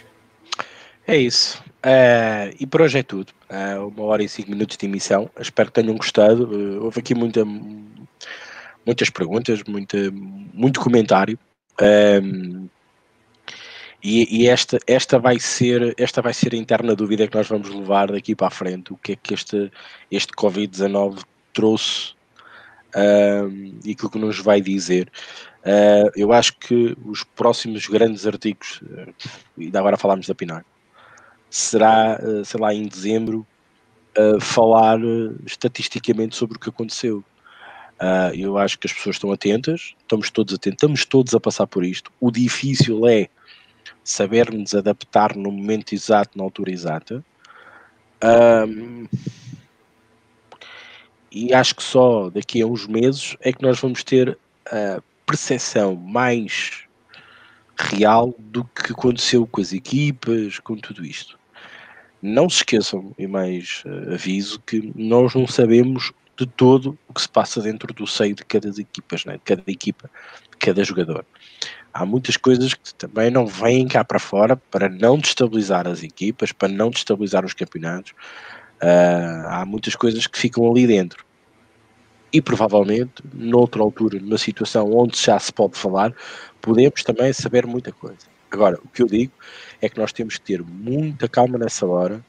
É 1.07 1.17
isso. 1.17 1.63
Uh, 1.85 2.55
e 2.59 2.65
por 2.65 2.81
hoje 2.81 2.99
é 2.99 3.03
tudo. 3.03 3.31
Uh, 3.49 3.87
uma 3.87 4.05
hora 4.05 4.23
e 4.23 4.29
cinco 4.29 4.49
minutos 4.49 4.75
de 4.75 4.85
emissão. 4.85 5.29
Espero 5.39 5.71
que 5.71 5.81
tenham 5.81 5.95
gostado. 5.95 6.45
Uh, 6.45 6.83
houve 6.83 6.99
aqui 6.99 7.13
muita, 7.13 7.45
muitas 8.85 9.09
perguntas, 9.09 9.61
muita, 9.67 9.97
muito 10.11 10.79
comentário. 10.79 11.37
Um, 11.79 12.67
e, 14.01 14.43
e, 14.43 14.47
esta, 14.47 14.79
esta, 14.87 15.19
vai 15.19 15.39
ser, 15.39 15.93
esta 15.97 16.21
vai 16.21 16.33
ser 16.33 16.53
a 16.53 16.57
interna 16.57 16.95
dúvida 16.95 17.27
que 17.27 17.35
nós 17.35 17.47
vamos 17.47 17.69
levar 17.69 18.11
daqui 18.11 18.35
para 18.35 18.47
a 18.47 18.51
frente. 18.51 18.93
O 18.93 18.97
que 18.97 19.13
é 19.13 19.15
que 19.15 19.33
este, 19.33 19.71
este 20.11 20.31
Covid-19 20.33 21.23
trouxe 21.53 22.14
e 23.83 23.91
aquilo 23.91 24.09
que 24.09 24.19
nos 24.19 24.39
vai 24.39 24.61
dizer. 24.61 25.11
Uh, 25.65 26.11
eu 26.15 26.31
acho 26.31 26.55
que 26.59 26.95
os 27.03 27.23
próximos 27.23 27.87
grandes 27.87 28.27
artigos, 28.27 28.81
uh, 28.83 29.11
ainda 29.59 29.79
agora 29.79 29.97
falámos 29.97 30.27
da 30.27 30.35
Pinar, 30.35 30.63
será, 31.49 32.19
uh, 32.21 32.45
sei 32.45 32.59
lá, 32.59 32.71
em 32.71 32.87
dezembro, 32.87 33.45
uh, 34.15 34.39
falar 34.39 34.99
estatisticamente 35.43 36.35
sobre 36.35 36.57
o 36.57 36.59
que 36.59 36.69
aconteceu. 36.69 37.23
eu 38.35 38.59
acho 38.59 38.77
que 38.77 38.85
as 38.85 38.93
pessoas 38.93 39.15
estão 39.15 39.31
atentas, 39.31 39.95
estamos 40.01 40.29
todos 40.29 40.53
atentos, 40.53 40.75
estamos 40.75 41.05
todos 41.05 41.33
a 41.33 41.39
passar 41.39 41.65
por 41.65 41.83
isto. 41.83 42.11
O 42.19 42.29
difícil 42.29 43.07
é 43.07 43.27
saber-nos 44.03 44.75
adaptar 44.75 45.35
no 45.35 45.51
momento 45.51 45.95
exato, 45.95 46.37
na 46.37 46.43
altura 46.43 46.71
exata. 46.71 47.25
E 51.35 51.53
acho 51.53 51.75
que 51.75 51.83
só 51.83 52.29
daqui 52.29 52.61
a 52.61 52.67
uns 52.67 52.87
meses 52.87 53.35
é 53.41 53.51
que 53.51 53.61
nós 53.61 53.79
vamos 53.79 54.03
ter 54.03 54.37
a 54.71 55.01
percepção 55.25 55.95
mais 55.95 56.83
real 57.77 58.33
do 58.39 58.63
que 58.63 58.93
aconteceu 58.93 59.45
com 59.45 59.59
as 59.59 59.73
equipas, 59.73 60.59
com 60.59 60.77
tudo 60.77 61.05
isto. 61.05 61.37
Não 62.21 62.49
se 62.49 62.57
esqueçam, 62.57 63.13
e 63.17 63.27
mais 63.27 63.83
uh, 63.85 64.13
aviso, 64.13 64.59
que 64.61 64.91
nós 64.95 65.35
não 65.35 65.45
sabemos 65.45 66.11
de 66.37 66.45
todo 66.45 66.97
o 67.07 67.13
que 67.13 67.21
se 67.21 67.29
passa 67.29 67.61
dentro 67.61 67.93
do 67.93 68.07
seio 68.07 68.33
de 68.33 68.45
cada 68.45 68.69
equipas, 68.69 69.25
né? 69.25 69.33
de 69.33 69.39
cada 69.39 69.63
equipa, 69.67 70.09
de 70.51 70.57
cada 70.57 70.83
jogador 70.83 71.25
há 71.95 72.05
muitas 72.05 72.35
coisas 72.35 72.73
que 72.73 72.93
também 72.95 73.31
não 73.31 73.47
vêm 73.47 73.87
cá 73.87 74.03
para 74.03 74.19
fora 74.19 74.57
para 74.57 74.89
não 74.89 75.17
destabilizar 75.17 75.87
as 75.87 76.03
equipas, 76.03 76.51
para 76.51 76.67
não 76.67 76.89
destabilizar 76.89 77.45
os 77.45 77.53
campeonatos. 77.53 78.11
Uh, 78.81 79.47
há 79.47 79.65
muitas 79.65 79.95
coisas 79.95 80.27
que 80.27 80.37
ficam 80.37 80.69
ali 80.69 80.85
dentro. 80.85 81.24
E 82.35 82.41
provavelmente, 82.41 83.23
noutra 83.33 83.81
altura, 83.81 84.19
numa 84.19 84.37
situação 84.37 84.91
onde 84.93 85.17
já 85.17 85.39
se 85.39 85.53
pode 85.53 85.77
falar, 85.77 86.13
podemos 86.61 87.01
também 87.01 87.31
saber 87.31 87.65
muita 87.65 87.93
coisa. 87.93 88.27
Agora, 88.51 88.77
o 88.83 88.89
que 88.89 89.01
eu 89.01 89.07
digo 89.07 89.31
é 89.81 89.87
que 89.87 89.97
nós 89.97 90.11
temos 90.11 90.37
que 90.37 90.41
ter 90.41 90.61
muita 90.61 91.29
calma 91.29 91.57
nessa 91.57 91.85
hora, 91.85 92.21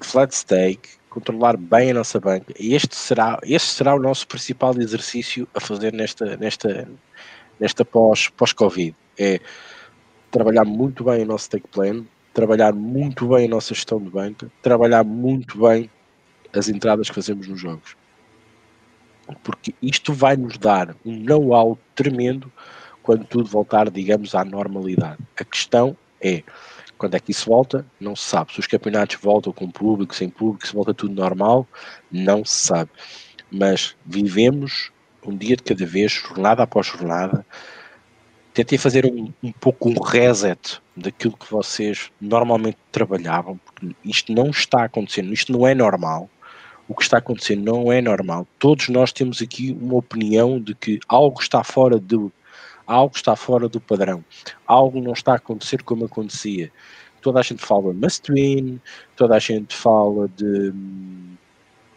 flat 0.00 0.32
stake, 0.32 0.90
controlar 1.08 1.56
bem 1.56 1.90
a 1.90 1.94
nossa 1.94 2.20
banca. 2.20 2.54
E 2.56 2.72
este 2.72 2.94
será, 2.94 3.40
este 3.42 3.66
será 3.66 3.96
o 3.96 3.98
nosso 3.98 4.28
principal 4.28 4.80
exercício 4.80 5.48
a 5.52 5.58
fazer 5.58 5.92
nesta, 5.92 6.36
nesta, 6.36 6.88
nesta 7.58 7.84
pós-Covid. 7.84 8.92
Pós 8.92 8.94
é 9.18 9.40
trabalhar 10.30 10.64
muito 10.64 11.02
bem 11.02 11.24
o 11.24 11.26
nosso 11.26 11.50
take 11.50 11.66
plan, 11.66 12.04
trabalhar 12.32 12.72
muito 12.72 13.26
bem 13.26 13.46
a 13.46 13.50
nossa 13.50 13.74
gestão 13.74 14.00
de 14.00 14.08
banca, 14.08 14.48
trabalhar 14.62 15.02
muito 15.02 15.58
bem 15.60 15.90
as 16.52 16.68
entradas 16.68 17.08
que 17.08 17.14
fazemos 17.16 17.48
nos 17.48 17.58
jogos. 17.58 17.98
Porque 19.42 19.74
isto 19.82 20.12
vai 20.12 20.36
nos 20.36 20.58
dar 20.58 20.94
um 21.04 21.16
know-how 21.16 21.78
tremendo 21.94 22.50
quando 23.02 23.24
tudo 23.24 23.48
voltar, 23.48 23.90
digamos, 23.90 24.34
à 24.34 24.44
normalidade. 24.44 25.18
A 25.38 25.44
questão 25.44 25.96
é 26.20 26.42
quando 27.00 27.14
é 27.14 27.20
que 27.20 27.30
isso 27.30 27.48
volta? 27.48 27.86
Não 27.98 28.14
se 28.14 28.24
sabe. 28.24 28.52
Se 28.52 28.60
os 28.60 28.66
campeonatos 28.66 29.16
voltam 29.22 29.54
com 29.54 29.70
público, 29.70 30.14
sem 30.14 30.28
público, 30.28 30.66
se 30.66 30.74
volta 30.74 30.92
tudo 30.92 31.14
normal, 31.14 31.66
não 32.12 32.44
se 32.44 32.66
sabe. 32.66 32.90
Mas 33.50 33.96
vivemos 34.04 34.92
um 35.24 35.34
dia 35.34 35.56
de 35.56 35.62
cada 35.62 35.86
vez, 35.86 36.12
jornada 36.12 36.62
após 36.62 36.86
jornada. 36.86 37.44
Tentei 38.52 38.76
fazer 38.76 39.06
um, 39.06 39.32
um 39.42 39.52
pouco 39.52 39.88
um 39.88 39.98
reset 39.98 40.80
daquilo 40.94 41.36
que 41.36 41.50
vocês 41.50 42.10
normalmente 42.20 42.76
trabalhavam, 42.92 43.58
porque 43.64 43.94
isto 44.04 44.32
não 44.32 44.50
está 44.50 44.84
acontecendo, 44.84 45.32
isto 45.32 45.52
não 45.52 45.66
é 45.66 45.74
normal. 45.74 46.28
O 46.90 46.94
que 46.96 47.04
está 47.04 47.18
acontecendo 47.18 47.62
não 47.62 47.92
é 47.92 48.02
normal. 48.02 48.48
Todos 48.58 48.88
nós 48.88 49.12
temos 49.12 49.40
aqui 49.40 49.78
uma 49.80 49.94
opinião 49.94 50.58
de 50.58 50.74
que 50.74 50.98
algo 51.06 51.40
está 51.40 51.62
fora 51.62 52.00
do 52.00 52.32
algo 52.84 53.14
está 53.14 53.36
fora 53.36 53.68
do 53.68 53.80
padrão. 53.80 54.24
Algo 54.66 55.00
não 55.00 55.12
está 55.12 55.34
a 55.34 55.36
acontecer 55.36 55.84
como 55.84 56.04
acontecia. 56.04 56.72
Toda 57.22 57.38
a 57.38 57.42
gente 57.44 57.64
fala 57.64 57.92
must 57.92 58.32
win, 58.32 58.80
toda 59.14 59.36
a 59.36 59.38
gente 59.38 59.72
fala 59.72 60.28
de, 60.36 60.72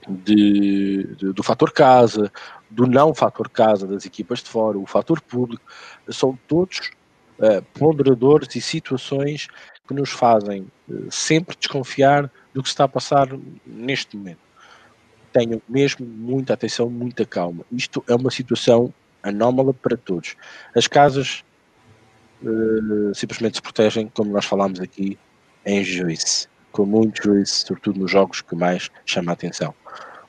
de, 0.08 1.16
de 1.16 1.34
do 1.34 1.42
fator 1.42 1.72
casa, 1.72 2.32
do 2.70 2.86
não 2.86 3.16
fator 3.16 3.50
casa 3.50 3.88
das 3.88 4.06
equipas 4.06 4.44
de 4.44 4.50
fora, 4.52 4.78
o 4.78 4.86
fator 4.86 5.20
público, 5.22 5.64
são 6.08 6.38
todos 6.48 6.92
uh, 7.40 7.64
ponderadores 7.74 8.56
e 8.56 8.62
situações 8.62 9.48
que 9.88 9.94
nos 9.96 10.12
fazem 10.12 10.68
uh, 10.88 11.08
sempre 11.10 11.58
desconfiar 11.58 12.30
do 12.54 12.62
que 12.62 12.70
está 12.70 12.84
a 12.84 12.88
passar 12.88 13.28
neste 13.66 14.16
momento. 14.16 14.53
Tenham 15.34 15.62
mesmo 15.68 16.06
muita 16.06 16.54
atenção, 16.54 16.90
muita 16.90 17.26
calma. 17.26 17.66
Isto 17.72 18.04
é 18.08 18.16
uma 18.16 18.32
situação 18.32 18.94
anómala 19.22 19.74
para 19.74 19.98
todos. 19.98 20.36
As 20.76 20.88
casas 20.88 21.44
uh, 22.44 23.14
simplesmente 23.16 23.56
se 23.56 23.62
protegem, 23.62 24.10
como 24.14 24.32
nós 24.32 24.46
falámos 24.46 24.80
aqui, 24.80 25.18
em 25.66 25.84
juízo, 25.84 26.48
com 26.72 26.86
muito 26.86 27.24
juízo, 27.24 27.52
sobretudo 27.66 28.00
nos 28.00 28.12
jogos 28.12 28.42
que 28.42 28.56
mais 28.56 28.92
chama 29.06 29.32
a 29.32 29.34
atenção. 29.34 29.74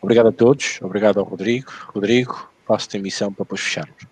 Obrigado 0.00 0.28
a 0.28 0.32
todos, 0.32 0.78
obrigado 0.82 1.18
ao 1.18 1.24
Rodrigo. 1.24 1.70
Rodrigo, 1.88 2.50
faço 2.66 2.88
a 2.94 2.96
emissão 2.96 3.32
para 3.32 3.44
depois 3.44 3.60
fecharmos. 3.60 4.06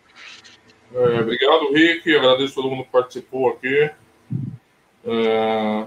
É, 0.95 1.21
obrigado, 1.21 1.73
Rick. 1.73 2.17
Agradeço 2.17 2.53
a 2.53 2.63
todo 2.63 2.71
mundo 2.71 2.85
que 2.85 2.91
participou 2.91 3.51
aqui. 3.51 3.91
É, 5.05 5.87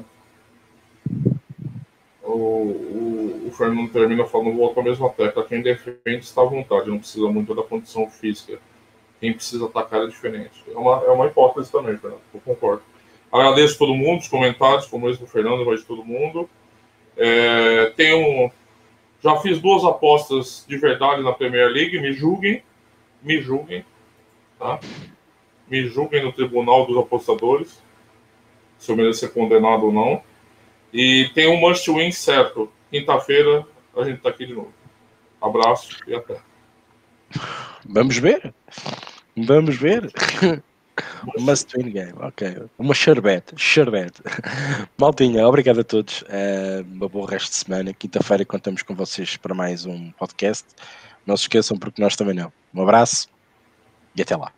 o, 2.26 2.32
o, 2.32 3.48
o, 3.48 3.52
Fernando 3.52 3.92
termina 3.92 4.26
falando, 4.26 4.58
volta 4.58 4.80
a 4.80 4.84
mesma 4.84 5.10
tecla. 5.10 5.46
Quem 5.46 5.62
defende 5.62 6.26
está 6.26 6.42
à 6.42 6.46
vontade, 6.46 6.90
não 6.90 7.00
precisa 7.00 7.28
muito 7.28 7.54
da 7.54 7.64
condição 7.64 8.10
física. 8.10 8.60
Quem 9.20 9.34
precisa 9.34 9.66
atacar 9.66 10.04
é 10.04 10.08
diferente. 10.08 10.64
É 10.68 10.78
uma, 10.78 11.04
é 11.06 11.10
uma 11.10 11.28
hipótese 11.28 11.72
também, 11.72 11.98
Fernando. 11.98 12.22
Eu 12.34 12.42
concordo. 12.42 12.84
Agradeço 13.32 13.78
todo 13.78 13.94
mundo, 13.94 14.22
os 14.22 14.28
comentários, 14.28 14.88
como 14.88 15.08
mesmo 15.08 15.26
o 15.26 15.30
Fernando, 15.30 15.66
mas 15.66 15.82
de 15.82 15.86
todo 15.86 16.04
mundo. 16.04 16.50
É, 17.18 17.94
um, 18.16 18.50
já 19.22 19.38
fiz 19.38 19.60
duas 19.60 19.84
apostas 19.84 20.66
de 20.68 20.78
verdade 20.78 21.24
na 21.24 21.32
Premier 21.32 21.70
League, 21.70 22.00
me 22.00 22.14
julguem, 22.14 22.62
me 23.22 23.42
julguem, 23.42 23.84
tá? 24.60 24.80
Me 25.68 25.88
julguem 25.88 26.24
no 26.24 26.32
tribunal 26.32 26.86
dos 26.86 26.98
apostadores, 26.98 27.82
se 28.78 28.92
eu 28.92 28.96
mereço 28.96 29.22
ser 29.22 29.34
condenado 29.34 29.86
ou 29.86 29.92
não. 29.92 30.22
E 30.98 31.30
tem 31.34 31.50
um 31.50 31.60
must 31.60 31.92
win 31.92 32.10
certo. 32.10 32.72
Quinta-feira 32.90 33.68
a 33.98 34.06
gente 34.06 34.22
tá 34.22 34.30
aqui 34.30 34.46
de 34.46 34.54
novo. 34.54 34.74
Abraço 35.42 36.00
e 36.08 36.16
até. 36.16 36.40
Vamos 37.86 38.18
ver. 38.18 38.54
Vamos 39.36 39.76
ver. 39.76 40.10
Must 41.38 41.76
win 41.76 41.92
game, 41.92 42.14
ok. 42.22 42.70
Uma 42.80 42.94
sherbet, 42.94 43.54
sherbet. 43.58 44.14
Maltinha, 44.98 45.46
obrigado 45.46 45.82
a 45.82 45.84
todos. 45.84 46.22
Uh, 46.22 46.88
uma 46.90 47.10
boa 47.10 47.30
resto 47.30 47.50
de 47.50 47.58
semana. 47.58 47.94
Quinta-feira 47.94 48.46
contamos 48.46 48.82
com 48.82 48.96
vocês 48.96 49.36
para 49.36 49.54
mais 49.54 49.86
um 49.86 50.12
podcast. 50.12 50.66
Não 51.26 51.36
se 51.36 51.44
esqueçam, 51.44 51.78
porque 51.78 52.02
nós 52.02 52.16
também 52.16 52.36
não. 52.36 52.54
Um 52.74 52.82
abraço 52.82 53.28
e 54.16 54.22
até 54.22 54.38
lá. 54.38 54.54